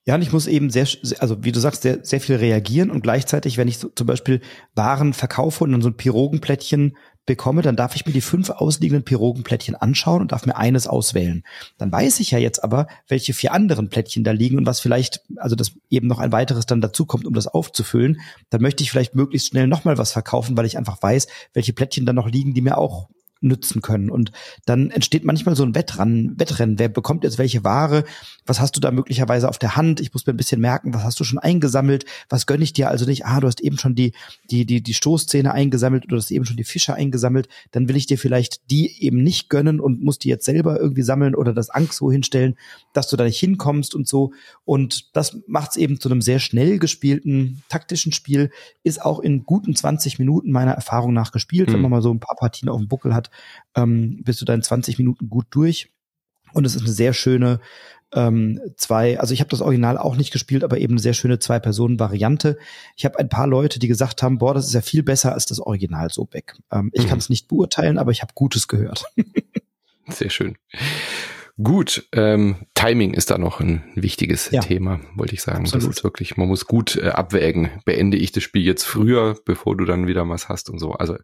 [0.03, 0.87] Ja, und ich muss eben sehr,
[1.19, 4.41] also wie du sagst, sehr, sehr viel reagieren und gleichzeitig, wenn ich so, zum Beispiel
[4.73, 9.03] Waren verkaufe und dann so ein Pirogenplättchen bekomme, dann darf ich mir die fünf ausliegenden
[9.03, 11.43] Pirogenplättchen anschauen und darf mir eines auswählen.
[11.77, 15.21] Dann weiß ich ja jetzt aber, welche vier anderen Plättchen da liegen und was vielleicht,
[15.37, 18.19] also dass eben noch ein weiteres dann dazukommt, um das aufzufüllen.
[18.49, 22.05] Dann möchte ich vielleicht möglichst schnell nochmal was verkaufen, weil ich einfach weiß, welche Plättchen
[22.05, 23.07] da noch liegen, die mir auch
[23.41, 24.09] nützen können.
[24.09, 24.31] Und
[24.65, 26.79] dann entsteht manchmal so ein Wettrennen, Wettrennen.
[26.79, 28.03] Wer bekommt jetzt welche Ware?
[28.45, 29.99] Was hast du da möglicherweise auf der Hand?
[29.99, 32.05] Ich muss mir ein bisschen merken, was hast du schon eingesammelt?
[32.29, 33.25] Was gönne ich dir also nicht?
[33.25, 34.13] Ah, du hast eben schon die,
[34.49, 37.47] die, die, die Stoßzähne eingesammelt oder du hast eben schon die Fische eingesammelt.
[37.71, 41.01] Dann will ich dir vielleicht die eben nicht gönnen und muss die jetzt selber irgendwie
[41.01, 42.55] sammeln oder das Angst so hinstellen,
[42.93, 44.33] dass du da nicht hinkommst und so.
[44.65, 48.51] Und das macht es eben zu einem sehr schnell gespielten taktischen Spiel.
[48.83, 51.73] Ist auch in guten 20 Minuten meiner Erfahrung nach gespielt, mhm.
[51.73, 53.30] wenn man mal so ein paar Partien auf dem Buckel hat
[53.75, 55.91] ähm, bist du dann 20 Minuten gut durch.
[56.53, 57.59] Und es ist eine sehr schöne
[58.13, 61.39] ähm, zwei, also ich habe das Original auch nicht gespielt, aber eben eine sehr schöne
[61.39, 62.57] Zwei-Personen-Variante.
[62.95, 65.45] Ich habe ein paar Leute, die gesagt haben, boah, das ist ja viel besser als
[65.45, 66.55] das Original so weg.
[66.71, 67.09] Ähm, ich mhm.
[67.09, 69.05] kann es nicht beurteilen, aber ich habe Gutes gehört.
[70.09, 70.57] sehr schön.
[71.61, 74.61] Gut, ähm, Timing ist da noch ein wichtiges ja.
[74.61, 75.59] Thema, wollte ich sagen.
[75.59, 75.89] Absolut.
[75.89, 77.69] Das ist wirklich, man muss gut äh, abwägen.
[77.85, 80.93] Beende ich das Spiel jetzt früher, bevor du dann wieder was hast und so.
[80.93, 81.17] Also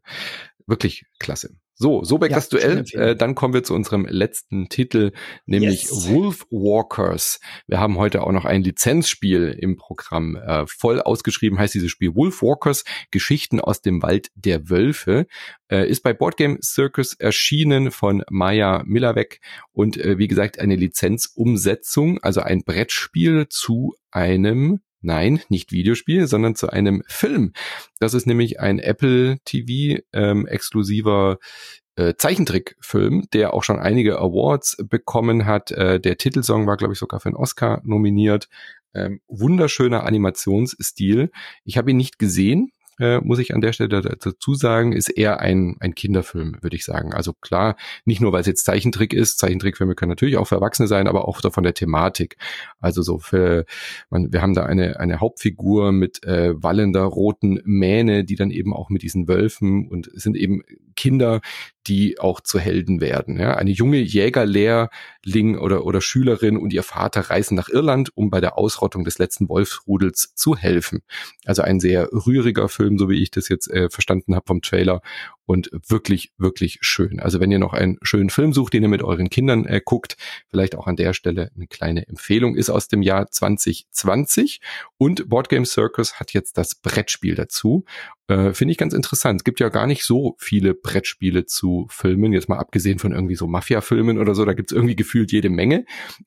[0.67, 1.55] wirklich klasse.
[1.79, 2.83] So, Sobek ja, das Duell.
[2.93, 5.11] Äh, dann kommen wir zu unserem letzten Titel,
[5.45, 6.09] nämlich yes.
[6.09, 7.39] Wolf Walkers.
[7.67, 10.35] Wir haben heute auch noch ein Lizenzspiel im Programm.
[10.35, 15.27] Äh, voll ausgeschrieben heißt dieses Spiel Wolf Walkers, Geschichten aus dem Wald der Wölfe.
[15.69, 19.39] Äh, ist bei Boardgame Circus erschienen von Maya Millerweg
[19.71, 26.55] und äh, wie gesagt eine Lizenzumsetzung, also ein Brettspiel zu einem Nein, nicht Videospiel, sondern
[26.55, 27.53] zu einem Film.
[27.99, 31.37] Das ist nämlich ein Apple TV ähm, exklusiver
[31.95, 35.71] äh, Zeichentrickfilm, der auch schon einige Awards bekommen hat.
[35.71, 38.49] Äh, der Titelsong war, glaube ich, sogar für einen Oscar nominiert.
[38.93, 41.31] Ähm, wunderschöner Animationsstil.
[41.63, 45.39] Ich habe ihn nicht gesehen, äh, muss ich an der Stelle dazu sagen, ist eher
[45.39, 47.13] ein, ein Kinderfilm, würde ich sagen.
[47.13, 47.75] Also klar,
[48.05, 51.27] nicht nur, weil es jetzt Zeichentrick ist, Zeichentrickfilme können natürlich auch für Erwachsene sein, aber
[51.27, 52.37] auch von der Thematik.
[52.79, 53.65] Also so für,
[54.09, 58.73] man, wir haben da eine, eine Hauptfigur mit äh, wallender roten Mähne, die dann eben
[58.73, 60.63] auch mit diesen Wölfen und sind eben
[60.95, 61.41] Kinder,
[61.87, 63.39] die auch zu Helden werden.
[63.39, 68.41] Ja, eine junge Jägerlehrling oder, oder Schülerin und ihr Vater reisen nach Irland, um bei
[68.41, 71.01] der Ausrottung des letzten Wolfsrudels zu helfen.
[71.45, 75.01] Also ein sehr rühriger Film, so wie ich das jetzt äh, verstanden habe vom Trailer
[75.47, 77.19] und wirklich, wirklich schön.
[77.19, 80.17] Also wenn ihr noch einen schönen Film sucht, den ihr mit euren Kindern äh, guckt,
[80.49, 84.59] vielleicht auch an der Stelle eine kleine Empfehlung, ist aus dem Jahr 2020
[84.97, 87.85] und Board Game Circus hat jetzt das Brettspiel dazu.
[88.27, 89.39] Äh, Finde ich ganz interessant.
[89.39, 93.35] Es gibt ja gar nicht so viele Brettspiele zu Filmen, jetzt mal abgesehen von irgendwie
[93.35, 95.85] so Mafia-Filmen oder so, da gibt es irgendwie gefühlt jede Menge,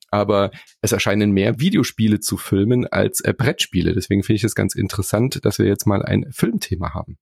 [0.09, 0.49] aber
[0.81, 3.93] es erscheinen mehr Videospiele zu Filmen als äh, Brettspiele.
[3.93, 7.19] Deswegen finde ich es ganz interessant, dass wir jetzt mal ein Filmthema haben.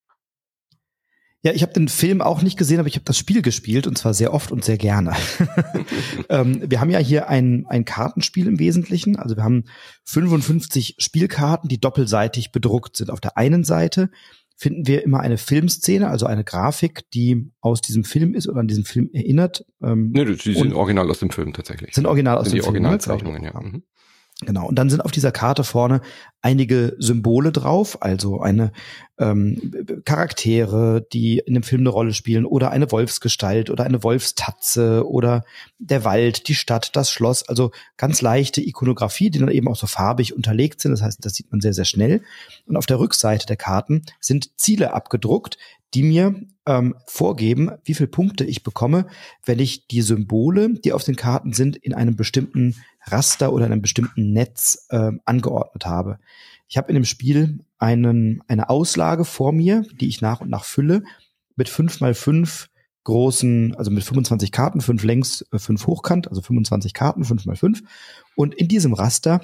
[1.42, 3.98] Ja, ich habe den Film auch nicht gesehen, aber ich habe das Spiel gespielt und
[3.98, 5.14] zwar sehr oft und sehr gerne.
[6.30, 9.16] ähm, wir haben ja hier ein, ein Kartenspiel im Wesentlichen.
[9.16, 9.64] Also wir haben
[10.04, 13.10] 55 Spielkarten, die doppelseitig bedruckt sind.
[13.10, 14.10] Auf der einen Seite
[14.58, 18.68] finden wir immer eine Filmszene, also eine Grafik, die aus diesem Film ist oder an
[18.68, 19.66] diesen Film erinnert.
[19.82, 21.96] Ähm, nee, die sind original aus dem Film tatsächlich.
[21.96, 22.74] Sind original aus sind dem die Film.
[22.74, 22.88] Die ne?
[22.90, 23.62] Originalzeichnungen, ja.
[23.62, 23.84] Mhm.
[24.46, 24.68] Genau.
[24.68, 26.00] Und dann sind auf dieser Karte vorne
[26.42, 28.72] einige Symbole drauf, also eine
[29.18, 29.74] ähm,
[30.06, 35.44] Charaktere, die in dem Film eine Rolle spielen, oder eine Wolfsgestalt oder eine Wolfstatze oder
[35.78, 37.50] der Wald, die Stadt, das Schloss.
[37.50, 40.92] Also ganz leichte Ikonografie, die dann eben auch so farbig unterlegt sind.
[40.92, 42.22] Das heißt, das sieht man sehr, sehr schnell.
[42.66, 45.58] Und auf der Rückseite der Karten sind Ziele abgedruckt,
[45.94, 46.36] die mir
[46.66, 49.08] ähm, vorgeben, wie viele Punkte ich bekomme,
[49.46, 52.76] wenn ich die Symbole, die auf den Karten sind, in einem bestimmten
[53.06, 56.20] Raster oder in einem bestimmten Netz äh, angeordnet habe.
[56.68, 60.66] Ich habe in dem Spiel einen, eine Auslage vor mir, die ich nach und nach
[60.66, 61.04] fülle,
[61.56, 62.70] mit fünf mal fünf
[63.04, 67.56] großen, also mit 25 Karten, fünf längs, äh, fünf hochkant, also 25 Karten, fünf mal
[67.56, 67.82] fünf.
[68.36, 69.42] Und in diesem Raster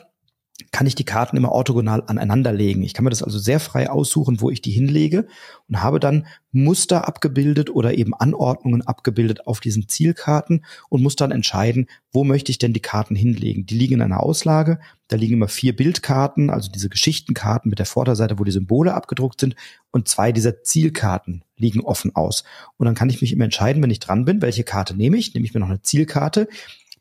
[0.72, 2.84] kann ich die Karten immer orthogonal aneinander legen.
[2.84, 5.28] Ich kann mir das also sehr frei aussuchen, wo ich die hinlege
[5.68, 11.32] und habe dann Muster abgebildet oder eben Anordnungen abgebildet auf diesen Zielkarten und muss dann
[11.32, 13.66] entscheiden, wo möchte ich denn die Karten hinlegen.
[13.66, 14.80] Die liegen in einer Auslage,
[15.10, 19.42] da liegen immer vier Bildkarten, also diese Geschichtenkarten mit der Vorderseite, wo die Symbole abgedruckt
[19.42, 19.56] sind
[19.92, 22.46] und zwei dieser Zielkarten liegen offen aus.
[22.78, 25.34] Und dann kann ich mich immer entscheiden, wenn ich dran bin, welche Karte nehme ich.
[25.34, 26.48] Nehme ich mir noch eine Zielkarte,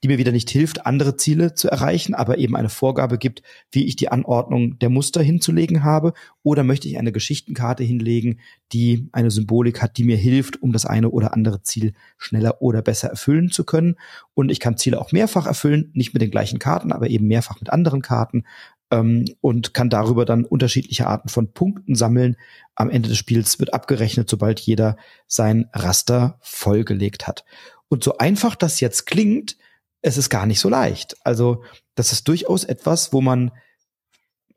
[0.04, 3.40] die mir wieder nicht hilft, andere Ziele zu erreichen, aber eben eine Vorgabe gibt,
[3.70, 6.12] wie ich die Anordnung der Muster hinzulegen habe.
[6.42, 8.38] Oder möchte ich eine Geschichtenkarte hinlegen,
[8.74, 12.82] die eine Symbolik hat, die mir hilft, um das eine oder andere Ziel schneller oder
[12.82, 13.96] besser erfüllen zu können.
[14.34, 17.58] Und ich kann Ziele auch mehrfach erfüllen, nicht mit den gleichen Karten, aber eben mehrfach
[17.58, 18.44] mit anderen Karten
[18.90, 22.36] ähm, und kann darüber dann unterschiedliche Arten von Punkten sammeln.
[22.74, 27.46] Am Ende des Spiels wird abgerechnet, sobald jeder sein Raster vollgelegt hat.
[27.88, 29.56] Und so einfach das jetzt klingt,
[30.04, 31.16] es ist gar nicht so leicht.
[31.24, 31.64] Also
[31.94, 33.52] das ist durchaus etwas, wo man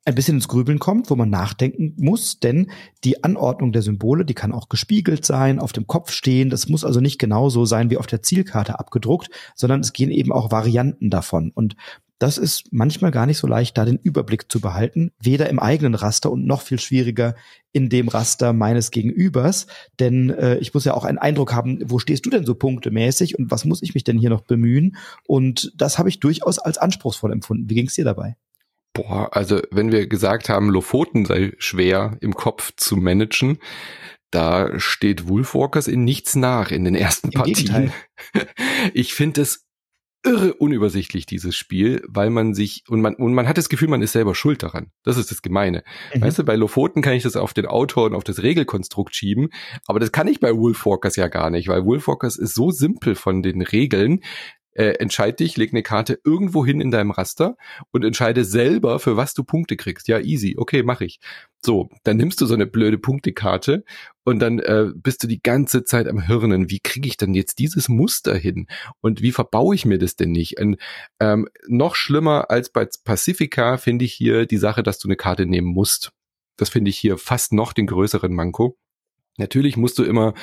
[0.04, 2.70] ein bisschen ins Grübeln kommt, wo man nachdenken muss, denn
[3.04, 6.50] die Anordnung der Symbole, die kann auch gespiegelt sein, auf dem Kopf stehen.
[6.50, 10.34] Das muss also nicht genauso sein wie auf der Zielkarte abgedruckt, sondern es gehen eben
[10.34, 11.52] auch Varianten davon.
[11.54, 11.76] Und
[12.20, 15.96] das ist manchmal gar nicht so leicht, da den Überblick zu behalten, weder im eigenen
[15.96, 17.36] Raster und noch viel schwieriger
[17.72, 19.68] in dem Raster meines Gegenübers.
[20.00, 23.38] Denn äh, ich muss ja auch einen Eindruck haben, wo stehst du denn so punktemäßig
[23.38, 24.98] und was muss ich mich denn hier noch bemühen?
[25.28, 27.70] Und das habe ich durchaus als anspruchsvoll empfunden.
[27.70, 28.36] Wie ging es dir dabei?
[28.94, 33.60] Boah, also wenn wir gesagt haben, Lofoten sei schwer im Kopf zu managen,
[34.32, 37.56] da steht Wolfwalkers in nichts nach in den ersten Im Partien.
[37.56, 37.94] Gegenteil.
[38.94, 39.67] Ich finde es
[40.24, 44.02] irre unübersichtlich, dieses Spiel, weil man sich, und man, und man hat das Gefühl, man
[44.02, 44.92] ist selber schuld daran.
[45.04, 45.84] Das ist das Gemeine.
[46.14, 46.22] Mhm.
[46.22, 49.50] Weißt du, bei Lofoten kann ich das auf den Autor und auf das Regelkonstrukt schieben,
[49.86, 53.42] aber das kann ich bei Wolfwalkers ja gar nicht, weil Wolfwalkers ist so simpel von
[53.42, 54.22] den Regeln,
[54.78, 57.58] äh, entscheid dich, leg eine Karte irgendwo hin in deinem Raster
[57.92, 60.08] und entscheide selber, für was du Punkte kriegst.
[60.08, 61.20] Ja, easy, okay, mach ich.
[61.66, 63.84] So, dann nimmst du so eine blöde Punktekarte
[64.24, 66.70] und dann äh, bist du die ganze Zeit am Hirnen.
[66.70, 68.68] Wie kriege ich denn jetzt dieses Muster hin?
[69.02, 70.60] Und wie verbaue ich mir das denn nicht?
[70.60, 70.78] Und,
[71.20, 75.48] ähm, noch schlimmer als bei Pacifica finde ich hier die Sache, dass du eine Karte
[75.48, 76.12] nehmen musst.
[76.56, 78.78] Das finde ich hier fast noch den größeren Manko.
[79.38, 80.34] Natürlich musst du immer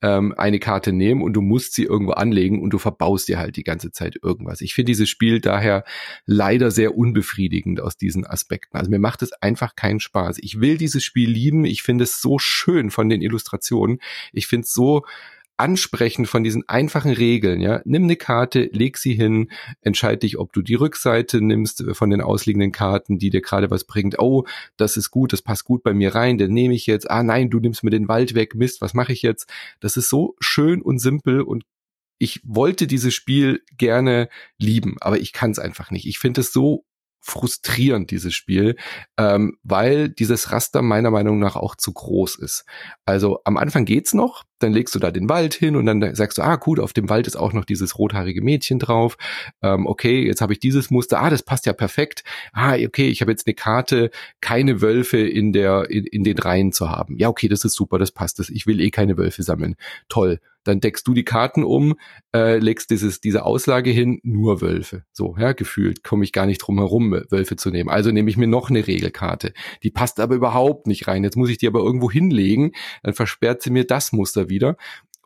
[0.00, 3.56] ähm, eine Karte nehmen und du musst sie irgendwo anlegen und du verbaust dir halt
[3.56, 4.60] die ganze Zeit irgendwas.
[4.60, 5.84] Ich finde dieses Spiel daher
[6.24, 8.76] leider sehr unbefriedigend aus diesen Aspekten.
[8.76, 10.38] Also mir macht es einfach keinen Spaß.
[10.40, 11.64] Ich will dieses Spiel lieben.
[11.64, 13.98] Ich finde es so schön von den Illustrationen.
[14.32, 15.04] Ich finde es so
[15.56, 17.80] Ansprechen von diesen einfachen Regeln, ja.
[17.84, 19.50] Nimm eine Karte, leg sie hin,
[19.80, 23.70] entscheid dich, ob du die Rückseite nimmst äh, von den ausliegenden Karten, die dir gerade
[23.70, 24.18] was bringt.
[24.18, 24.44] Oh,
[24.76, 27.10] das ist gut, das passt gut bei mir rein, den nehme ich jetzt.
[27.10, 29.48] Ah nein, du nimmst mir den Wald weg, Mist, was mache ich jetzt?
[29.80, 31.64] Das ist so schön und simpel und
[32.18, 34.28] ich wollte dieses Spiel gerne
[34.58, 36.06] lieben, aber ich kann es einfach nicht.
[36.06, 36.84] Ich finde es so
[37.24, 38.76] frustrierend, dieses Spiel,
[39.18, 42.66] ähm, weil dieses Raster meiner Meinung nach auch zu groß ist.
[43.06, 46.38] Also am Anfang geht's noch, dann legst du da den Wald hin und dann sagst
[46.38, 49.16] du, ah gut, auf dem Wald ist auch noch dieses rothaarige Mädchen drauf.
[49.62, 52.24] Ähm, okay, jetzt habe ich dieses Muster, ah, das passt ja perfekt.
[52.52, 54.10] Ah, okay, ich habe jetzt eine Karte,
[54.40, 57.16] keine Wölfe in der in, in den Reihen zu haben.
[57.18, 58.38] Ja, okay, das ist super, das passt.
[58.38, 59.76] Das, ich will eh keine Wölfe sammeln.
[60.08, 61.94] Toll dann deckst du die Karten um,
[62.34, 65.04] äh, legst dieses, diese Auslage hin, nur Wölfe.
[65.12, 67.90] So, ja, gefühlt komme ich gar nicht drum herum, Wölfe zu nehmen.
[67.90, 69.52] Also nehme ich mir noch eine Regelkarte.
[69.82, 71.22] Die passt aber überhaupt nicht rein.
[71.22, 72.72] Jetzt muss ich die aber irgendwo hinlegen,
[73.02, 74.53] dann versperrt sie mir das Muster wieder.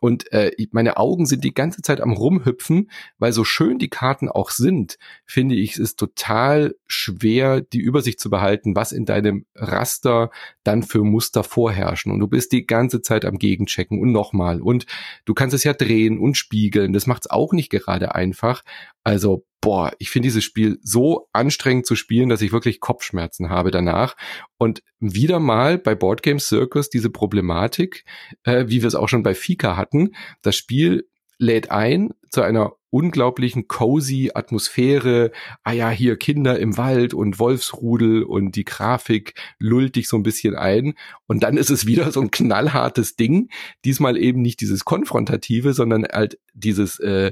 [0.01, 4.29] Und äh, meine Augen sind die ganze Zeit am Rumhüpfen, weil so schön die Karten
[4.29, 9.45] auch sind, finde ich, es ist total schwer, die Übersicht zu behalten, was in deinem
[9.55, 10.31] Raster
[10.63, 12.11] dann für Muster vorherrschen.
[12.11, 14.61] Und du bist die ganze Zeit am Gegenchecken und nochmal.
[14.61, 14.85] Und
[15.25, 16.93] du kannst es ja drehen und spiegeln.
[16.93, 18.63] Das macht es auch nicht gerade einfach.
[19.03, 23.71] Also boah, ich finde dieses Spiel so anstrengend zu spielen, dass ich wirklich Kopfschmerzen habe
[23.71, 24.15] danach.
[24.57, 28.05] Und wieder mal bei Board Game Circus diese Problematik,
[28.43, 30.15] äh, wie wir es auch schon bei Fika hatten.
[30.41, 31.07] Das Spiel
[31.37, 35.31] lädt ein zu einer unglaublichen cozy Atmosphäre.
[35.63, 40.23] Ah ja, hier Kinder im Wald und Wolfsrudel und die Grafik lullt dich so ein
[40.23, 40.95] bisschen ein.
[41.27, 43.49] Und dann ist es wieder so ein knallhartes Ding.
[43.85, 47.31] Diesmal eben nicht dieses konfrontative, sondern halt dieses äh,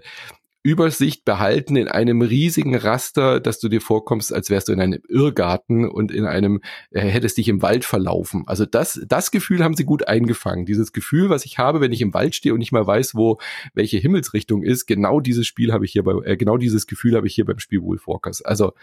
[0.64, 5.00] Übersicht behalten in einem riesigen Raster, dass du dir vorkommst, als wärst du in einem
[5.08, 6.62] Irrgarten und in einem,
[6.92, 8.44] äh, hättest dich im Wald verlaufen.
[8.48, 10.66] Also das, das Gefühl haben sie gut eingefangen.
[10.66, 13.40] Dieses Gefühl, was ich habe, wenn ich im Wald stehe und nicht mal weiß, wo
[13.74, 17.28] welche Himmelsrichtung ist, genau dieses Spiel habe ich hier bei, äh, genau dieses Gefühl habe
[17.28, 18.42] ich hier beim Spiel Wolfwalkers.
[18.42, 18.74] Also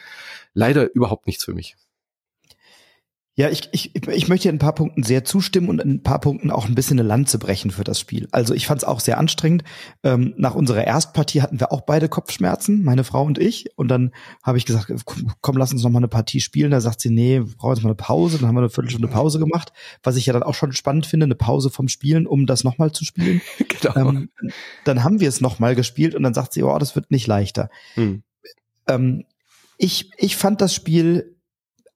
[0.55, 1.77] leider überhaupt nichts für mich.
[3.36, 6.52] Ja, ich, ich, ich möchte hier ein paar Punkten sehr zustimmen und ein paar Punkten
[6.52, 8.28] auch ein bisschen eine Lanze brechen für das Spiel.
[8.31, 9.65] Also ich fand es auch sehr anstrengend.
[10.05, 13.77] Ähm, nach unserer Erstpartie hatten wir auch beide Kopfschmerzen, meine Frau und ich.
[13.77, 14.12] Und dann
[14.44, 14.93] habe ich gesagt,
[15.40, 16.70] komm, lass uns noch mal eine Partie spielen.
[16.70, 18.39] Da sagt sie, nee, wir brauchen jetzt mal eine Pause.
[18.39, 19.73] Dann haben wir eine Viertelstunde Pause gemacht,
[20.05, 22.93] was ich ja dann auch schon spannend finde, eine Pause vom Spielen, um das nochmal
[22.93, 23.40] zu spielen.
[23.69, 24.11] genau.
[24.11, 24.28] Ähm,
[24.85, 27.69] dann haben wir es nochmal gespielt und dann sagt sie, oh, das wird nicht leichter.
[27.94, 28.23] Hm.
[28.86, 29.24] Ähm,
[29.77, 31.34] ich, ich fand das Spiel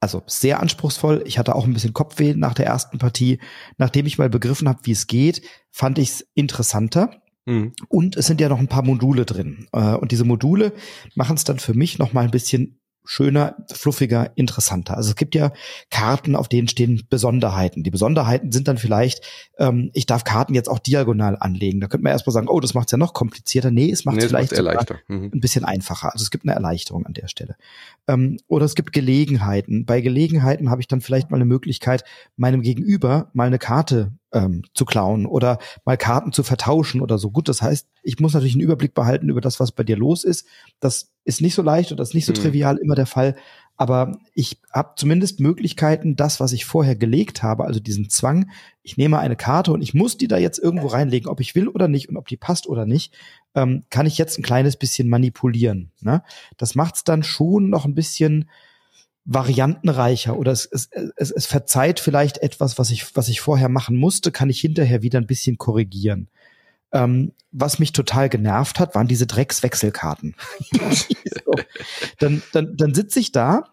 [0.00, 1.22] also sehr anspruchsvoll.
[1.26, 3.40] Ich hatte auch ein bisschen Kopfweh nach der ersten Partie.
[3.78, 7.20] Nachdem ich mal begriffen habe, wie es geht, fand ich es interessanter.
[7.46, 7.72] Mhm.
[7.88, 9.66] Und es sind ja noch ein paar Module drin.
[9.72, 10.72] Äh, und diese Module
[11.14, 12.77] machen es dann für mich noch mal ein bisschen
[13.10, 14.98] schöner, fluffiger, interessanter.
[14.98, 15.50] Also es gibt ja
[15.90, 17.82] Karten, auf denen stehen Besonderheiten.
[17.82, 19.24] Die Besonderheiten sind dann vielleicht,
[19.58, 21.80] ähm, ich darf Karten jetzt auch diagonal anlegen.
[21.80, 23.70] Da könnte man erstmal sagen, oh, das macht es ja noch komplizierter.
[23.70, 24.52] Nee, es macht es nee, vielleicht
[25.08, 25.30] mhm.
[25.32, 26.12] ein bisschen einfacher.
[26.12, 27.56] Also es gibt eine Erleichterung an der Stelle.
[28.08, 29.86] Ähm, oder es gibt Gelegenheiten.
[29.86, 32.04] Bei Gelegenheiten habe ich dann vielleicht mal eine Möglichkeit,
[32.36, 37.30] meinem Gegenüber mal eine Karte ähm, zu klauen oder mal Karten zu vertauschen oder so.
[37.30, 40.24] Gut, das heißt, ich muss natürlich einen Überblick behalten über das, was bei dir los
[40.24, 40.46] ist.
[40.80, 42.36] Das ist nicht so leicht oder das ist nicht so mhm.
[42.36, 43.36] trivial immer der Fall.
[43.76, 48.50] Aber ich habe zumindest Möglichkeiten, das, was ich vorher gelegt habe, also diesen Zwang,
[48.82, 51.68] ich nehme eine Karte und ich muss die da jetzt irgendwo reinlegen, ob ich will
[51.68, 53.14] oder nicht und ob die passt oder nicht,
[53.54, 55.92] ähm, kann ich jetzt ein kleines bisschen manipulieren.
[56.00, 56.24] Ne?
[56.56, 58.50] Das macht es dann schon noch ein bisschen
[59.30, 63.94] variantenreicher oder es, es, es, es verzeiht vielleicht etwas, was ich, was ich vorher machen
[63.96, 66.28] musste, kann ich hinterher wieder ein bisschen korrigieren.
[66.92, 70.34] Ähm, was mich total genervt hat, waren diese Dreckswechselkarten.
[70.72, 71.52] so.
[72.18, 73.64] Dann, dann, dann sitze ich da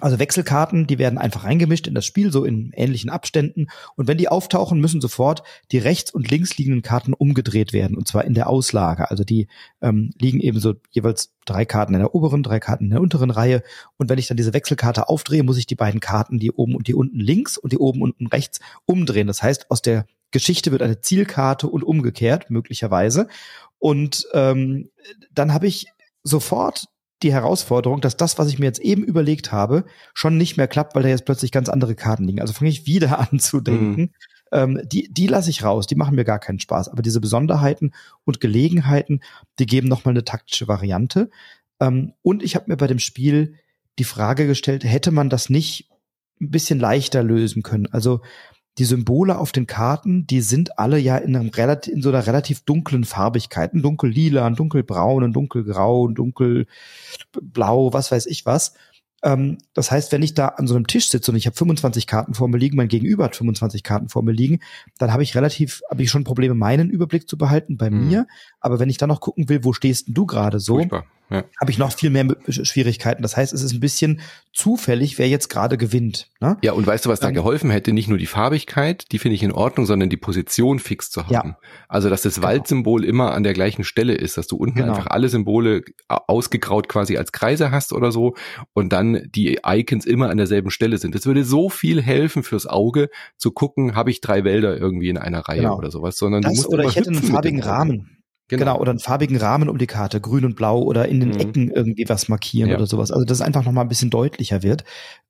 [0.00, 3.66] also Wechselkarten, die werden einfach reingemischt in das Spiel, so in ähnlichen Abständen.
[3.94, 8.08] Und wenn die auftauchen, müssen sofort die rechts und links liegenden Karten umgedreht werden, und
[8.08, 9.10] zwar in der Auslage.
[9.10, 9.48] Also die
[9.82, 13.30] ähm, liegen eben so jeweils drei Karten in der oberen, drei Karten in der unteren
[13.30, 13.62] Reihe.
[13.98, 16.88] Und wenn ich dann diese Wechselkarte aufdrehe, muss ich die beiden Karten, die oben und
[16.88, 19.26] die unten links und die oben und unten rechts, umdrehen.
[19.26, 23.28] Das heißt, aus der Geschichte wird eine Zielkarte und umgekehrt, möglicherweise.
[23.78, 24.88] Und ähm,
[25.32, 25.86] dann habe ich
[26.22, 26.86] sofort
[27.22, 29.84] die Herausforderung, dass das, was ich mir jetzt eben überlegt habe,
[30.14, 32.40] schon nicht mehr klappt, weil da jetzt plötzlich ganz andere Karten liegen.
[32.40, 34.00] Also fange ich wieder an zu denken.
[34.00, 34.10] Mhm.
[34.52, 36.88] Ähm, die die lasse ich raus, die machen mir gar keinen Spaß.
[36.88, 37.92] Aber diese Besonderheiten
[38.24, 39.20] und Gelegenheiten,
[39.58, 41.30] die geben nochmal eine taktische Variante.
[41.80, 43.54] Ähm, und ich habe mir bei dem Spiel
[43.98, 45.88] die Frage gestellt, hätte man das nicht
[46.40, 47.86] ein bisschen leichter lösen können?
[47.90, 48.20] Also
[48.78, 52.26] die Symbole auf den Karten, die sind alle ja in, einem relativ, in so einer
[52.26, 53.74] relativ dunklen Farbigkeit.
[53.74, 58.74] Ein dunkel-lila, ein dunkelbraun, ein dunkelgrau, ein dunkelblau, was weiß ich was.
[59.22, 62.06] Ähm, das heißt, wenn ich da an so einem Tisch sitze und ich habe 25
[62.06, 64.60] Karten vor mir liegen, mein Gegenüber hat 25 Karten vor mir liegen,
[64.98, 68.08] dann habe ich relativ, habe ich schon Probleme, meinen Überblick zu behalten bei mhm.
[68.08, 68.26] mir.
[68.62, 71.44] Aber wenn ich dann noch gucken will, wo stehst denn du gerade so, Furchtbar ja.
[71.60, 73.22] habe ich noch viel mehr Schwierigkeiten.
[73.22, 74.20] Das heißt, es ist ein bisschen
[74.52, 76.28] zufällig, wer jetzt gerade gewinnt.
[76.40, 76.58] Ne?
[76.62, 77.92] Ja, und weißt du, was da ähm, geholfen hätte?
[77.92, 81.50] Nicht nur die Farbigkeit, die finde ich in Ordnung, sondern die Position fix zu haben.
[81.50, 81.58] Ja.
[81.88, 82.48] Also, dass das genau.
[82.48, 84.92] Waldsymbol immer an der gleichen Stelle ist, dass du unten genau.
[84.92, 88.34] einfach alle Symbole ausgegraut quasi als Kreise hast oder so
[88.74, 91.14] und dann die Icons immer an derselben Stelle sind.
[91.14, 95.18] Das würde so viel helfen fürs Auge, zu gucken, habe ich drei Wälder irgendwie in
[95.18, 95.78] einer Reihe genau.
[95.78, 98.21] oder sowas, sondern das, du musst oder ich hätte einen farbigen Rahmen.
[98.58, 98.72] Genau.
[98.72, 98.80] genau.
[98.80, 101.40] oder einen farbigen Rahmen um die Karte, grün und blau oder in den mhm.
[101.40, 102.76] Ecken irgendwie was markieren ja.
[102.76, 103.10] oder sowas.
[103.10, 104.84] Also dass es einfach nochmal ein bisschen deutlicher wird.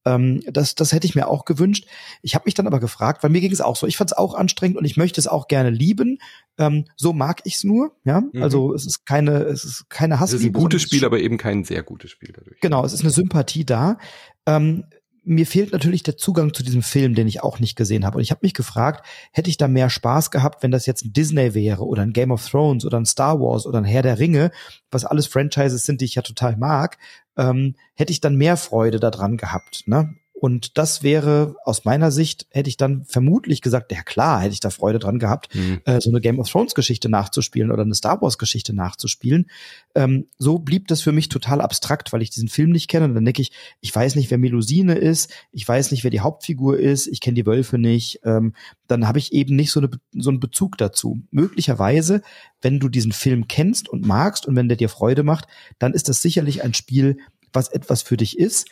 [0.05, 1.87] Ähm, das, das hätte ich mir auch gewünscht.
[2.23, 3.87] Ich habe mich dann aber gefragt, weil mir ging es auch so.
[3.87, 6.19] Ich fand es auch anstrengend und ich möchte es auch gerne lieben.
[6.59, 7.93] Ähm, so mag ich es nur.
[8.05, 8.43] Ja, mhm.
[8.43, 10.43] also es ist keine, es ist keine Hassliebe.
[10.43, 12.61] Es ist ein gutes Spiel, aber eben kein sehr gutes Spiel dadurch.
[12.61, 13.99] Genau, es ist eine Sympathie da.
[14.47, 14.85] Ähm,
[15.25, 18.17] mir fehlt natürlich der Zugang zu diesem Film, den ich auch nicht gesehen habe.
[18.17, 21.13] Und ich habe mich gefragt, hätte ich da mehr Spaß gehabt, wenn das jetzt ein
[21.13, 24.19] Disney wäre oder ein Game of Thrones oder ein Star Wars oder ein Herr der
[24.19, 24.51] Ringe,
[24.91, 26.99] was alles Franchises sind, die ich ja total mag,
[27.37, 29.85] ähm, hätte ich dann mehr Freude daran gehabt.
[29.87, 30.15] Ne?
[30.43, 34.59] Und das wäre aus meiner Sicht, hätte ich dann vermutlich gesagt, ja klar, hätte ich
[34.59, 35.81] da Freude dran gehabt, mhm.
[35.85, 39.47] äh, so eine Game of Thrones Geschichte nachzuspielen oder eine Star Wars Geschichte nachzuspielen.
[39.95, 43.05] Ähm, so blieb das für mich total abstrakt, weil ich diesen Film nicht kenne.
[43.05, 46.19] Und dann denke ich, ich weiß nicht, wer Melusine ist, ich weiß nicht, wer die
[46.19, 48.19] Hauptfigur ist, ich kenne die Wölfe nicht.
[48.25, 48.53] Ähm,
[48.89, 51.23] dann habe ich eben nicht so, eine, so einen Bezug dazu.
[51.31, 52.21] Möglicherweise,
[52.61, 55.47] wenn du diesen Film kennst und magst und wenn der dir Freude macht,
[55.79, 57.19] dann ist das sicherlich ein Spiel,
[57.53, 58.67] was etwas für dich ist.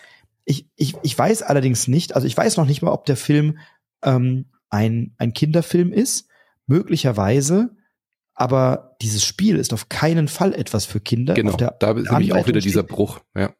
[0.44, 3.58] Ich, ich, ich weiß allerdings nicht, also ich weiß noch nicht mal, ob der Film
[4.02, 6.28] ähm, ein, ein Kinderfilm ist.
[6.66, 7.76] Möglicherweise,
[8.34, 11.34] aber dieses Spiel ist auf keinen Fall etwas für Kinder.
[11.34, 13.20] Genau, da ist nämlich auch wieder dieser Bruch.
[13.36, 13.54] Ja.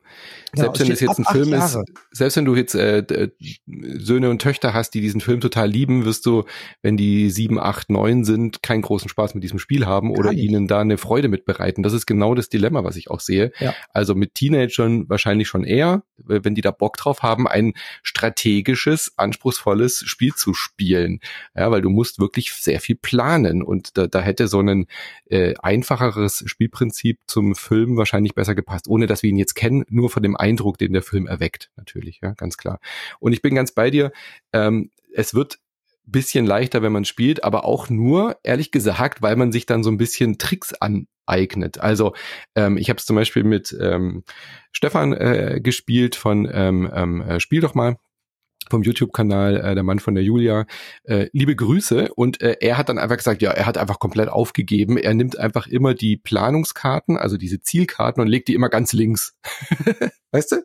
[0.53, 1.79] Genau, selbst wenn es jetzt ein Film ist,
[2.11, 3.31] selbst wenn du jetzt äh,
[3.67, 6.45] Söhne und Töchter hast, die diesen Film total lieben, wirst du,
[6.83, 10.67] wenn die sieben, acht, neun sind, keinen großen Spaß mit diesem Spiel haben oder ihnen
[10.67, 11.85] da eine Freude mitbereiten.
[11.85, 13.53] Das ist genau das Dilemma, was ich auch sehe.
[13.61, 13.75] Ja.
[13.91, 20.03] Also mit Teenagern wahrscheinlich schon eher, wenn die da Bock drauf haben, ein strategisches, anspruchsvolles
[20.07, 21.21] Spiel zu spielen.
[21.55, 24.87] Ja, weil du musst wirklich sehr viel planen und da, da hätte so ein
[25.31, 30.11] äh, einfacheres Spielprinzip zum Film wahrscheinlich besser gepasst, ohne dass wir ihn jetzt kennen, nur
[30.11, 32.81] von dem Eindruck, den der Film erweckt, natürlich, ja, ganz klar.
[33.19, 34.13] Und ich bin ganz bei dir,
[34.53, 35.59] ähm, es wird
[36.07, 39.91] bisschen leichter, wenn man spielt, aber auch nur, ehrlich gesagt, weil man sich dann so
[39.91, 41.79] ein bisschen Tricks aneignet.
[41.79, 42.15] Also
[42.55, 44.25] ähm, ich habe es zum Beispiel mit ähm,
[44.73, 47.97] Stefan äh, gespielt von ähm, ähm, äh, Spiel doch mal
[48.71, 50.67] vom YouTube-Kanal, äh, der Mann von der Julia,
[51.05, 52.13] äh, liebe Grüße.
[52.15, 54.97] Und äh, er hat dann einfach gesagt, ja, er hat einfach komplett aufgegeben.
[54.97, 59.37] Er nimmt einfach immer die Planungskarten, also diese Zielkarten und legt die immer ganz links.
[60.33, 60.57] weißt du?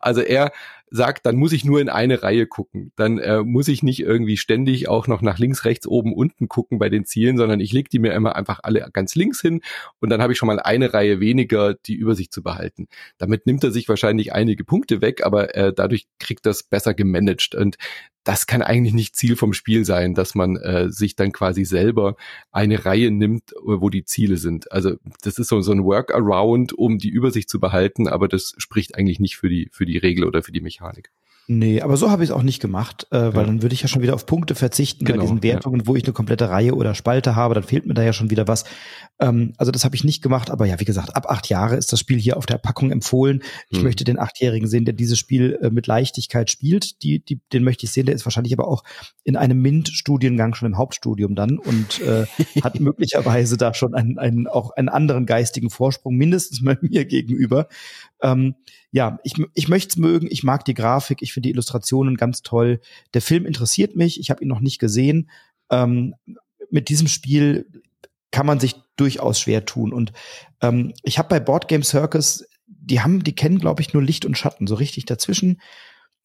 [0.00, 0.52] Also er
[0.92, 2.92] sagt, dann muss ich nur in eine Reihe gucken.
[2.96, 6.78] Dann äh, muss ich nicht irgendwie ständig auch noch nach links, rechts, oben, unten gucken
[6.78, 9.62] bei den Zielen, sondern ich lege die mir immer einfach alle ganz links hin
[10.00, 12.88] und dann habe ich schon mal eine Reihe weniger, die Übersicht zu behalten.
[13.16, 17.54] Damit nimmt er sich wahrscheinlich einige Punkte weg, aber äh, dadurch kriegt das besser gemanagt.
[17.54, 17.76] Und
[18.24, 22.16] das kann eigentlich nicht Ziel vom Spiel sein, dass man äh, sich dann quasi selber
[22.50, 24.70] eine Reihe nimmt, wo die Ziele sind.
[24.70, 28.96] Also das ist so, so ein Workaround, um die Übersicht zu behalten, aber das spricht
[28.96, 31.10] eigentlich nicht für die, für die Regel oder für die Mechanik.
[31.48, 33.44] Nee, aber so habe ich es auch nicht gemacht, äh, weil ja.
[33.44, 35.86] dann würde ich ja schon wieder auf Punkte verzichten genau, bei diesen Wertungen, ja.
[35.86, 38.46] wo ich eine komplette Reihe oder Spalte habe, dann fehlt mir da ja schon wieder
[38.46, 38.64] was.
[39.18, 41.92] Ähm, also das habe ich nicht gemacht, aber ja, wie gesagt, ab acht Jahre ist
[41.92, 43.42] das Spiel hier auf der Packung empfohlen.
[43.70, 43.84] Ich hm.
[43.84, 47.02] möchte den Achtjährigen sehen, der dieses Spiel äh, mit Leichtigkeit spielt.
[47.02, 48.84] Die, die, den möchte ich sehen, der ist wahrscheinlich aber auch
[49.24, 52.26] in einem MINT-Studiengang schon im Hauptstudium dann und äh,
[52.62, 57.66] hat möglicherweise da schon einen, einen, auch einen anderen geistigen Vorsprung, mindestens mal mir gegenüber.
[58.22, 58.54] Ähm,
[58.90, 62.42] ja, ich, ich möchte es mögen, ich mag die Grafik, ich finde die Illustrationen ganz
[62.42, 62.80] toll.
[63.14, 65.30] Der Film interessiert mich, ich habe ihn noch nicht gesehen.
[65.70, 66.14] Ähm,
[66.70, 67.66] mit diesem Spiel
[68.30, 69.92] kann man sich durchaus schwer tun.
[69.92, 70.12] Und
[70.60, 74.24] ähm, ich habe bei Board Game Circus, die haben, die kennen, glaube ich, nur Licht
[74.24, 74.66] und Schatten.
[74.66, 75.60] So richtig dazwischen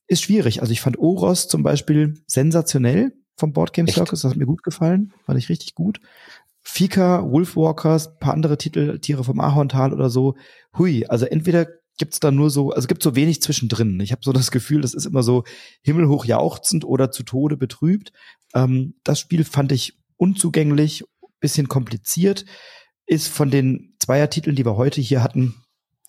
[0.08, 0.62] ist schwierig.
[0.62, 4.22] Also ich fand Oros zum Beispiel sensationell vom Board Game Circus.
[4.22, 6.00] Das hat mir gut gefallen, fand ich richtig gut.
[6.62, 10.36] Fika, Wolfwalkers, paar andere Titel, Tiere vom Ahorntal oder so.
[10.78, 11.68] Hui, also entweder
[11.98, 14.00] gibt's da nur so, also gibt so wenig zwischendrin.
[14.00, 15.44] Ich habe so das Gefühl, das ist immer so
[15.82, 18.12] himmelhoch jauchzend oder zu Tode betrübt.
[18.54, 21.04] Ähm, das Spiel fand ich unzugänglich,
[21.40, 22.46] bisschen kompliziert,
[23.06, 25.56] ist von den Zweiertiteln, die wir heute hier hatten,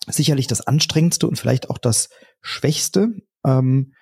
[0.07, 2.09] sicherlich das anstrengendste und vielleicht auch das
[2.41, 3.09] schwächste.
[3.45, 3.93] Ähm,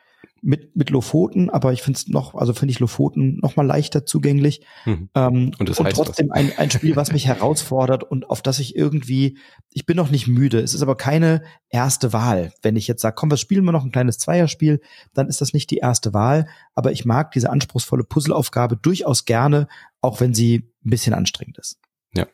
[0.47, 4.05] mit, mit Lofoten, aber ich finde es noch, also finde ich Lofoten noch mal leichter
[4.05, 4.61] zugänglich.
[4.85, 5.09] Mhm.
[5.13, 8.73] Ähm, und, das und trotzdem ein, ein Spiel, was mich herausfordert und auf das ich
[8.73, 9.37] irgendwie,
[9.73, 10.61] ich bin noch nicht müde.
[10.61, 12.53] Es ist aber keine erste Wahl.
[12.61, 14.79] Wenn ich jetzt sage, komm, was spielen wir noch, ein kleines Zweierspiel,
[15.13, 16.47] dann ist das nicht die erste Wahl.
[16.75, 19.67] Aber ich mag diese anspruchsvolle Puzzleaufgabe durchaus gerne,
[19.99, 21.77] auch wenn sie ein bisschen anstrengend ist.
[22.13, 22.25] Ja.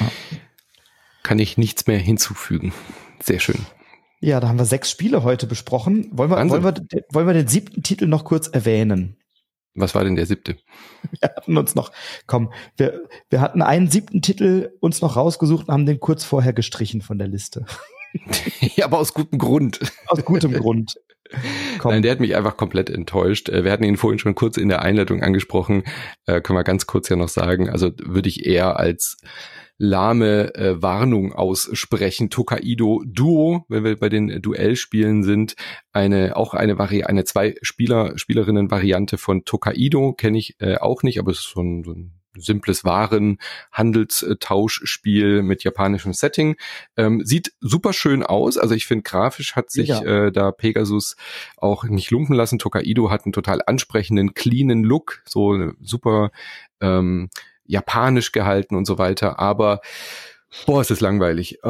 [0.00, 0.10] ja.
[1.22, 2.72] Kann ich nichts mehr hinzufügen.
[3.22, 3.64] Sehr schön.
[4.20, 6.08] Ja, da haben wir sechs Spiele heute besprochen.
[6.12, 9.16] Wollen wir, wollen wir, wollen wir den siebten Titel noch kurz erwähnen?
[9.74, 10.56] Was war denn der siebte?
[11.20, 11.90] Wir hatten uns noch,
[12.26, 16.52] komm, wir, wir hatten einen siebten Titel uns noch rausgesucht und haben den kurz vorher
[16.52, 17.66] gestrichen von der Liste.
[18.76, 19.80] ja, aber aus gutem Grund.
[20.06, 20.94] Aus gutem Grund.
[21.84, 21.92] Komm.
[21.92, 23.50] Nein, der hat mich einfach komplett enttäuscht.
[23.50, 25.84] Äh, wir hatten ihn vorhin schon kurz in der Einleitung angesprochen.
[26.24, 27.68] Äh, können wir ganz kurz ja noch sagen.
[27.68, 29.18] Also würde ich eher als
[29.76, 32.30] lahme äh, Warnung aussprechen.
[32.30, 35.56] Tokaido Duo, wenn wir bei den Duellspielen sind,
[35.92, 41.02] eine auch eine Vari eine zwei Spieler Spielerinnen Variante von Tokaido kenne ich äh, auch
[41.02, 46.56] nicht, aber es ist so ein, so ein simples Waren-Handelstauschspiel mit japanischem Setting.
[46.96, 48.58] Ähm, sieht super schön aus.
[48.58, 50.02] Also ich finde, grafisch hat sich ja.
[50.02, 51.16] äh, da Pegasus
[51.56, 52.58] auch nicht lumpen lassen.
[52.58, 56.30] Tokaido hat einen total ansprechenden, cleanen Look, so super
[56.80, 57.30] ähm,
[57.66, 59.80] japanisch gehalten und so weiter, aber
[60.66, 61.58] Boah, ist das langweilig.
[61.62, 61.68] Oh,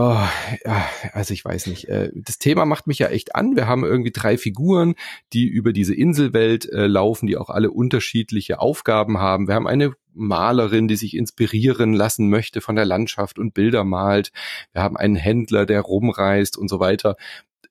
[0.65, 1.89] ja, also ich weiß nicht.
[1.89, 3.56] Äh, das Thema macht mich ja echt an.
[3.56, 4.94] Wir haben irgendwie drei Figuren,
[5.32, 9.48] die über diese Inselwelt äh, laufen, die auch alle unterschiedliche Aufgaben haben.
[9.48, 14.31] Wir haben eine Malerin, die sich inspirieren lassen möchte von der Landschaft und Bilder malt.
[14.73, 17.16] Wir haben einen Händler, der rumreist und so weiter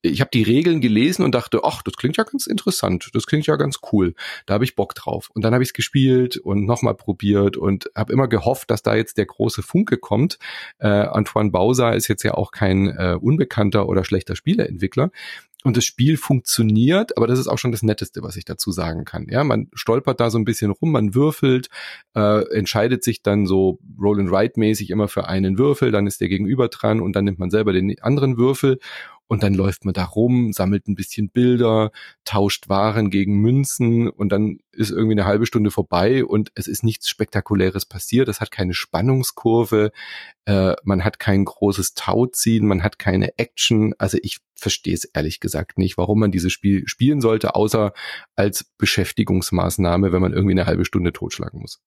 [0.04, 3.48] ich habe die Regeln gelesen und dachte, ach, das klingt ja ganz interessant, das klingt
[3.48, 4.14] ja ganz cool.
[4.46, 5.32] Da habe ich Bock drauf.
[5.34, 8.96] Und dann habe ich es gespielt und nochmal probiert und habe immer gehofft, dass da
[8.96, 10.38] jetzt der große Funke kommt.
[10.80, 15.10] Äh, Antoine Bauser ist jetzt ja auch kein äh, unbekannter oder schlechter Spieleentwickler.
[15.64, 19.06] Und das Spiel funktioniert, aber das ist auch schon das Netteste, was ich dazu sagen
[19.06, 19.28] kann.
[19.30, 21.70] Ja, man stolpert da so ein bisschen rum, man würfelt,
[22.16, 26.20] äh, entscheidet sich dann so Roll and Write mäßig immer für einen Würfel, dann ist
[26.20, 28.80] der Gegenüber dran und dann nimmt man selber den anderen Würfel
[29.34, 31.92] und dann läuft man da rum, sammelt ein bisschen Bilder,
[32.24, 36.84] tauscht Waren gegen Münzen und dann ist irgendwie eine halbe Stunde vorbei und es ist
[36.84, 38.30] nichts Spektakuläres passiert.
[38.30, 39.92] Es hat keine Spannungskurve,
[40.46, 43.96] äh, man hat kein großes Tauziehen, man hat keine Action.
[43.98, 47.92] Also ich verstehe es ehrlich gesagt nicht, warum man dieses Spiel spielen sollte, außer
[48.36, 51.82] als Beschäftigungsmaßnahme, wenn man irgendwie eine halbe Stunde totschlagen muss.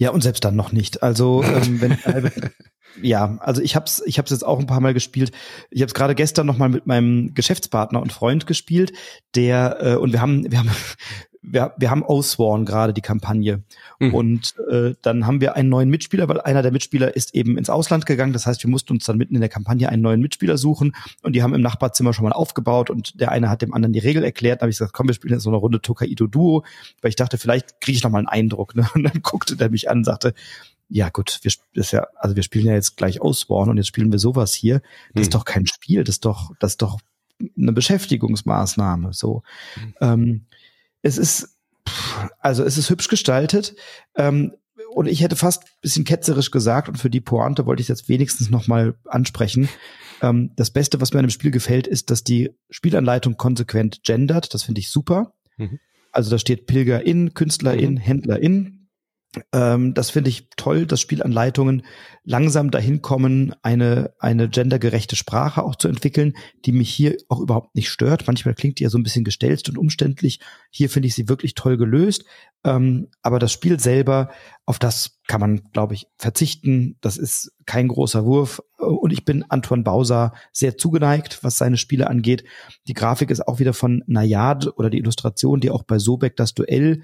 [0.00, 1.02] Ja, und selbst dann noch nicht.
[1.02, 1.98] Also ähm, wenn
[3.02, 5.30] ja, also ich hab's, ich hab's jetzt auch ein paar Mal gespielt.
[5.70, 8.94] Ich habe es gerade gestern noch mal mit meinem Geschäftspartner und Freund gespielt,
[9.34, 10.70] der äh, und wir haben, wir haben,
[11.42, 13.62] wir, wir haben Osworn gerade die Kampagne
[13.98, 14.14] mhm.
[14.14, 17.70] und äh, dann haben wir einen neuen Mitspieler, weil einer der Mitspieler ist eben ins
[17.70, 18.32] Ausland gegangen.
[18.32, 21.34] Das heißt, wir mussten uns dann mitten in der Kampagne einen neuen Mitspieler suchen und
[21.34, 24.22] die haben im Nachbarzimmer schon mal aufgebaut und der eine hat dem anderen die Regel
[24.22, 24.60] erklärt.
[24.60, 26.64] Da habe ich gesagt, komm, wir spielen jetzt so eine Runde Tokaido Duo,
[27.00, 28.74] weil ich dachte, vielleicht kriege ich noch mal einen Eindruck.
[28.76, 28.86] Ne?
[28.94, 30.34] Und dann guckte der mich an und sagte,
[30.88, 34.10] ja gut, wir, das ja, also wir spielen ja jetzt gleich Ausborn und jetzt spielen
[34.10, 34.80] wir sowas hier.
[35.14, 35.22] Das hm.
[35.22, 36.98] ist doch kein Spiel, das ist doch, das ist doch
[37.56, 39.12] eine Beschäftigungsmaßnahme.
[39.12, 39.42] So,
[39.74, 39.94] hm.
[40.00, 40.46] ähm,
[41.02, 41.56] es ist,
[42.38, 43.74] also es ist hübsch gestaltet.
[44.16, 44.52] Ähm,
[44.92, 48.50] und ich hätte fast bisschen ketzerisch gesagt, und für die Pointe wollte ich jetzt wenigstens
[48.50, 49.68] nochmal ansprechen.
[50.20, 54.52] Ähm, das Beste, was mir an dem Spiel gefällt, ist, dass die Spielanleitung konsequent gendert.
[54.52, 55.34] Das finde ich super.
[55.56, 55.78] Mhm.
[56.12, 57.98] Also da steht Pilgerin, Künstlerin, mhm.
[57.98, 58.79] Händlerin.
[59.52, 61.84] Ähm, das finde ich toll, dass Spielanleitungen
[62.24, 66.34] langsam dahin kommen, eine, eine gendergerechte Sprache auch zu entwickeln,
[66.64, 68.26] die mich hier auch überhaupt nicht stört.
[68.26, 70.40] Manchmal klingt die ja so ein bisschen gestelzt und umständlich.
[70.70, 72.24] Hier finde ich sie wirklich toll gelöst.
[72.64, 74.30] Ähm, aber das Spiel selber,
[74.66, 76.96] auf das kann man, glaube ich, verzichten.
[77.00, 78.60] Das ist kein großer Wurf.
[78.78, 82.44] Und ich bin Antoine Bauser sehr zugeneigt, was seine Spiele angeht.
[82.88, 86.52] Die Grafik ist auch wieder von Nayad oder die Illustration, die auch bei Sobek das
[86.52, 87.02] Duell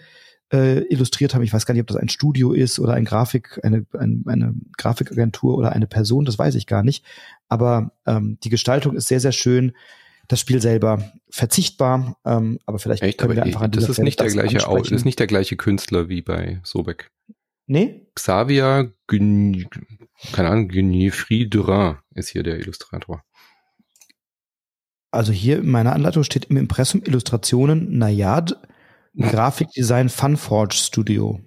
[0.52, 1.43] äh, illustriert haben.
[1.43, 4.55] Ich weiß gar nicht, ob das ein Studio ist oder ein Grafik, eine, ein, eine
[4.77, 7.05] Grafikagentur oder eine Person, das weiß ich gar nicht.
[7.48, 9.73] Aber ähm, die Gestaltung ist sehr, sehr schön.
[10.28, 13.98] Das Spiel selber verzichtbar, ähm, aber vielleicht Echt, können aber wir einfach an das ist
[14.01, 17.12] nicht der gleiche das ist nicht der gleiche Künstler wie bei Sobek.
[17.68, 18.09] Nee?
[18.14, 19.68] Xavier Gün,
[20.32, 23.23] keine Ahnung, Guinefri Durin ist hier der Illustrator.
[25.12, 28.60] Also hier in meiner Anleitung steht im Impressum Illustrationen Nayad
[29.16, 31.40] Grafikdesign Funforge Studio.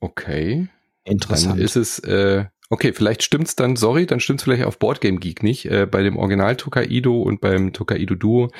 [0.00, 0.68] Okay.
[1.04, 1.54] Interessant.
[1.54, 5.42] Dann ist es, äh, okay, vielleicht stimmt's dann, sorry, dann stimmt's vielleicht auf Boardgame Geek
[5.42, 5.66] nicht.
[5.66, 8.50] Äh, bei dem Original Tokaido und beim Tokaido Duo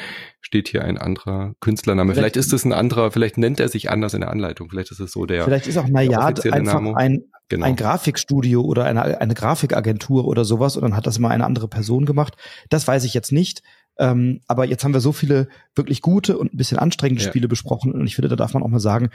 [0.41, 2.13] steht hier ein anderer Künstlername.
[2.13, 4.69] Vielleicht, vielleicht ist es ein anderer, vielleicht nennt er sich anders in der Anleitung.
[4.71, 5.45] Vielleicht ist es so der.
[5.45, 6.97] Vielleicht ist auch Nayad einfach Name.
[6.97, 7.65] ein, genau.
[7.65, 11.69] ein Grafikstudio oder eine, eine Grafikagentur oder sowas und dann hat das mal eine andere
[11.69, 12.35] Person gemacht.
[12.71, 13.63] Das weiß ich jetzt nicht.
[13.99, 17.29] Ähm, aber jetzt haben wir so viele wirklich gute und ein bisschen anstrengende Ja.
[17.29, 19.11] Spiele besprochen und ich finde, da darf man auch mal sagen,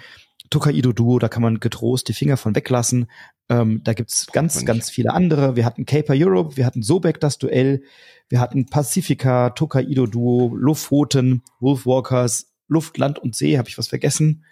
[0.49, 3.09] Tokaido Duo, da kann man getrost die Finger von weglassen.
[3.49, 5.55] Ähm, da gibt's ganz, ganz viele andere.
[5.55, 7.81] Wir hatten Caper Europe, wir hatten Sobek das Duell,
[8.29, 13.57] wir hatten Pacifica, Tokaido Duo, Lofoten, Wolfwalkers, Luft, Land und See.
[13.57, 14.45] Habe ich was vergessen?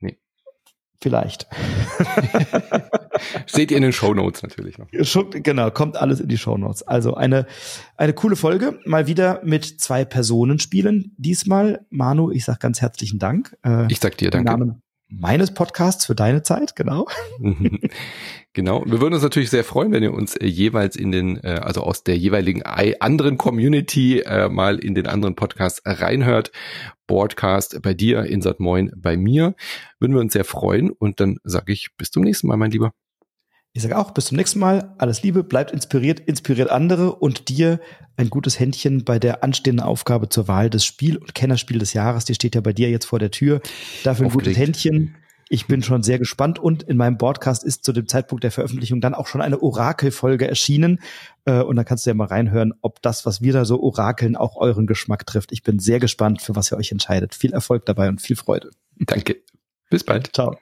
[0.00, 0.18] Nee.
[1.00, 1.46] Vielleicht.
[3.46, 4.86] Seht ihr in den Show Notes natürlich noch.
[5.42, 6.82] Genau, kommt alles in die Shownotes.
[6.82, 7.46] Also eine,
[7.96, 11.14] eine coole Folge, mal wieder mit zwei Personen spielen.
[11.16, 13.56] Diesmal, Manu, ich sag ganz herzlichen Dank.
[13.64, 14.50] Äh, Ich sag dir im danke.
[14.50, 17.08] Namen meines Podcasts für deine Zeit, genau.
[18.52, 18.84] Genau.
[18.86, 21.82] Wir würden uns natürlich sehr freuen, wenn ihr uns äh, jeweils in den, äh, also
[21.82, 26.52] aus der jeweiligen ei- anderen Community äh, mal in den anderen Podcast reinhört.
[27.06, 29.54] Broadcast bei dir, Insert Moin bei mir.
[29.98, 32.92] Würden wir uns sehr freuen und dann sage ich bis zum nächsten Mal, mein Lieber.
[33.72, 34.94] Ich sage auch, bis zum nächsten Mal.
[34.98, 37.78] Alles Liebe, bleibt inspiriert, inspiriert andere und dir
[38.16, 42.24] ein gutes Händchen bei der anstehenden Aufgabe zur Wahl des Spiel- und Kennerspiel des Jahres.
[42.24, 43.60] Die steht ja bei dir jetzt vor der Tür.
[44.02, 44.58] Dafür ein gutes Aufgeregt.
[44.58, 45.16] Händchen.
[45.52, 49.00] Ich bin schon sehr gespannt und in meinem Podcast ist zu dem Zeitpunkt der Veröffentlichung
[49.00, 51.00] dann auch schon eine Orakelfolge erschienen.
[51.44, 54.36] Äh, Und da kannst du ja mal reinhören, ob das, was wir da so orakeln,
[54.36, 55.50] auch euren Geschmack trifft.
[55.50, 57.34] Ich bin sehr gespannt, für was ihr euch entscheidet.
[57.34, 58.70] Viel Erfolg dabei und viel Freude.
[59.00, 59.38] Danke.
[59.90, 60.30] Bis bald.
[60.32, 60.56] Ciao.